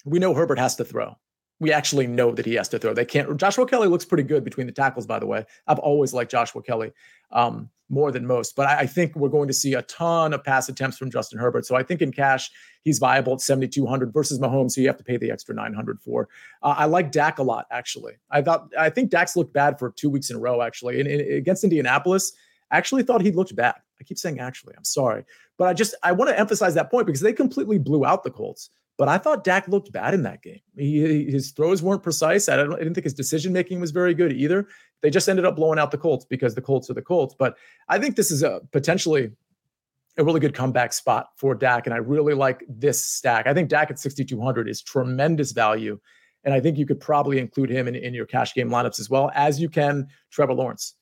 [0.06, 1.14] we know Herbert has to throw
[1.62, 2.92] we actually know that he has to throw.
[2.92, 3.36] They can't.
[3.36, 5.46] Joshua Kelley looks pretty good between the tackles, by the way.
[5.68, 6.90] I've always liked Joshua Kelley
[7.30, 10.42] um, more than most, but I, I, think we're going to see a ton of
[10.42, 11.64] pass attempts from Justin Herbert.
[11.64, 12.50] So I think in cash,
[12.82, 16.28] he's viable at 7,200 versus Mahomes, who you have to pay the extra 900 for.
[16.64, 18.14] Uh, I like Dak a lot, actually.
[18.28, 20.98] I thought, I think Dak's looked bad for two weeks in a row, actually.
[20.98, 22.32] And, and against Indianapolis,
[22.72, 23.76] I actually thought he looked bad.
[24.00, 25.24] I keep saying actually, I'm sorry.
[25.58, 28.30] But I just I want to emphasize that point because they completely blew out the
[28.30, 28.70] Colts.
[28.98, 30.60] But I thought Dak looked bad in that game.
[30.76, 32.48] He, his throws weren't precise.
[32.48, 34.68] I, I didn't think his decision making was very good either.
[35.00, 37.34] They just ended up blowing out the Colts because the Colts are the Colts.
[37.36, 37.56] But
[37.88, 39.32] I think this is a potentially
[40.18, 41.86] a really good comeback spot for Dak.
[41.86, 43.46] And I really like this stack.
[43.46, 45.98] I think Dak at 6,200 is tremendous value.
[46.44, 49.08] And I think you could probably include him in, in your cash game lineups as
[49.08, 50.94] well as you can Trevor Lawrence.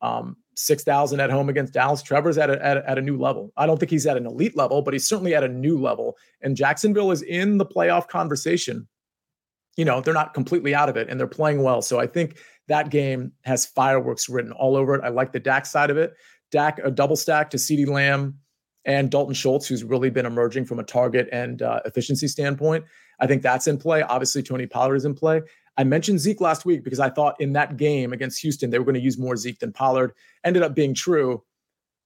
[0.00, 2.02] Um, 6,000 at home against Dallas.
[2.02, 3.52] Trevor's at a, at, a, at a new level.
[3.56, 6.16] I don't think he's at an elite level, but he's certainly at a new level.
[6.42, 8.86] And Jacksonville is in the playoff conversation.
[9.76, 11.80] You know, they're not completely out of it and they're playing well.
[11.80, 12.38] So I think
[12.68, 15.02] that game has fireworks written all over it.
[15.02, 16.14] I like the Dak side of it.
[16.50, 18.38] Dak, a double stack to CeeDee Lamb
[18.84, 22.84] and Dalton Schultz, who's really been emerging from a target and uh, efficiency standpoint.
[23.20, 24.02] I think that's in play.
[24.02, 25.40] Obviously, Tony Pollard is in play.
[25.76, 28.84] I mentioned Zeke last week because I thought in that game against Houston, they were
[28.84, 30.12] going to use more Zeke than Pollard.
[30.44, 31.42] Ended up being true.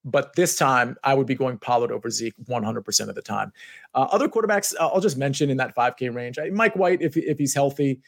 [0.05, 3.53] But this time, I would be going Pollard over Zeke 100% of the time.
[3.93, 6.39] Uh, other quarterbacks, uh, I'll just mention in that 5K range.
[6.53, 8.01] Mike White, if, if he's healthy,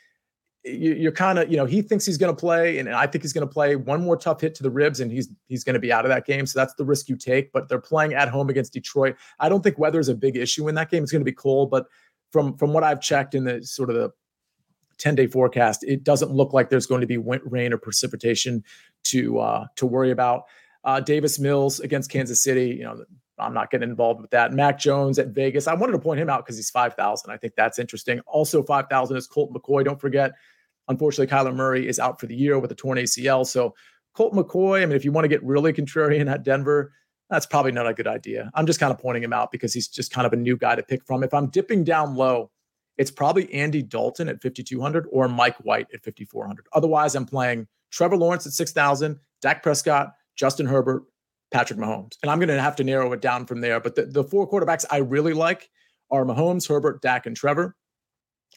[0.65, 3.33] you're kind of, you know, he thinks he's going to play, and I think he's
[3.33, 5.81] going to play one more tough hit to the ribs, and he's he's going to
[5.81, 6.47] be out of that game.
[6.47, 7.53] So that's the risk you take.
[7.53, 9.17] But they're playing at home against Detroit.
[9.39, 11.03] I don't think weather is a big issue in that game.
[11.03, 11.87] It's going to be cold, but
[12.33, 14.11] from from what I've checked in the sort of the
[14.99, 18.65] 10 day forecast, it doesn't look like there's going to be rain or precipitation
[19.05, 20.45] to uh, to worry about.
[20.85, 23.05] Uh, Davis Mills against Kansas City, you know,
[23.39, 24.53] I'm not getting involved with that.
[24.53, 27.31] Mac Jones at Vegas, I wanted to point him out because he's 5,000.
[27.31, 28.21] I think that's interesting.
[28.21, 29.85] Also, 5,000 is Colt McCoy.
[29.85, 30.33] Don't forget,
[30.89, 33.47] unfortunately, Kyler Murray is out for the year with a torn ACL.
[33.47, 33.75] So,
[34.15, 36.93] Colt McCoy, I mean, if you want to get really contrarian at Denver,
[37.31, 38.51] that's probably not a good idea.
[38.55, 40.75] I'm just kind of pointing him out because he's just kind of a new guy
[40.75, 41.23] to pick from.
[41.23, 42.51] If I'm dipping down low,
[42.99, 46.67] it's probably Andy Dalton at 5,200 or Mike White at 5,400.
[46.73, 51.05] Otherwise, I'm playing Trevor Lawrence at 6,000, Dak Prescott, Justin Herbert,
[51.51, 52.17] Patrick Mahomes.
[52.23, 53.81] And I'm going to have to narrow it down from there.
[53.81, 55.71] But the, the four quarterbacks I really like
[56.11, 57.77] are Mahomes, Herbert, Dak, and Trevor.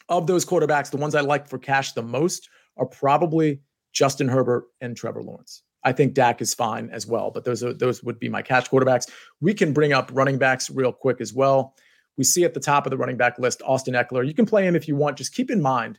[0.08, 3.60] Of those quarterbacks, the ones I like for cash the most are probably
[3.92, 5.62] Justin Herbert and Trevor Lawrence.
[5.84, 8.68] I think Dak is fine as well, but those are those would be my cash
[8.68, 9.10] quarterbacks.
[9.40, 11.74] We can bring up running backs real quick as well.
[12.16, 14.26] We see at the top of the running back list Austin Ekeler.
[14.26, 15.16] You can play him if you want.
[15.16, 15.98] Just keep in mind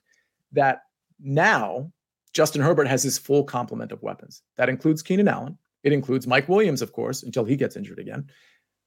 [0.52, 0.84] that
[1.20, 1.92] now
[2.34, 4.42] Justin Herbert has his full complement of weapons.
[4.58, 5.58] That includes Keenan Allen.
[5.84, 8.30] It includes Mike Williams, of course, until he gets injured again.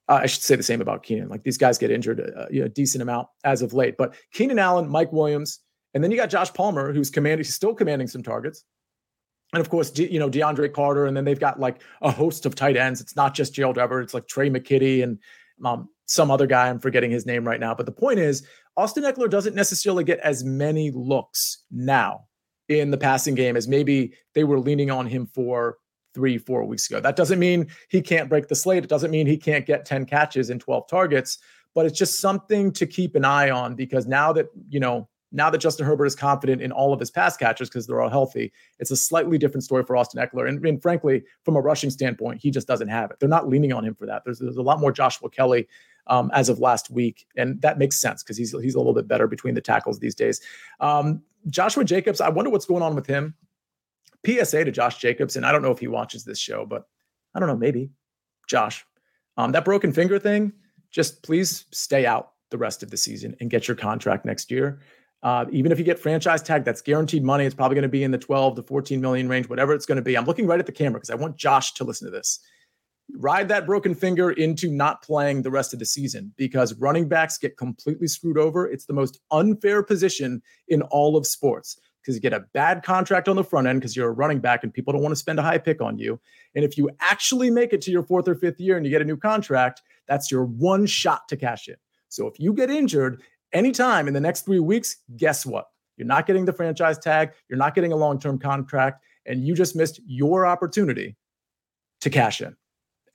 [0.08, 1.28] Uh, I should say the same about Keenan.
[1.28, 3.96] Like these guys get injured a, uh, a decent amount as of late.
[3.96, 5.60] But Keenan Allen, Mike Williams,
[5.94, 8.64] and then you got Josh Palmer, who's commanding, he's still commanding some targets.
[9.52, 11.06] And of course, you know, DeAndre Carter.
[11.06, 13.00] And then they've got like a host of tight ends.
[13.00, 15.18] It's not just Gerald Everett, it's like Tre' McKitty and
[15.64, 16.68] um, some other guy.
[16.68, 17.74] I'm forgetting his name right now.
[17.74, 18.46] But the point is,
[18.76, 22.26] Austin Ekeler doesn't necessarily get as many looks now
[22.68, 25.78] in the passing game as maybe they were leaning on him for
[26.14, 26.98] three, four weeks ago.
[26.98, 28.82] That doesn't mean he can't break the slate.
[28.82, 31.38] It doesn't mean he can't get 10 catches and 12 targets,
[31.74, 35.50] but it's just something to keep an eye on because now that, you know, now
[35.50, 38.52] that Justin Herbert is confident in all of his pass catchers because they're all healthy,
[38.78, 40.48] it's a slightly different story for Austin Ekeler.
[40.48, 43.18] And, and, frankly, from a rushing standpoint, he just doesn't have it.
[43.20, 44.22] They're not leaning on him for that.
[44.24, 45.68] There's, there's a lot more Joshua Kelley
[46.06, 49.08] um, as of last week, and that makes sense because he's he's a little bit
[49.08, 50.40] better between the tackles these days.
[50.80, 53.34] Um, Joshua Jacobs, I wonder what's going on with him.
[54.24, 56.88] PSA to Josh Jacobs, and I don't know if he watches this show, but
[57.34, 57.90] I don't know, maybe
[58.48, 58.84] Josh.
[59.36, 60.52] Um, that broken finger thing,
[60.90, 64.80] just please stay out the rest of the season and get your contract next year.
[65.22, 67.44] Uh, even if you get franchise tag, that's guaranteed money.
[67.44, 69.96] It's probably going to be in the 12 to 14 million range, whatever it's going
[69.96, 70.16] to be.
[70.16, 72.40] I'm looking right at the camera because I want Josh to listen to this.
[73.14, 77.38] Ride that broken finger into not playing the rest of the season because running backs
[77.38, 78.66] get completely screwed over.
[78.68, 83.28] It's the most unfair position in all of sports because you get a bad contract
[83.28, 85.38] on the front end because you're a running back and people don't want to spend
[85.38, 86.20] a high pick on you.
[86.54, 89.02] And if you actually make it to your fourth or fifth year and you get
[89.02, 91.76] a new contract, that's your one shot to cash in.
[92.08, 95.66] So if you get injured anytime in the next three weeks, guess what?
[95.96, 99.54] You're not getting the franchise tag, you're not getting a long term contract, and you
[99.54, 101.16] just missed your opportunity
[102.00, 102.56] to cash in.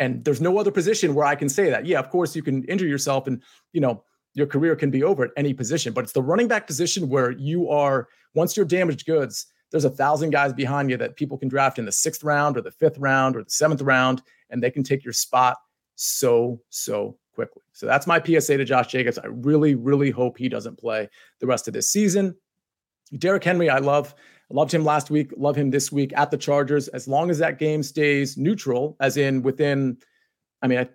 [0.01, 1.85] And there's no other position where I can say that.
[1.85, 3.39] Yeah, of course, you can injure yourself and,
[3.71, 6.65] you know, your career can be over at any position, but it's the running back
[6.65, 11.17] position where you are, once you're damaged goods, there's a thousand guys behind you that
[11.17, 14.23] people can draft in the sixth round or the fifth round or the seventh round,
[14.49, 15.57] and they can take your spot
[15.95, 17.61] so, so quickly.
[17.71, 19.19] So that's my PSA to Josh Jacobs.
[19.19, 22.35] I really, really hope he doesn't play the rest of this season.
[23.19, 24.15] Derrick Henry, I love.
[24.53, 25.31] Loved him last week.
[25.37, 26.87] Love him this week at the Chargers.
[26.89, 29.97] As long as that game stays neutral, as in within,
[30.61, 30.89] I mean, I,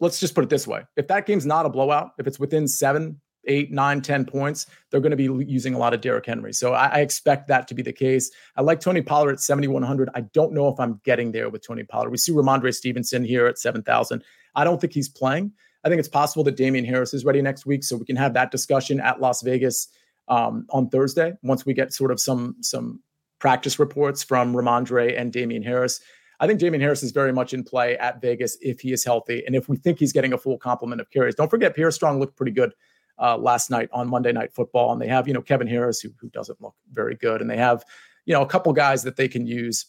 [0.00, 2.66] let's just put it this way: if that game's not a blowout, if it's within
[2.68, 6.52] seven, eight, nine, ten points, they're going to be using a lot of Derrick Henry.
[6.52, 8.30] So I, I, expect that to be the case.
[8.56, 10.10] I like Tony Pollard at 7,100.
[10.14, 12.10] I don't know if I'm getting there with Tony Pollard.
[12.10, 14.22] We see Rhamondre Stevenson here at 7,000.
[14.54, 15.52] I don't think he's playing.
[15.84, 18.34] I think it's possible that Damien Harris is ready next week, so we can have
[18.34, 19.88] that discussion at Las Vegas
[20.30, 23.00] um, on Thursday once we get sort of some some
[23.38, 26.00] practice reports from Rhamondre and Damien Harris.
[26.38, 29.42] I think Damien Harris is very much in play at Vegas if he is healthy
[29.44, 31.34] and if we think he's getting a full complement of carries.
[31.34, 32.72] Don't forget, Pierre Strong looked pretty good
[33.18, 36.10] uh, last night on Monday Night Football, and they have you know Kevin Harris who
[36.20, 37.84] who doesn't look very good, and they have
[38.24, 39.86] you know a couple guys that they can use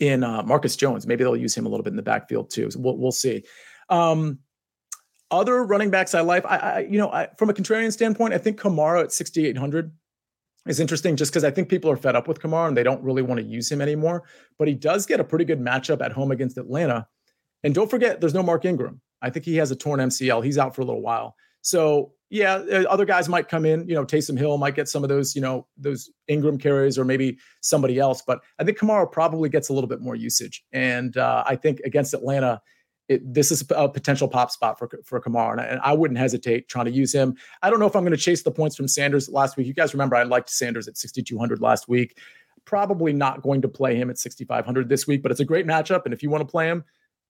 [0.00, 1.06] in uh, Marcus Jones.
[1.06, 2.70] Maybe they'll use him a little bit in the backfield too.
[2.70, 3.44] So we'll, we'll see.
[3.90, 4.38] Um,
[5.30, 8.38] other running backs I like, I, I you know, I, from a contrarian standpoint, I
[8.38, 9.92] think Kamara at 6,800
[10.66, 13.02] is interesting just because I think people are fed up with Kamara and they don't
[13.02, 14.24] really want to use him anymore.
[14.58, 17.06] But he does get a pretty good matchup at home against Atlanta.
[17.62, 19.00] And don't forget, there's no Mark Ingram.
[19.22, 20.44] I think he has a torn MCL.
[20.44, 21.34] He's out for a little while.
[21.62, 23.88] So yeah, uh, other guys might come in.
[23.88, 27.04] You know, Taysom Hill might get some of those, you know, those Ingram carries, or
[27.04, 28.22] maybe somebody else.
[28.24, 30.64] But I think Kamara probably gets a little bit more usage.
[30.72, 32.62] And uh, I think against Atlanta,
[33.10, 36.18] it, this is a potential pop spot for for Kamara, and I, and I, wouldn't
[36.18, 37.36] hesitate trying to use him.
[37.60, 39.66] I don't know if I'm going to chase the points from Sanders last week.
[39.66, 42.18] You guys remember I liked Sanders at 6,200 last week.
[42.64, 46.02] Probably not going to play him at 6,500 this week, but it's a great matchup,
[46.04, 46.84] and if you want to play him,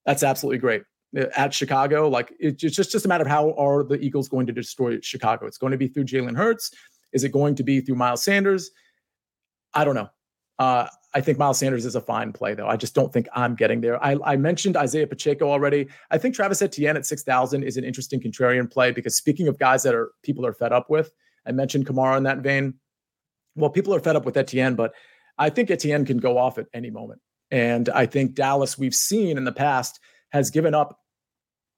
[0.05, 0.83] that's absolutely great
[1.19, 2.11] uh, at Chicago.
[2.11, 5.47] Like it's just just a matter of how are the Eagles going to destroy Chicago?
[5.47, 6.73] It's going to be through Jalen Hurts.
[7.15, 8.71] Is it going to be through Miles Sanders?
[9.73, 10.11] I don't know.
[10.61, 12.69] Uh, I think Miles Sanders is a fine play, though.
[12.69, 14.03] I just don't think I'm getting there.
[14.05, 15.89] I, I mentioned Isaiah Pacheco already.
[16.11, 19.83] I think Travis Etienne at 6,000 is an interesting contrarian play because speaking of guys
[19.85, 21.11] that are people are fed up with,
[21.47, 22.75] I mentioned Kamara in that vein.
[23.57, 24.93] Well, people are fed up with Etienne, but
[25.39, 27.23] I think Etienne can go off at any moment.
[27.51, 29.99] And I think Dallas, we've seen in the past,
[30.31, 31.00] has given up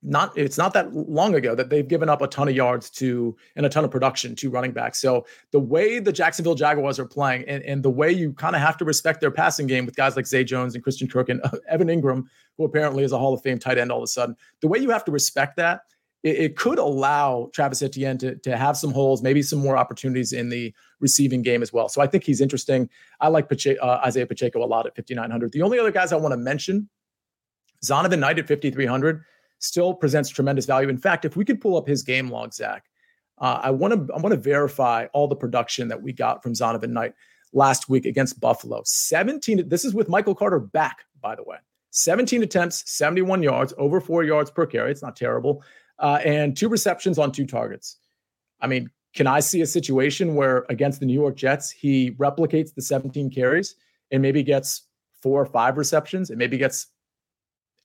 [0.03, 3.37] not it's not that long ago that they've given up a ton of yards to
[3.55, 5.01] and a ton of production to running backs.
[5.01, 8.63] So the way the Jacksonville Jaguars are playing and, and the way you kind of
[8.63, 11.41] have to respect their passing game with guys like Zay Jones and Christian Kirk and
[11.45, 12.25] uh, Evan Engram,
[12.59, 14.79] who apparently is a Hall of Fame tight end all of a sudden, the way
[14.79, 15.83] you have to respect that,
[16.25, 20.33] it, it could allow Travis Etienne to, to have some holes, maybe some more opportunities
[20.33, 21.89] in the receiving game as well.
[21.89, 22.91] So I think he's interesting.
[23.21, 25.53] I like Pache- uh, Isaiah Pacheco a lot at 5,900.
[25.53, 26.89] The only other guys I want to mention,
[27.85, 29.23] Zonovan Knight at 5,300
[29.63, 30.89] still presents tremendous value.
[30.89, 32.85] In fact, if we could pull up his game log, Zach,
[33.39, 36.53] uh, I want to I want to verify all the production that we got from
[36.53, 37.15] Zonovan Knight
[37.53, 38.83] last week against Buffalo.
[38.85, 39.69] 17.
[39.69, 41.57] This is with Michael Carter back, by the way.
[41.91, 44.91] 17 attempts, 71 yards, over four yards per carry.
[44.91, 45.63] It's not terrible,
[45.99, 47.99] uh, and two receptions on two targets.
[48.61, 52.75] I mean, can I see a situation where against the New York Jets he replicates
[52.75, 53.77] the 17 carries
[54.11, 54.83] and maybe gets
[55.21, 56.87] four or five receptions and maybe gets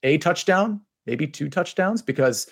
[0.04, 2.48] a touchdown maybe two touchdowns because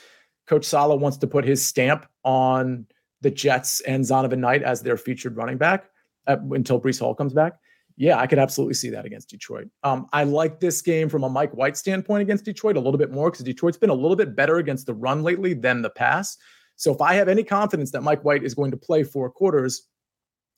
[0.48, 2.88] Coach Saleh wants to put his stamp on
[3.22, 5.86] the Jets and Zonovan Knight as their featured running back
[6.28, 7.54] uh, until Breece Hall comes back.
[7.98, 9.70] Yeah, I could absolutely see that against Detroit.
[9.84, 13.12] Um, I like this game from a Mike White standpoint against Detroit a little bit
[13.12, 16.38] more because Detroit's been a little bit better against the run lately than the pass.
[16.76, 19.88] So if I have any confidence that Mike White is going to play four quarters,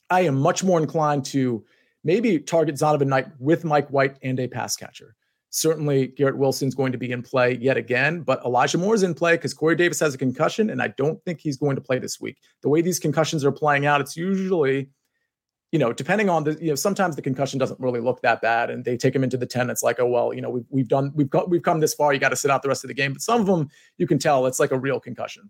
[0.10, 1.64] I am much more inclined to
[2.04, 5.16] maybe target Zonovan Knight with Mike White and a pass catcher.
[5.50, 9.36] Certainly, Garrett Wilson's going to be in play yet again, but Elijah Moore's in play
[9.36, 12.20] because Corey Davis has a concussion, and I don't think he's going to play this
[12.20, 12.38] week.
[12.62, 14.90] The way these concussions are playing out, it's usually,
[15.72, 18.70] you know, depending on the, you know, sometimes the concussion doesn't really look that bad,
[18.70, 19.70] and they take him into the ten.
[19.70, 22.14] It's like, oh well, you know, we've we've done we've got we've come this far.
[22.14, 23.14] You got to sit out the rest of the game.
[23.14, 25.50] But some of them, you can tell it's like a real concussion.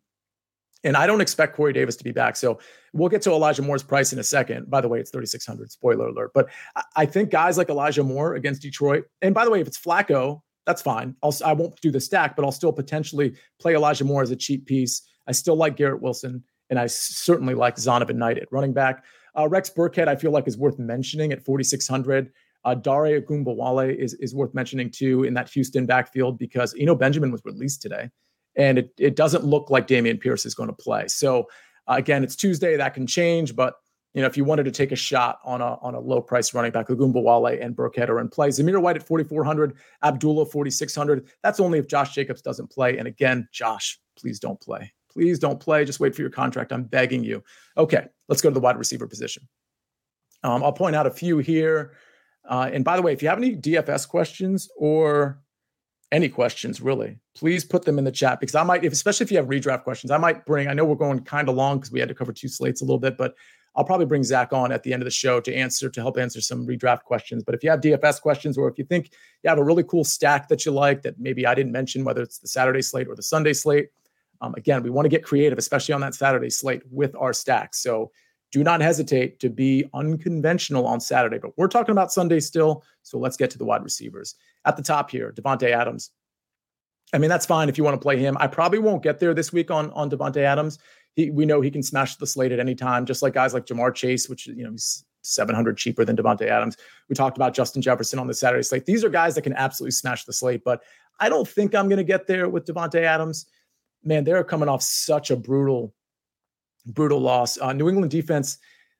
[0.83, 2.35] And I don't expect Corey Davis to be back.
[2.35, 2.59] So
[2.93, 4.69] we'll get to Elijah Moore's price in a second.
[4.69, 5.71] By the way, it's 3,600.
[5.71, 6.31] Spoiler alert.
[6.33, 6.49] But
[6.95, 10.41] I think guys like Elijah Moore against Detroit, and by the way, if it's Flacco,
[10.65, 11.15] that's fine.
[11.23, 14.35] I'll, I won't do the stack, but I'll still potentially play Elijah Moore as a
[14.35, 15.01] cheap piece.
[15.25, 19.05] I still like Garrett Wilson, and I certainly like Zonovan Knight at running back.
[19.37, 22.31] Uh, Rex Burkhead, I feel like is worth mentioning at 4,600.
[22.65, 27.31] Uh, Dare Ogunbowale is, is worth mentioning too in that Houston backfield because Eno Benjamin
[27.31, 28.09] was released today
[28.57, 31.07] and it, it doesn't look like Dameon Pierce is going to play.
[31.07, 31.47] So
[31.87, 32.75] uh, again, it's Tuesday.
[32.75, 33.75] That can change, but
[34.13, 36.53] you know, if you wanted to take a shot on a on a low price
[36.53, 38.49] running back, Ogunbowale and Burkhead are in play.
[38.49, 41.27] Zamir White at 4,400, Abdullah 4,600.
[41.43, 42.97] That's only if Josh Jacobs doesn't play.
[42.97, 44.91] And again, Josh, please don't play.
[45.11, 45.85] Please don't play.
[45.85, 46.71] Just wait for your contract.
[46.71, 47.43] I'm begging you.
[47.77, 49.47] Okay, let's go to the wide receiver position.
[50.43, 51.93] Um, I'll point out a few here.
[52.47, 55.41] Uh, and by the way, if you have any DFS questions or
[56.11, 59.31] any questions really, please put them in the chat because I might, if, especially if
[59.31, 60.67] you have redraft questions, I might bring.
[60.67, 62.85] I know we're going kind of long because we had to cover two slates a
[62.85, 63.35] little bit, but
[63.75, 66.17] I'll probably bring Zach on at the end of the show to answer to help
[66.17, 67.43] answer some redraft questions.
[67.43, 69.11] But if you have DFS questions or if you think
[69.43, 72.21] you have a really cool stack that you like that maybe I didn't mention, whether
[72.23, 73.89] it's the Saturday slate or the Sunday slate,
[74.41, 77.81] um, again, we want to get creative, especially on that Saturday slate with our stacks.
[77.81, 78.11] So
[78.51, 81.37] do not hesitate to be unconventional on Saturday.
[81.37, 82.83] But we're talking about Sunday still.
[83.03, 84.35] So let's get to the wide receivers.
[84.65, 86.11] At the top here, Davante Adams.
[87.13, 88.37] I mean, that's fine if you want to play him.
[88.39, 90.79] I probably won't get there this week on on Davante Adams.
[91.15, 93.65] He, we know he can smash the slate at any time, just like guys like
[93.65, 96.77] Ja'Marr Chase, which you know he's 700 cheaper than Davante Adams.
[97.09, 98.85] We talked about Justin Jefferson on the Saturday slate.
[98.85, 100.83] These are guys that can absolutely smash the slate, but
[101.19, 103.47] I don't think I'm going to get there with Davante Adams.
[104.03, 105.93] Man, they're coming off such a brutal,
[106.87, 107.59] brutal loss.
[107.59, 108.57] Uh, New England defense,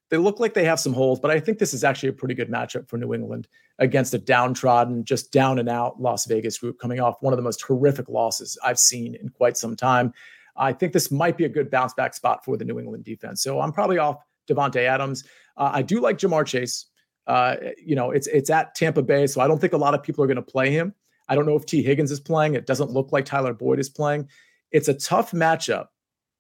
[0.10, 2.34] they look like they have some holes, but I think this is actually a pretty
[2.34, 3.48] good matchup for New England
[3.80, 7.44] against a downtrodden, just down and out Las Vegas group coming off one of the
[7.44, 10.14] most horrific losses I've seen in quite some time.
[10.56, 13.44] I think this might be a good bounce back spot for the New England defense.
[13.44, 14.18] So I'm probably off
[14.50, 15.24] Davante Adams.
[15.56, 16.86] Uh, I do like Ja'Marr Chase.
[17.28, 20.02] Uh, you know, it's it's at Tampa Bay, so I don't think a lot of
[20.02, 20.94] people are going to play him.
[21.28, 22.56] I don't know if Tee Higgins is playing.
[22.56, 24.30] It doesn't look like Tyler Boyd is playing.
[24.72, 25.88] It's a tough matchup,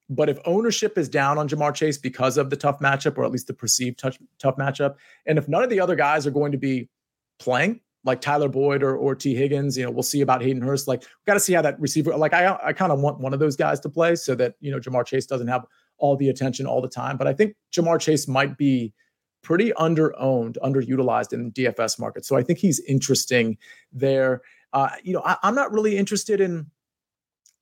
[0.10, 3.32] but if ownership is down on Ja'Marr Chase because of the tough matchup, or at
[3.32, 4.96] least the perceived touch, tough matchup,
[5.26, 6.90] and if none of the other guys are going to be
[7.40, 10.88] playing, like Tyler Boyd or, or Tee Higgins, you know, we'll see about Hayden Hurst.
[10.88, 12.16] Like, got to see how that receiver.
[12.16, 14.72] Like, I I kind of want one of those guys to play so that you
[14.72, 15.66] know Ja'Marr Chase doesn't have
[15.98, 17.18] all the attention all the time.
[17.18, 18.94] But I think Ja'Marr Chase might be
[19.44, 22.26] pretty under owned, underutilized in the DFS market.
[22.26, 23.58] So I think he's interesting
[23.92, 24.42] there.
[24.74, 26.70] Uh, you know, I, am not really interested in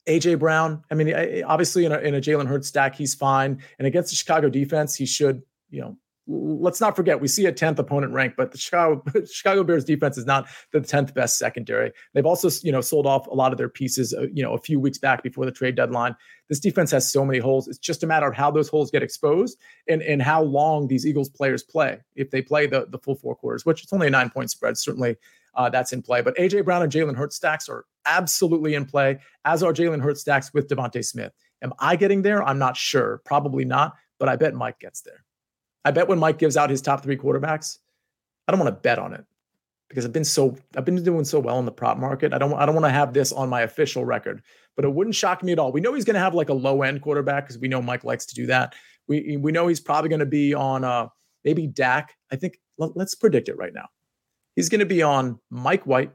[0.08, 0.84] AJ Brown.
[0.92, 3.62] I mean, obviously in a, in a Jalen Hurts stack, he's fine.
[3.80, 5.98] And against the Chicago defense, he should, you know,
[6.28, 10.18] let's not forget we see a 10th opponent rank but the chicago chicago bears defense
[10.18, 13.58] is not the 10th best secondary they've also you know sold off a lot of
[13.58, 16.16] their pieces uh, you know a few weeks back before the trade deadline
[16.50, 19.04] this defense has so many holes it's just a matter of how those holes get
[19.04, 23.16] exposed and and how long these eagles players play if they play the the full
[23.16, 25.16] four quarters which it's only a nine point spread certainly
[25.56, 29.18] uh, that's in play but aj brown and jalen hurts stacks are absolutely in play
[29.46, 31.32] as are jalen hurts stacks with devonta smith
[31.62, 35.26] am i getting there i'm not sure probably not but i bet mike gets there
[35.86, 37.78] I bet when Mike gives out his top three quarterbacks,
[38.48, 39.24] I don't want to bet on it
[39.88, 42.34] because I've been so I've been doing so well in the prop market.
[42.34, 44.42] I don't I don't want to have this on my official record,
[44.76, 45.72] but it wouldn't shock me at all.
[45.72, 48.04] We know he's going to have like a low end quarterback because we know Mike
[48.04, 48.74] likes to do that.
[49.08, 51.08] We we know he's probably going to be on uh
[51.44, 52.16] maybe Dak.
[52.32, 53.88] I think let, let's predict it right now.
[54.56, 56.12] He's going to be on Mike White.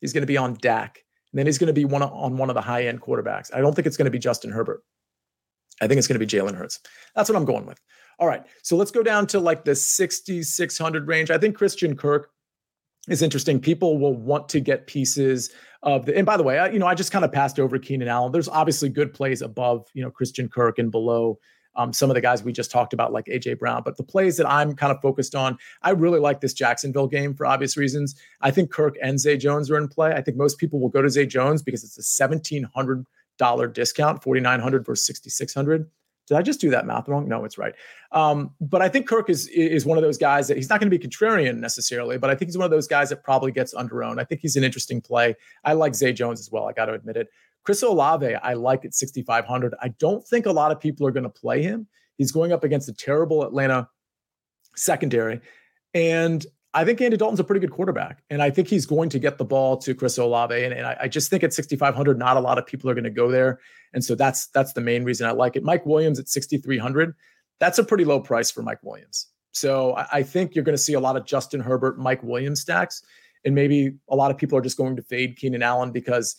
[0.00, 2.48] He's going to be on Dak, and then he's going to be one on one
[2.48, 3.54] of the high end quarterbacks.
[3.54, 4.82] I don't think it's going to be Justin Herbert.
[5.80, 6.80] I think it's going to be Jalen Hurts.
[7.14, 7.80] That's what I'm going with.
[8.18, 8.44] All right.
[8.62, 11.30] So let's go down to like the 6,600 range.
[11.30, 12.30] I think Christian Kirk
[13.08, 13.58] is interesting.
[13.58, 15.50] People will want to get pieces
[15.82, 17.78] of the, and by the way, I, you know, I just kind of passed over
[17.78, 18.30] Keenan Allen.
[18.30, 21.38] There's obviously good plays above, you know, Christian Kirk and below
[21.80, 23.82] um, some of the guys we just talked about, like AJ Brown.
[23.82, 27.34] But the plays that I'm kind of focused on, I really like this Jacksonville game
[27.34, 28.16] for obvious reasons.
[28.42, 30.12] I think Kirk and Zay Jones are in play.
[30.12, 34.84] I think most people will go to Zay Jones because it's a $1,700 discount, 4,900
[34.84, 35.88] versus 6,600.
[36.28, 37.26] Did I just do that math wrong?
[37.28, 37.74] No, it's right.
[38.12, 40.88] Um, but I think Kirk is is one of those guys that he's not going
[40.88, 43.74] to be contrarian necessarily, but I think he's one of those guys that probably gets
[43.74, 44.20] under owned.
[44.20, 45.34] I think he's an interesting play.
[45.64, 46.68] I like Zay Jones as well.
[46.68, 47.30] I got to admit it.
[47.62, 49.74] Chris Olave, I like at 6,500.
[49.80, 51.86] I don't think a lot of people are going to play him.
[52.16, 53.88] He's going up against a terrible Atlanta
[54.76, 55.40] secondary.
[55.94, 59.18] And I think Andy Dalton's a pretty good quarterback, and I think he's going to
[59.18, 60.54] get the ball to Chris Olave.
[60.54, 63.04] And, and I, I, just think at 6,500, not a lot of people are going
[63.04, 63.58] to go there,
[63.92, 65.64] and so that's that's the main reason I like it.
[65.64, 67.14] Mike Williams at 6,300,
[67.58, 69.26] that's a pretty low price for Mike Williams.
[69.50, 72.60] So I, I think you're going to see a lot of Justin Herbert, Mike Williams
[72.60, 73.02] stacks,
[73.44, 76.36] and maybe a lot of people are just going to fade Keenan Allen because,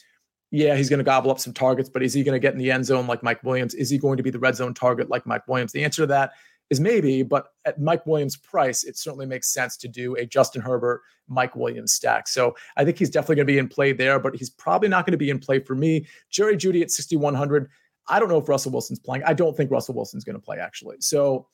[0.51, 2.59] yeah, he's going to gobble up some targets, but is he going to get in
[2.59, 3.73] the end zone like Mike Williams?
[3.73, 5.71] Is he going to be the red zone target like Mike Williams?
[5.71, 6.31] The answer to that
[6.69, 10.61] is maybe, but at Mike Williams' price, it certainly makes sense to do a Justin
[10.61, 12.27] Herbert, Mike Williams stack.
[12.27, 15.05] So I think he's definitely going to be in play there, but he's probably not
[15.05, 16.05] going to be in play for me.
[16.29, 17.69] Jerry Jeudy at 6,100.
[18.07, 19.23] I don't know if Russell Wilson's playing.
[19.25, 20.97] I don't think Russell Wilson's going to play actually.
[20.99, 21.47] So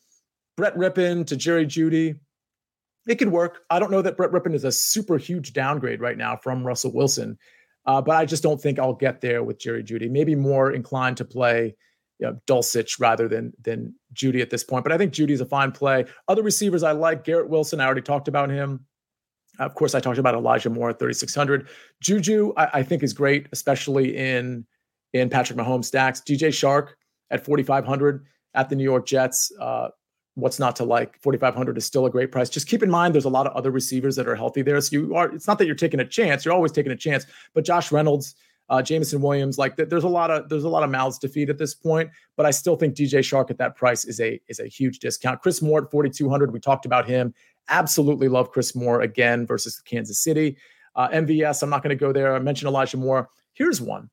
[0.56, 2.20] Brett Rypien to Jerry Jeudy,
[3.08, 3.60] it could work.
[3.70, 6.92] I don't know that Brett Rypien is a super huge downgrade right now from Russell
[6.92, 7.38] Wilson,
[7.88, 10.12] uh, but I just don't think I'll get there with Jerry Jeudy.
[10.12, 11.76] Maybe more inclined to play
[12.20, 14.84] you know, Dulcich rather than than Jeudy at this point.
[14.84, 16.06] But I think Jeudy's a fine play.
[16.28, 17.80] Other receivers I like Garrett Wilson.
[17.80, 18.86] I already talked about him.
[19.60, 21.68] Of course, I talked about Elijah Moore at 3,600.
[22.02, 24.66] Juju, I, I, think is great, especially in
[25.14, 26.22] in Patrick Mahomes stacks.
[26.22, 26.90] DJ Chark
[27.32, 29.52] at 4,500 at the New York Jets.
[29.60, 29.90] Uh,
[30.38, 31.20] what's not to like?
[31.22, 32.50] 4,500 is still a great price.
[32.50, 34.80] Just keep in mind, there's a lot of other receivers that are healthy there.
[34.82, 35.34] So you are.
[35.34, 36.46] It's not that you're taking a chance.
[36.46, 37.26] You're always taking a chance.
[37.54, 38.36] But Josh Reynolds
[38.70, 39.58] uh, Jameson Williams.
[39.58, 42.10] Like there's a lot of there's a lot of mouths to feed at this point,
[42.36, 45.42] but I still think DJ Chark at that price is a is a huge discount.
[45.42, 46.52] Chris Moore at 4200.
[46.52, 47.34] We talked about him.
[47.70, 50.58] Absolutely love Chris Moore again versus Kansas City.
[50.96, 51.62] Uh, MVS.
[51.64, 52.36] I'm not going to go there.
[52.36, 53.30] I mentioned Elijah Moore.
[53.54, 54.10] Here's one.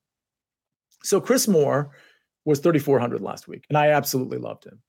[1.02, 1.90] So Chris Moore
[2.44, 4.80] was 3400 last week, and I absolutely loved him.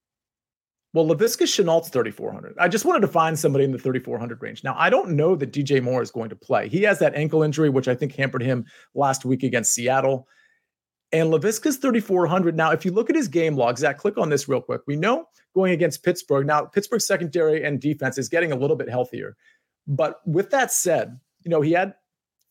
[0.96, 2.56] Well, Laviska Shenault's 3,400.
[2.58, 4.64] I just wanted to find somebody in the 3,400 range.
[4.64, 6.70] Now, I don't know that DJ Moore is going to play.
[6.70, 10.26] He has that ankle injury, which I think hampered him last week against Seattle.
[11.12, 12.56] And Laviska's 3,400.
[12.56, 14.84] Now, if you look at his game log, Zach, click on this real quick.
[14.88, 16.48] We know going against Pittsburgh.
[16.48, 19.36] Now, Pittsburgh's secondary and defense is getting a little bit healthier.
[19.88, 21.93] But with that said, you know, he had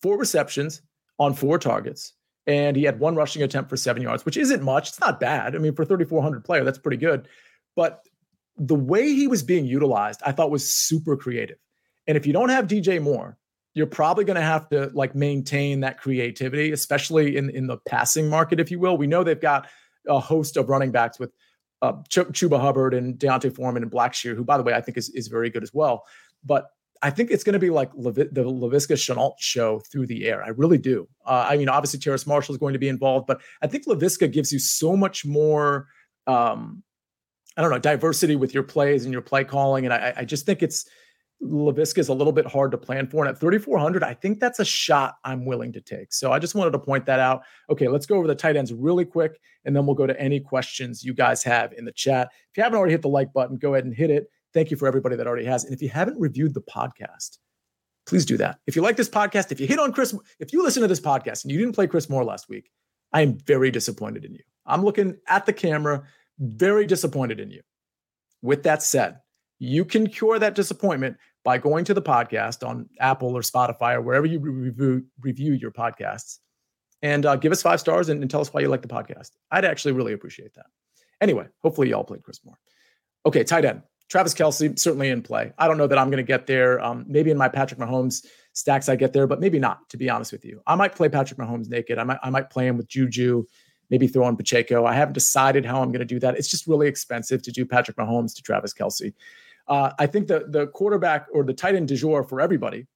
[0.03, 0.83] four receptions
[1.19, 2.13] on four targets
[2.47, 4.91] and he had one rushing attempt for seven yards, which isn't much.
[4.91, 5.57] It's not bad.
[5.57, 7.27] I mean, for 3,400 player, that's pretty good.
[7.75, 8.07] But
[8.57, 11.59] the way he was being utilized, I thought was super creative.
[12.07, 13.39] And if you don't have DJ Moore,
[13.75, 18.29] you're probably going to have to like maintain that creativity, especially in in the passing
[18.29, 18.97] market, if you will.
[18.97, 19.69] We know they've got
[20.09, 21.33] a host of running backs with
[21.83, 24.97] uh, Ch- Chuba Hubbard and D'Onta Foreman and Blackshear, who, by the way, I think
[24.97, 26.05] is is very good as well.
[26.45, 26.71] But
[27.03, 30.43] I think it's going to be like Levi- the Laviska Shenault show through the air.
[30.43, 31.09] I really do.
[31.27, 34.33] Uh, I mean, obviously, Terrace Marshall is going to be involved, but I think Laviska
[34.33, 35.89] gives you so much more.
[36.27, 36.83] Um,
[37.57, 40.47] I don't know diversity with your plays and your play calling, and I, I just
[40.47, 40.87] think it's
[41.43, 43.25] Laviska is a little bit hard to plan for.
[43.25, 46.13] And at 3,400, I think that's a shot I'm willing to take.
[46.13, 47.43] So I just wanted to point that out.
[47.71, 50.41] Okay, let's go over the tight ends really quick, and then we'll go to any
[50.41, 52.29] questions you guys have in the chat.
[52.51, 54.29] If you haven't already hit the like button, go ahead and hit it.
[54.53, 55.65] Thank you for everybody that already has.
[55.65, 57.39] And if you haven't reviewed the podcast,
[58.07, 58.59] please do that.
[58.67, 61.01] If you like this podcast, if you hit on Chris, if you listen to this
[61.01, 62.71] podcast and you didn't play Chris Moore last week,
[63.13, 64.43] I am very disappointed in you.
[64.67, 66.05] I'm looking at the camera,
[66.39, 67.63] very disappointed in you.
[68.43, 69.19] With that said,
[69.59, 74.01] you can cure that disappointment by going to the podcast on Apple or Spotify or
[74.01, 76.39] wherever you review, review your podcasts
[77.03, 79.31] and uh, give us five stars and, and, tell us why you like the podcast.
[79.51, 80.67] I'd actually really appreciate that.
[81.21, 82.59] Anyway, hopefully y'all played Chris Moore.
[83.27, 83.83] Okay, tight end.
[84.09, 85.53] Travis Kelce certainly in play.
[85.59, 86.81] I don't know that I'm going to get there.
[86.81, 90.11] Um, maybe in my Patrick Mahomes stacks, I get there, but maybe not, to be
[90.11, 90.61] honest with you.
[90.67, 91.99] I might play Patrick Mahomes naked.
[91.99, 93.45] I might, I might play him with Juju,
[93.91, 94.85] maybe throw on Pacheco.
[94.87, 96.37] I haven't decided how I'm going to do that.
[96.37, 99.13] It's just really expensive to do Patrick Mahomes to Travis Kelce.
[99.67, 102.87] Uh, I think the the quarterback or the tight end du jour for everybody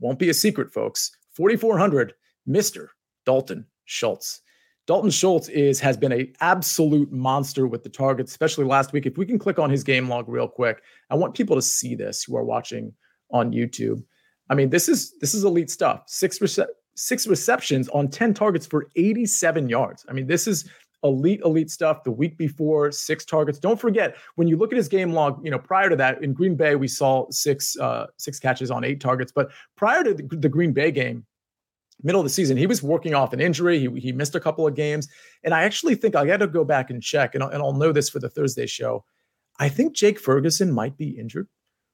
[0.00, 1.10] won't be a secret, folks.
[1.34, 2.14] 4,400,
[2.46, 2.90] Mister
[3.24, 4.42] Dalton Schultz.
[4.86, 9.06] Dalton Schultz is has been a absolute monster with the targets, especially last week.
[9.06, 11.94] If we can click on his game log real quick, I want people to see
[11.94, 12.92] this who are watching
[13.30, 14.02] on YouTube.
[14.50, 16.02] I mean, this is this is elite stuff.
[16.06, 20.04] Six rece- six receptions on 10 targets for 87 yards.
[20.08, 20.68] I mean, this is
[21.02, 22.04] elite, elite stuff.
[22.04, 23.58] The week before, six targets.
[23.58, 25.44] Don't forget when you look at his game log.
[25.44, 28.84] You know, prior to that, in Green Bay, we saw six uh, six catches on
[28.84, 29.32] eight targets.
[29.32, 31.26] But prior to the, the Green Bay game,
[32.02, 33.78] middle of the season, he was working off an injury.
[33.78, 35.08] He, he missed a couple of games,
[35.44, 37.72] and I actually think I got to go back and check, and I'll, and I'll
[37.72, 39.04] know this for the Thursday show.
[39.58, 41.48] I think Jake Ferguson might be injured,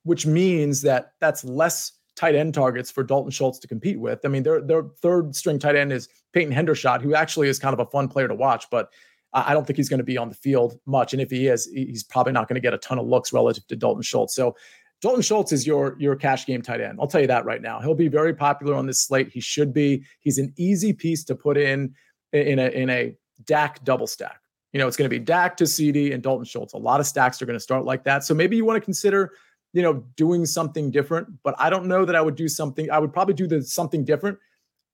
[0.05, 4.19] which means that that's less tight end targets for Dalton Schultz to compete with.
[4.25, 7.73] I mean, their their third string tight end is Peyton Hendershot, who actually is kind
[7.73, 8.91] of a fun player to watch, but
[9.33, 11.13] I don't think he's going to be on the field much.
[11.13, 13.67] And if he is, he's probably not going to get a ton of looks relative
[13.69, 14.35] to Dalton Schultz.
[14.35, 14.57] So
[15.01, 16.99] Dalton Schultz is your your cash game tight end.
[17.01, 17.81] I'll tell you that right now.
[17.81, 19.29] He'll be very popular on this slate.
[19.29, 20.03] He should be.
[20.19, 21.95] He's an easy piece to put in
[22.33, 23.15] in a in a
[23.45, 24.41] Dak double stack.
[24.73, 26.73] You know, it's going to be Dak to CD and Dalton Schultz.
[26.73, 28.25] A lot of stacks are going to start like that.
[28.25, 29.33] So maybe you want to consider
[29.73, 31.29] you know, doing something different.
[31.43, 32.91] But I don't know that I would do something.
[32.91, 34.39] I would probably do the something different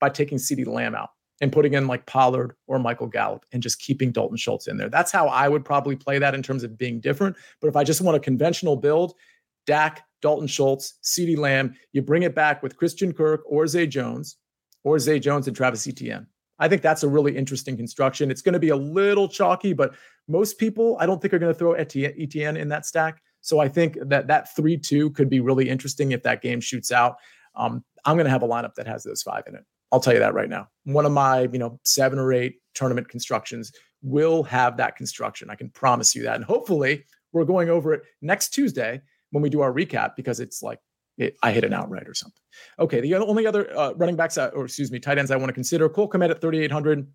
[0.01, 1.11] by taking CeeDee Lamb out
[1.41, 4.89] and putting in like Pollard or Michael Gallup and just keeping Dalton Schultz in there.
[4.89, 7.37] That's how I would probably play that in terms of being different.
[7.61, 9.15] But if I just want a conventional build,
[9.67, 14.37] Dak, Dalton Schultz, CeeDee Lamb, you bring it back with Christian Kirk or Zay Jones
[14.85, 16.27] or Zay Jones and Travis Etienne.
[16.59, 18.31] I think that's a really interesting construction.
[18.31, 19.95] It's going to be a little chalky, but
[20.29, 23.21] most people I don't think are going to throw Etienne in that stack.
[23.45, 26.91] So I think that that 3 2 could be really interesting if that game shoots
[26.91, 27.17] out.
[27.55, 29.65] Um, I'm going to have a lineup that has those five in it.
[29.93, 30.69] I'll tell you that right now.
[30.85, 33.71] One of my, you know, seven or eight tournament constructions
[34.03, 35.51] will have that construction.
[35.51, 36.37] I can promise you that.
[36.37, 40.63] And hopefully, we're going over it next Tuesday when we do our recap because it's
[40.63, 40.81] like
[41.19, 42.41] it, I hit an outright or something.
[42.79, 45.49] Okay, the only other uh, running backs, uh, or excuse me, tight ends I want
[45.49, 47.07] to consider Cole Kmet at 3,800,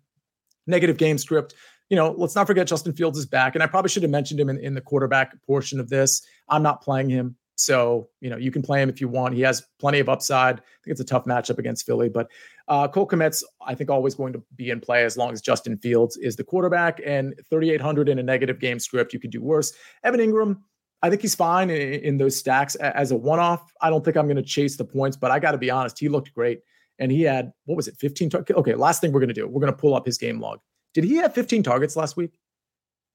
[0.68, 1.54] negative game script
[1.90, 3.54] you know, let's not forget Justin Fields is back.
[3.54, 6.22] And I probably should have mentioned him in, in the quarterback portion of this.
[6.48, 7.36] I'm not playing him.
[7.56, 9.34] So, you know, you can play him if you want.
[9.34, 10.54] He has plenty of upside.
[10.54, 12.30] I think it's a tough matchup against Philly, but
[12.68, 15.76] uh, Cole Kmet's, I think, always going to be in play as long as Justin
[15.76, 17.02] Fields is the quarterback.
[17.04, 19.74] And 3,800 in a negative game script, you could do worse.
[20.04, 20.58] Evan Engram,
[21.02, 23.70] I think he's fine in, in those stacks as a one off.
[23.82, 25.98] I don't think I'm going to chase the points, but I got to be honest,
[25.98, 26.60] he looked great.
[26.98, 28.30] And he had, what was it, 15?
[28.52, 30.60] okay, last thing we're going to do, we're going to pull up his game log.
[30.94, 32.32] Did he have 15 targets last week?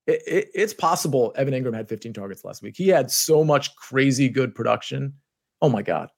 [0.08, 2.76] It, it, it's possible Evan Engram had 15 targets last week.
[2.78, 5.14] He had so much crazy good production.
[5.62, 6.10] Oh my God.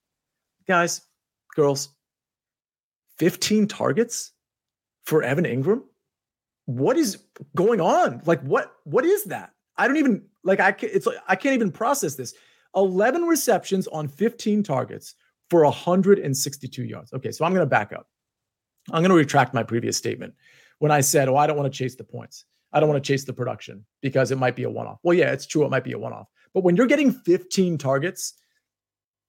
[0.68, 1.02] Guys,
[1.56, 1.90] girls,
[3.20, 4.34] 15 targets
[5.06, 5.84] for Evan Engram?
[6.66, 7.24] What is
[7.56, 8.22] going on?
[8.26, 9.54] Like what what is that?
[9.78, 12.34] I don't even like I can, it's like I can't even process this.
[12.76, 15.16] 11 receptions on 15 targets
[15.50, 17.14] for 162 yards.
[17.14, 18.08] Okay, so I'm going to back up.
[18.92, 20.34] I'm going to retract my previous statement.
[20.80, 22.46] When I said, "Oh, I don't want to chase the points.
[22.74, 25.32] I don't want to chase the production because it might be a one-off." Well, yeah,
[25.32, 25.66] it's true.
[25.66, 26.28] It might be a one-off.
[26.54, 28.34] But when you're getting 15 targets,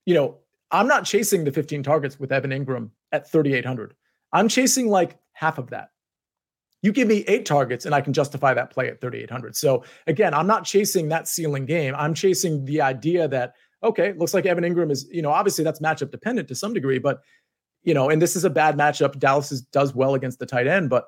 [0.07, 0.39] you know,
[0.70, 3.95] I'm not chasing the 15 targets with Evan Engram at 3,800.
[4.33, 5.91] I'm chasing like half of that.
[6.83, 9.57] You give me eight targets and I can justify that play at 3,800.
[9.57, 11.95] So again, I'm not chasing that ceiling game.
[11.97, 15.81] I'm chasing the idea that, okay, looks like Evan Engram is, you know, obviously that's
[15.81, 17.20] matchup dependent to some degree, but,
[17.83, 19.19] you know, and this is a bad matchup.
[19.19, 21.07] Dallas is, does well against the tight end, but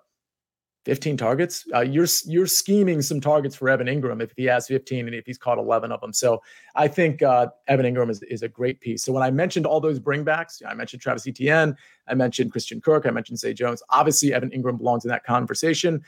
[0.87, 1.67] 15 targets.
[1.75, 5.27] Uh, you're you're scheming some targets for Evan Engram if he has 15 and if
[5.27, 6.13] he's caught 11 of them.
[6.13, 6.43] So
[6.75, 9.05] I think uh, Evan Engram is, is a great piece.
[9.05, 11.77] So when I mentioned all those bringbacks, I mentioned Travis Etienne,
[12.09, 13.83] I mentioned Christian Kirk, I mentioned Zay Jones.
[13.91, 16.03] Obviously, Evan Engram belongs in that conversation.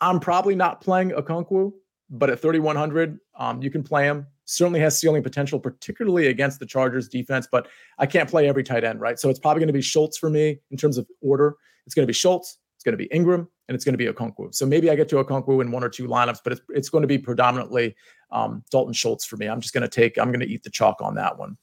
[0.00, 1.72] I'm probably not playing Okonkwo,
[2.10, 4.26] but at 3,100, um, you can play him.
[4.44, 7.66] Certainly has ceiling potential, particularly against the Chargers defense, but
[7.98, 9.18] I can't play every tight end, right?
[9.18, 11.56] So it's probably going to be Schultz for me in terms of order.
[11.86, 14.06] It's going to be Schultz, it's going to be Engram and it's going to be
[14.06, 14.54] Okonkwo.
[14.54, 17.02] So maybe I get to Okonkwo in one or two lineups, but it's, it's going
[17.02, 17.96] to be predominantly
[18.30, 19.46] um, Dalton Schultz for me.
[19.46, 21.56] I'm just going to take, I'm going to eat the chalk on that one.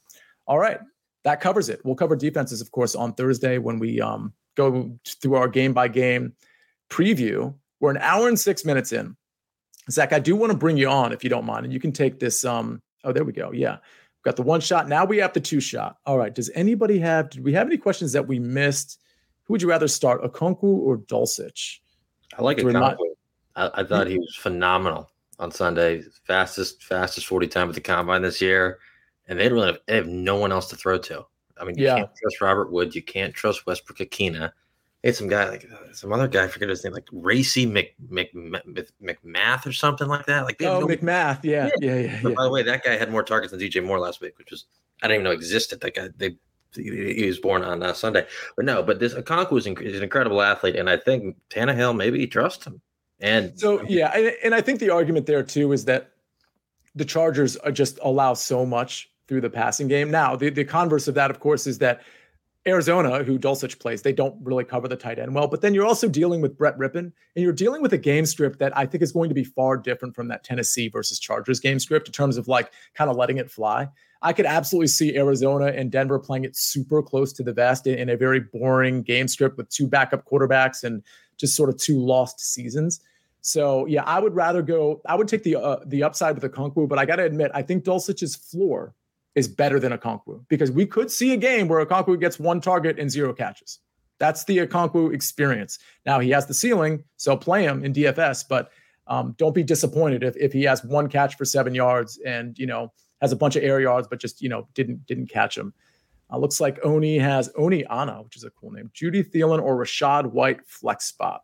[0.47, 0.79] All right.
[1.23, 1.79] That covers it.
[1.85, 5.87] We'll cover defenses, of course, on Thursday when we um, go through our game by
[5.87, 6.33] game
[6.89, 7.53] preview.
[7.79, 9.15] We're an hour and six minutes in.
[9.91, 11.91] Zach, I do want to bring you on if you don't mind, and you can
[11.91, 12.43] take this.
[12.43, 13.51] Um, oh, there we go.
[13.51, 13.73] Yeah.
[13.73, 14.87] We've got the one shot.
[14.87, 15.97] Now we have the two shot.
[16.07, 16.33] All right.
[16.33, 18.99] Does anybody have, did we have any questions that we missed?
[19.51, 21.79] Who would you rather start, Okonkwo or Dulcich?
[22.39, 22.95] I like Okonkwo.
[23.57, 26.03] I, I thought he was phenomenal on Sunday.
[26.23, 28.79] Fastest, fastest 40 time at the combine this year.
[29.27, 31.25] And they really have, they have no one else to throw to.
[31.59, 31.97] I mean, you yeah.
[31.97, 32.95] can't trust Robert Wood.
[32.95, 34.39] You can't trust Westbrook-Ikhine.
[35.01, 37.65] They had some guy like uh, some other guy, I forget his name, like Racey
[37.65, 40.45] Mc, Mc, Mc, McMath or something like that.
[40.45, 41.99] Like oh, no, McMath, yeah, yeah, yeah.
[41.99, 42.35] yeah, yeah.
[42.35, 44.63] By the way, that guy had more targets than DJ Moore last week, which was
[45.01, 45.81] I didn't even know existed.
[45.81, 46.37] That guy, they
[46.75, 48.25] he was born on uh, Sunday.
[48.55, 52.25] But no, but this Okonkwo is, is an incredible athlete, and I think Tannehill maybe
[52.27, 52.81] trusts him.
[53.19, 56.11] And so yeah, and, and I think the argument there too is that
[56.95, 60.11] the Chargers just allow so much through the passing game.
[60.11, 62.01] Now, the, the converse of that, of course, is that
[62.67, 65.47] Arizona, who Dulcich plays, they don't really cover the tight end well.
[65.47, 68.59] But then you're also dealing with Brett Rypien, and you're dealing with a game script
[68.59, 71.79] that I think is going to be far different from that Tennessee versus Chargers game
[71.79, 73.87] script in terms of like kind of letting it fly.
[74.21, 77.97] I could absolutely see Arizona and Denver playing it super close to the vest in,
[77.97, 81.03] in a very boring game script with two backup quarterbacks and
[81.37, 83.01] just sort of two lost seasons.
[83.41, 85.01] So yeah, I would rather go.
[85.07, 87.51] I would take the uh, the upside with a Okonkwo, but I got to admit,
[87.53, 88.93] I think Dulcich's floor
[89.33, 92.39] is better than a Okonkwo because we could see a game where a Okonkwo gets
[92.39, 93.79] one target and zero catches.
[94.19, 95.79] That's the Okonkwo experience.
[96.05, 98.71] Now he has the ceiling, so play him in DFS, but
[99.07, 102.67] um, don't be disappointed if if he has one catch for seven yards and you
[102.67, 105.73] know has a bunch of air yards, but just you know didn't didn't catch him.
[106.31, 108.91] Uh, looks like Oni has Oni Anna, which is a cool name.
[108.93, 111.43] Jeudy Thielen or Rachaad White flex spot.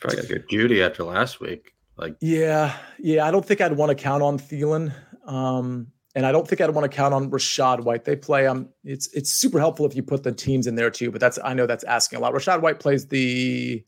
[0.00, 1.74] Probably got to get Jeudy after last week.
[1.96, 3.26] Like yeah, yeah.
[3.26, 4.92] I don't think I'd want to count on Thielen.
[5.26, 8.04] Um, and I don't think I'd want to count on Rachaad White.
[8.04, 11.10] They play um it's it's super helpful if you put the teams in there too,
[11.10, 12.34] but that's I know that's asking a lot.
[12.34, 13.84] Rachaad White plays the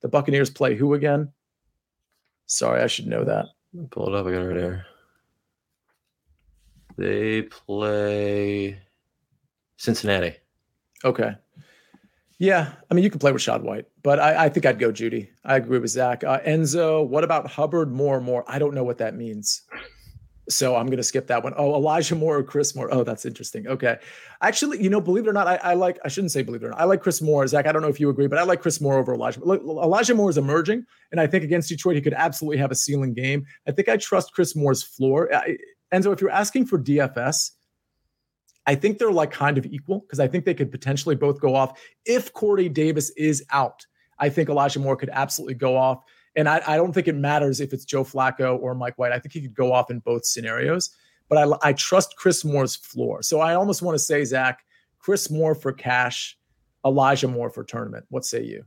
[0.00, 1.30] the Buccaneers play who again?
[2.46, 3.46] Sorry, I should know that.
[3.90, 4.86] Pull it up, I got it right here.
[6.96, 8.78] They play
[9.76, 10.36] Cincinnati.
[11.04, 11.34] Okay.
[12.38, 14.90] Yeah, I mean, you can play with Shad White, but I, I, think I'd go
[14.90, 15.28] Jeudy.
[15.44, 16.24] I agree with Zach.
[16.24, 18.42] Uh, Enzo, what about Hubbard more more?
[18.48, 19.62] I don't know what that means.
[20.48, 21.54] So I'm going to skip that one.
[21.56, 22.92] Oh, Elijah Moore or Chris Moore.
[22.92, 23.68] Oh, that's interesting.
[23.68, 23.96] Okay.
[24.40, 26.66] Actually, you know, believe it or not, I, I, like, I shouldn't say believe it
[26.66, 26.80] or not.
[26.80, 27.46] I like Chris Moore.
[27.46, 29.38] Zach, I don't know if you agree, but I like Chris Moore over Elijah.
[29.44, 30.84] Look, Elijah Moore is emerging.
[31.12, 33.46] And I think against Detroit, he could absolutely have a ceiling game.
[33.68, 35.32] I think I trust Chris Moore's floor.
[35.32, 35.56] I,
[35.92, 37.52] and so if you're asking for DFS,
[38.66, 41.54] I think they're like kind of equal because I think they could potentially both go
[41.54, 41.80] off.
[42.04, 43.86] If Corey Davis is out,
[44.18, 46.02] I think Elijah Moore could absolutely go off.
[46.34, 49.12] And I, I don't think it matters if it's Joe Flacco or Mike White.
[49.12, 50.90] I think he could go off in both scenarios.
[51.28, 53.22] But I, I trust Chris Moore's floor.
[53.22, 54.60] So I almost want to say, Zach,
[54.98, 56.38] Chris Moore for cash,
[56.86, 58.06] Elijah Moore for tournament.
[58.08, 58.64] What say you?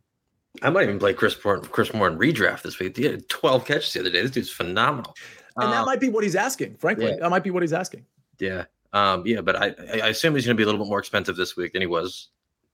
[0.62, 2.98] I might even play Chris Moore, Chris Moore in redraft this week.
[2.98, 4.22] He had 12 catches the other day.
[4.22, 5.16] This dude's phenomenal.
[5.58, 7.08] And that um, might be what he's asking, frankly.
[7.08, 7.18] Yeah.
[7.22, 8.06] That might be what he's asking.
[8.40, 8.66] Yeah.
[8.94, 11.36] Um, yeah, but I, I assume he's going to be a little bit more expensive
[11.36, 12.30] this week than he was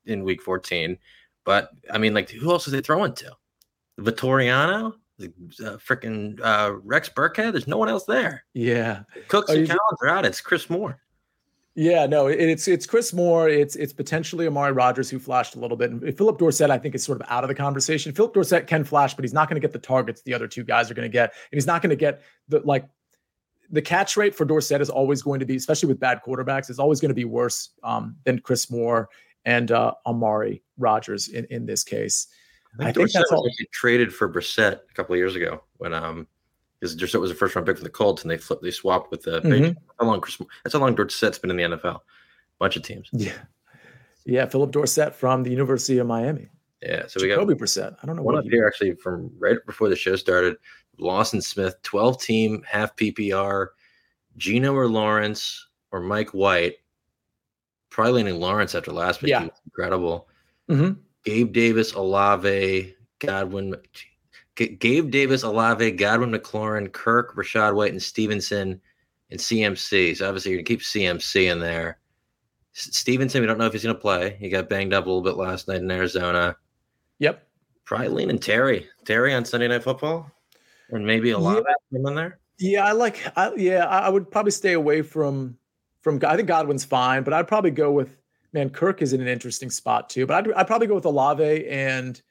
[0.05, 0.97] in week 14.
[1.43, 3.31] But I mean, like, who else is they throwing to?
[3.99, 4.93] Quitoriano?
[5.21, 7.51] Uh, freaking uh, Rex Burkhead?
[7.51, 8.43] There's no one else there.
[8.53, 9.03] Yeah.
[9.27, 10.25] Cooks and Collins are out.
[10.25, 10.99] It's Chris Moore.
[11.73, 13.47] Yeah, no, it's it's Chris Moore.
[13.47, 15.91] It's it's potentially Amari Rodgers who flashed a little bit.
[15.91, 18.11] And Phillip Dorsett, I think, is sort of out of the conversation.
[18.11, 20.65] Phillip Dorsett can flash, but he's not going to get the targets the other two
[20.65, 22.89] guys are going to get, and he's not going to get the like
[23.69, 26.77] the catch rate for Dorsett is always going to be, especially with bad quarterbacks, is
[26.77, 29.07] always going to be worse um, than Chris Moore
[29.45, 32.27] and uh, Amari Rodgers in in this case.
[32.75, 33.49] I think, I think that's all.
[33.71, 36.27] traded for Brissett a couple of years ago when um
[36.81, 39.11] because Dorsett was a first round pick for the Colts and they flipped they swapped
[39.11, 39.77] with the mm-hmm.
[39.99, 41.99] how long Chris, that's how long Dorsett's been in the NFL.
[42.59, 43.07] Bunch of teams.
[43.11, 43.33] Yeah.
[44.25, 46.47] Yeah, Phillip Dorsett from the University of Miami.
[46.81, 47.95] Yeah, so Jacoby we got Brissett.
[48.01, 50.57] I don't know one up here actually from right before the show started.
[50.97, 53.67] Lawson Smith, 12 team, half PPR,
[54.37, 56.75] Gino or Lawrence or Mike White.
[57.89, 59.29] Probably leaning Lawrence after last week.
[59.29, 59.47] Yeah.
[59.65, 60.27] incredible.
[60.69, 60.99] Mm-hmm.
[61.25, 63.75] Gabe Davis, Olave, Godwin,
[64.67, 68.81] Gabe Davis, Olave, Godwin McLaurin, Kirk, Rachaad White, and Stevenson,
[69.29, 70.17] and CMC.
[70.17, 71.99] So obviously you're gonna keep CMC in there.
[72.73, 74.37] Stevenson, we don't know if he's gonna play.
[74.39, 76.55] He got banged up a little bit last night in Arizona.
[77.19, 77.47] Yep.
[77.85, 78.87] Probably leaning Terry.
[79.05, 80.31] Terry on Sunday Night Football,
[80.89, 81.99] and maybe a lot yeah.
[82.09, 82.39] in there.
[82.57, 83.19] Yeah, I like.
[83.35, 85.57] I, yeah, I would probably stay away from
[86.01, 86.19] from.
[86.25, 88.17] I think Godwin's fine, but I'd probably go with
[88.53, 88.69] man.
[88.69, 92.21] Kirk is in an interesting spot too, but I'd, I'd probably go with Olave and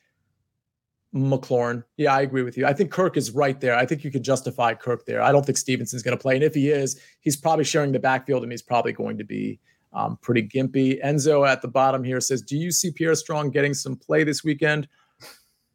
[1.15, 1.83] McLaurin.
[1.97, 2.67] Yeah, I agree with you.
[2.67, 3.75] I think Kirk is right there.
[3.75, 5.23] I think you could justify Kirk there.
[5.23, 7.99] I don't think Stevenson's going to play, and if he is, he's probably sharing the
[7.99, 9.59] backfield, and he's probably going to be
[9.93, 11.03] um, pretty gimpy.
[11.05, 14.45] Enzo at the bottom here says, "Do you see Pierre Strong getting some play this
[14.45, 14.87] weekend?"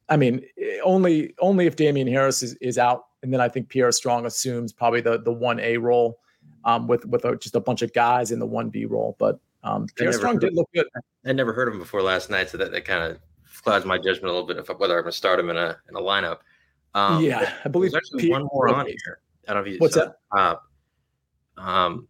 [0.08, 0.46] I mean,
[0.84, 4.72] only only if Damien Harris is, is out, and then I think Pierre Strong assumes
[4.72, 6.20] probably the the one A role
[6.64, 9.16] um, with with a, just a bunch of guys in the one B role.
[9.20, 10.88] But um, Pierre Strong did look good.
[11.26, 13.20] I never heard of him before last night, so that, that kind of
[13.66, 15.78] clouds my judgment a little bit of whether I'm going to start him in a
[15.90, 16.38] in a lineup.
[16.94, 19.20] Um, yeah, I believe there's actually Pierre, one more on here.
[19.48, 20.20] I don't know if you what's that.
[20.32, 20.56] Uh,
[21.58, 22.08] um,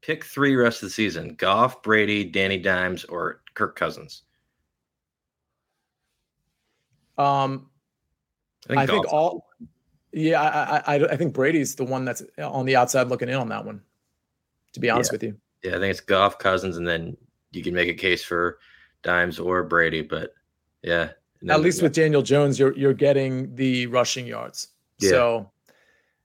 [0.00, 4.22] pick three rest of the season: Goff, Brady, Danny Dimes, or Kirk Cousins.
[7.18, 7.68] Um,
[8.64, 9.46] I think, I think all.
[10.12, 13.48] Yeah, I, I I think Brady's the one that's on the outside looking in on
[13.48, 13.82] that one.
[14.74, 15.14] To be honest yeah.
[15.14, 15.36] with you.
[15.64, 17.16] Yeah, I think it's Goff, Cousins, and then
[17.50, 18.58] you can make a case for
[19.04, 20.02] Dimes or Brady.
[20.02, 20.34] But
[20.82, 21.10] yeah,
[21.48, 24.68] at least with Daniel Jones, you're you're getting the rushing yards.
[24.98, 25.10] Yeah.
[25.10, 25.50] So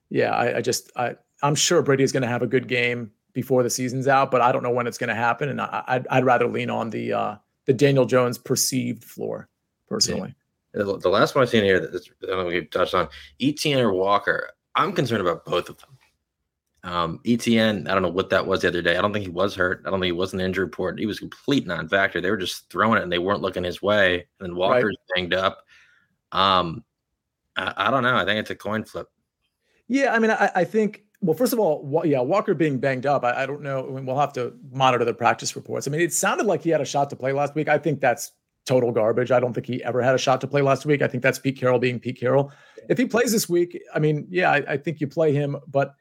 [0.09, 3.11] yeah, I, I just I I'm sure Brady is going to have a good game
[3.33, 5.83] before the season's out, but I don't know when it's going to happen, and I,
[5.97, 7.35] would I'd rather lean on the uh,
[7.65, 9.47] the Daniel Jones perceived floor
[9.87, 10.33] personally.
[10.73, 13.09] The last one I've seen here that I don't know we touched on
[13.41, 14.49] Etienne or Walker.
[14.75, 15.89] I'm concerned about both of them.
[16.83, 18.97] Um, Etienne, I don't know what that was the other day.
[18.97, 19.83] I don't think he was hurt.
[19.85, 20.97] I don't think he was the injury report.
[20.97, 22.21] He was complete non-factor.
[22.21, 24.27] They were just throwing it and they weren't looking his way.
[24.39, 25.15] And then Walker's right.
[25.15, 25.65] banged up.
[26.31, 26.83] Um,
[27.57, 28.15] I, I, don't know.
[28.15, 29.07] I think it's a coin flip.
[29.87, 31.03] Yeah, I mean, I, I think.
[31.21, 33.25] Well, first of all, yeah, Walker being banged up.
[33.25, 33.85] I, I don't know.
[33.85, 35.85] I mean, we'll have to monitor the practice reports.
[35.85, 37.67] I mean, it sounded like he had a shot to play last week.
[37.67, 38.31] I think that's
[38.65, 39.31] total garbage.
[39.31, 41.01] I don't think he ever had a shot to play last week.
[41.01, 42.53] I think that's Pete Carroll being Pete Carroll.
[42.87, 45.93] If he plays this week, I mean, yeah, I, I think you play him, but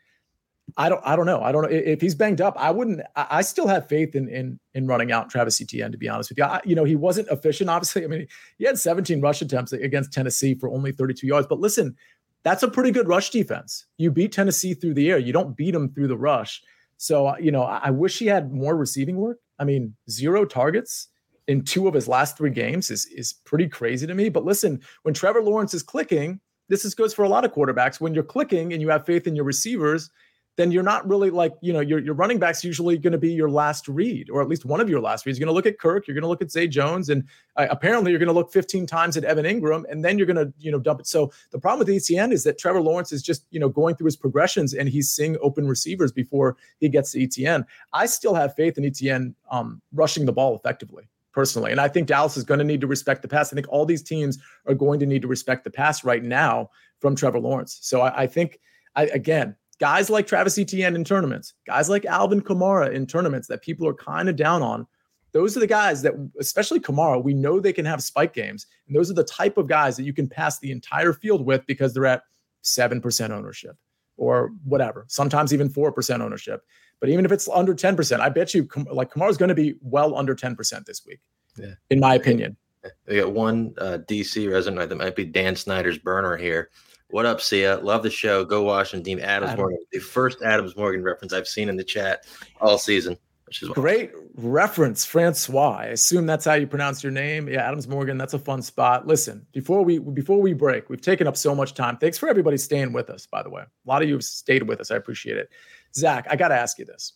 [0.77, 1.41] I don't I don't know.
[1.43, 2.55] I don't know if he's banged up.
[2.57, 3.01] I wouldn't.
[3.17, 5.93] I, still have faith in in in running out Travis Etienne.
[5.93, 7.71] To be honest with you, I, you know he wasn't efficient.
[7.71, 8.27] Obviously, I mean
[8.59, 11.47] he had 17 rush attempts against Tennessee for only 32 yards.
[11.47, 11.97] But listen,
[12.43, 13.87] that's a pretty good rush defense.
[13.97, 15.19] You beat Tennessee through the air.
[15.19, 16.63] You don't beat them through the rush.
[16.97, 19.39] So uh, you know I, I wish he had more receiving work.
[19.59, 21.09] I mean zero targets
[21.47, 24.29] in two of his last three games is is pretty crazy to me.
[24.29, 28.01] But listen, when Trevor Lawrence is clicking, this is goes for a lot of quarterbacks.
[28.01, 30.11] When you're clicking and you have faith in your receivers
[30.59, 33.33] then you're not really like, you know, your, your running back's usually going to be
[33.33, 35.39] your last read, or at least one of your last reads.
[35.39, 37.23] You're going to look at Kirk, you're going to look at Zay Jones, and
[37.55, 40.45] uh, apparently you're going to look 15 times at Evan Engram, and then you're going
[40.45, 41.07] to, you know, dump it.
[41.07, 44.07] So the problem with Etienne is that Trevor Lawrence is just, you know, going through
[44.07, 47.65] his progressions and he's seeing open receivers before he gets to Etienne.
[47.93, 51.71] I still have faith in Etienne um, rushing the ball effectively personally.
[51.71, 53.53] And I think Dallas is going to need to respect the pass.
[53.53, 56.71] I think all these teams are going to need to respect the pass right now
[56.99, 57.79] from Trevor Lawrence.
[57.81, 58.59] So I, I think,
[58.97, 63.63] I, again, guys like Travis Etienne in tournaments, guys like Alvin Kamara in tournaments that
[63.63, 64.87] people are kind of down on.
[65.33, 68.67] Those are the guys that, especially Kamara, we know they can have spike games.
[68.87, 71.67] And those are the type of guys that you can pass the entire field with
[71.67, 72.23] because they're at
[72.65, 73.77] 7% ownership
[74.17, 76.63] or whatever, sometimes even 4% ownership.
[77.01, 80.17] But even if it's under 10%, I bet you like Kamara's going to be well
[80.17, 81.21] under 10% this week,
[81.57, 81.75] yeah.
[81.91, 82.57] in my opinion.
[83.05, 86.71] They got one uh, DC resident that might be Dan Snyder's burner here.
[87.11, 87.79] What up, Sia?
[87.79, 88.45] Love the show.
[88.45, 89.19] Go Washington team.
[89.19, 89.63] Adams Adam.
[89.63, 92.27] Morgan, the first Adams Morgan reference I've seen in the chat
[92.61, 93.17] all season.
[93.47, 95.79] Which is great reference, Francois.
[95.79, 97.49] I assume that's how you pronounce your name.
[97.49, 98.19] Yeah, Adams Morgan.
[98.19, 99.07] That's a fun spot.
[99.07, 101.97] Listen, before we before we break, we've taken up so much time.
[101.97, 103.25] Thanks for everybody staying with us.
[103.25, 104.91] By the way, a lot of you have stayed with us.
[104.91, 105.49] I appreciate it.
[105.95, 107.15] Zach, I got to ask you this.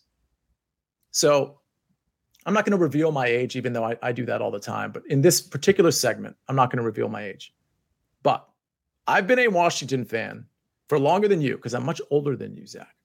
[1.11, 1.59] So,
[2.47, 4.59] I'm not going to reveal my age, even though I, I do that all the
[4.59, 4.91] time.
[4.91, 7.53] But in this particular segment, I'm not going to reveal my age.
[8.23, 8.47] But
[9.07, 10.45] I've been a Washington fan
[10.87, 12.95] for longer than you because I'm much older than you, Zach.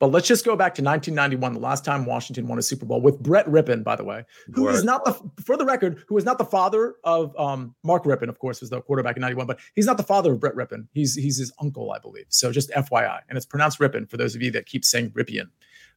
[0.00, 3.00] But let's just go back to 1991, the last time Washington won a Super Bowl
[3.00, 4.24] with Brett Rypien, by the way,
[4.54, 8.04] who is not the, for the record, who is not the father of um, Mark
[8.04, 10.54] Rypien, of course, was the quarterback in 91, but he's not the father of Brett
[10.54, 10.86] Rypien.
[10.92, 12.26] He's, he's his uncle, I believe.
[12.28, 13.20] So just FYI.
[13.28, 15.48] And it's pronounced Rypien for those of you that keep saying Rypien.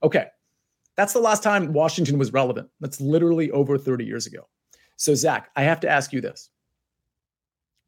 [0.01, 0.27] Okay.
[0.95, 2.69] That's the last time Washington was relevant.
[2.79, 4.47] That's literally over 30 years ago.
[4.95, 6.49] So, Zach, I have to ask you this.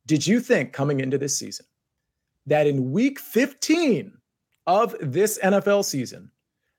[0.06, 1.66] Did you think coming into this season
[2.46, 4.18] that in week 15
[4.68, 6.32] of this NFL season,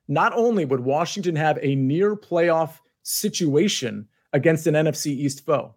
[0.08, 5.74] not only would Washington have a near playoff situation against an NFC East foe,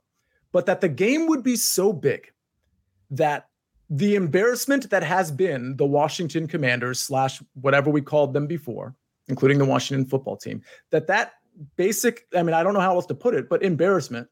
[0.52, 2.32] but that the game would be so big
[3.12, 3.48] that
[3.90, 8.96] the embarrassment that has been the Washington Commanders slash whatever we called them before,
[9.30, 10.62] including the Washington football team,
[10.92, 11.34] that that
[11.78, 14.28] basic, I mean, I don't know how else to put it, but embarrassment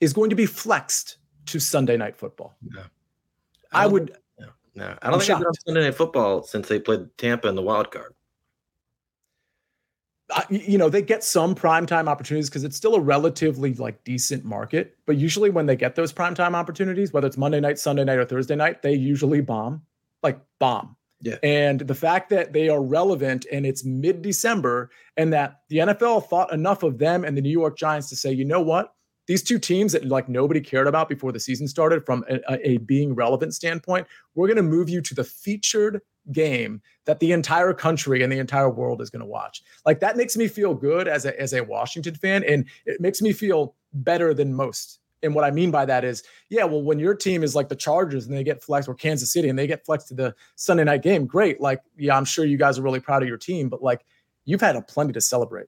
[0.00, 2.56] is going to be flexed to Sunday night football.
[2.74, 2.84] Yeah.
[3.72, 4.16] I, I would
[4.74, 7.54] no, I don't I'm think they've done Sunday Night Football since they played Tampa in
[7.54, 8.14] the wild card.
[10.30, 14.44] Uh, you know, they get some primetime opportunities because it's still a relatively like decent
[14.44, 14.96] market.
[15.04, 18.24] But usually, when they get those primetime opportunities, whether it's Monday night, Sunday night, or
[18.24, 19.82] Thursday night, they usually bomb,
[20.22, 20.96] like bomb.
[21.20, 21.36] Yeah.
[21.42, 26.28] And the fact that they are relevant and it's mid December and that the NFL
[26.28, 28.94] thought enough of them and the New York Giants to say, you know what?
[29.26, 32.78] These two teams that like nobody cared about before the season started from a, a
[32.78, 36.00] being relevant standpoint, we're going to move you to the featured
[36.32, 39.62] game that the entire country and the entire world is going to watch.
[39.86, 43.22] Like that makes me feel good as a as a Washington fan and it makes
[43.22, 44.98] me feel better than most.
[45.22, 47.76] And what I mean by that is, yeah, well, when your team is like the
[47.76, 50.84] Chargers and they get flexed or Kansas City and they get flexed to the Sunday
[50.84, 51.60] night game, great.
[51.60, 54.04] Like, yeah, I'm sure you guys are really proud of your team, but like
[54.44, 55.66] you've had a plenty to celebrate.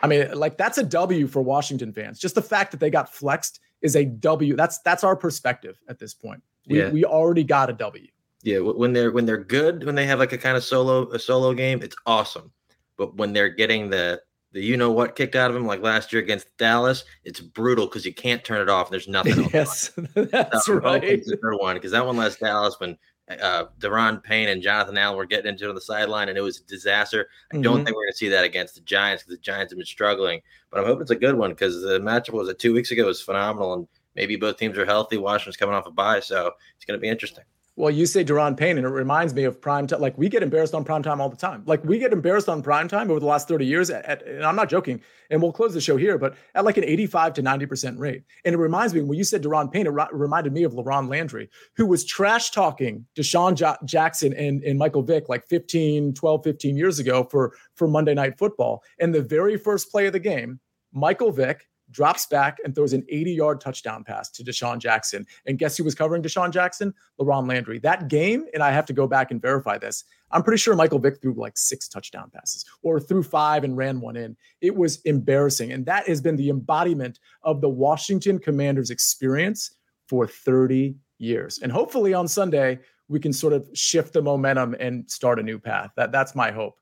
[0.00, 2.18] I mean, like that's a W for Washington fans.
[2.18, 4.56] Just the fact that they got flexed is a W.
[4.56, 6.42] That's that's our perspective at this point.
[6.68, 6.90] We, yeah.
[6.90, 8.06] we already got a W.
[8.42, 11.18] Yeah, when they're when they're good, when they have like a kind of solo a
[11.18, 12.52] solo game, it's awesome.
[12.96, 14.20] But when they're getting the
[14.52, 17.86] the you know what kicked out of them, like last year against Dallas, it's brutal
[17.86, 18.90] because you can't turn it off.
[18.90, 19.48] there's nothing.
[19.52, 21.24] yes, that's right.
[21.24, 22.96] The third one because that one last Dallas when
[23.30, 26.60] uh, Daron Payne and Jonathan Allen were getting into on the sideline, and it was
[26.60, 27.28] a disaster.
[27.50, 27.62] I mm-hmm.
[27.62, 29.86] don't think we're going to see that against the Giants because the Giants have been
[29.86, 30.40] struggling.
[30.70, 33.06] But I'm hoping it's a good one because the matchup was it two weeks ago
[33.06, 35.18] was phenomenal, and maybe both teams are healthy.
[35.18, 37.44] Washington's coming off a bye, so it's going to be interesting.
[37.78, 40.00] Well, you say Daron Payne, and it reminds me of prime time.
[40.00, 41.62] Like we get embarrassed on prime time all the time.
[41.64, 43.88] Like we get embarrassed on prime time over the last 30 years.
[43.88, 45.00] At, at, and I'm not joking.
[45.30, 48.24] And we'll close the show here, but at like an 85 to 90% rate.
[48.44, 51.50] And it reminds me when you said Daron Payne, it reminded me of LaRon Landry,
[51.76, 56.76] who was trash talking DeSean J- Jackson and, and Michael Vick like 15, 12, 15
[56.76, 58.82] years ago for, for Monday Night Football.
[58.98, 60.58] And the very first play of the game,
[60.92, 65.26] Michael Vick drops back and throws an 80 yard touchdown pass to DeSean Jackson.
[65.46, 66.94] And guess who was covering DeSean Jackson?
[67.20, 67.78] LaRon Landry.
[67.78, 70.98] That game, and I have to go back and verify this, I'm pretty sure Michael
[70.98, 74.36] Vick threw like six touchdown passes or threw five and ran one in.
[74.60, 75.72] It was embarrassing.
[75.72, 79.70] And that has been the embodiment of the Washington Commanders experience
[80.06, 81.58] for 30 years.
[81.62, 82.78] And hopefully on Sunday,
[83.08, 85.90] we can sort of shift the momentum and start a new path.
[85.96, 86.78] That, that's my hope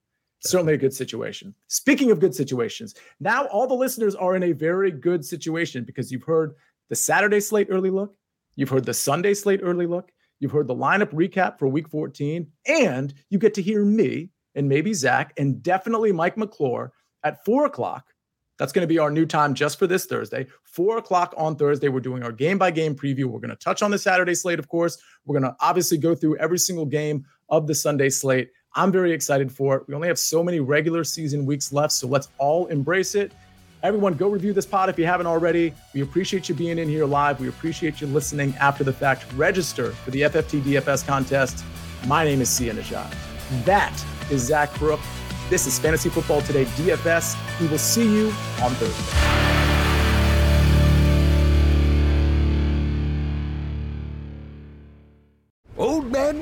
[0.50, 1.54] certainly a good situation.
[1.68, 6.10] Speaking of good situations, now all the listeners are in a very good situation because
[6.10, 6.54] you've heard
[6.88, 8.16] the Saturday slate early look,
[8.54, 12.46] you've heard the Sunday slate early look, you've heard the lineup recap for week 14,
[12.66, 16.92] and you get to hear me and maybe Zach and definitely Mike McClure
[17.22, 18.06] at four o'clock.
[18.58, 20.46] That's going to be our new time just for this Thursday.
[20.64, 23.26] Four o'clock on Thursday, we're doing our game by game preview.
[23.26, 24.96] We're going to touch on the Saturday slate, of course.
[25.26, 28.50] We're going to obviously go through every single game of the Sunday slate.
[28.76, 29.88] I'm very excited for it.
[29.88, 33.32] We only have so many regular season weeks left, so let's all embrace it.
[33.82, 35.72] Everyone, go review this pod if you haven't already.
[35.94, 37.40] We appreciate you being in here live.
[37.40, 39.24] We appreciate you listening after the fact.
[39.32, 41.64] Register for the FFT DFS contest.
[42.06, 43.14] My name is Sia Nejad.
[43.64, 43.98] That
[44.30, 45.00] is Zach Brook.
[45.48, 47.34] This is Fantasy Football Today DFS.
[47.60, 48.26] We will see you
[48.60, 49.55] on Thursday.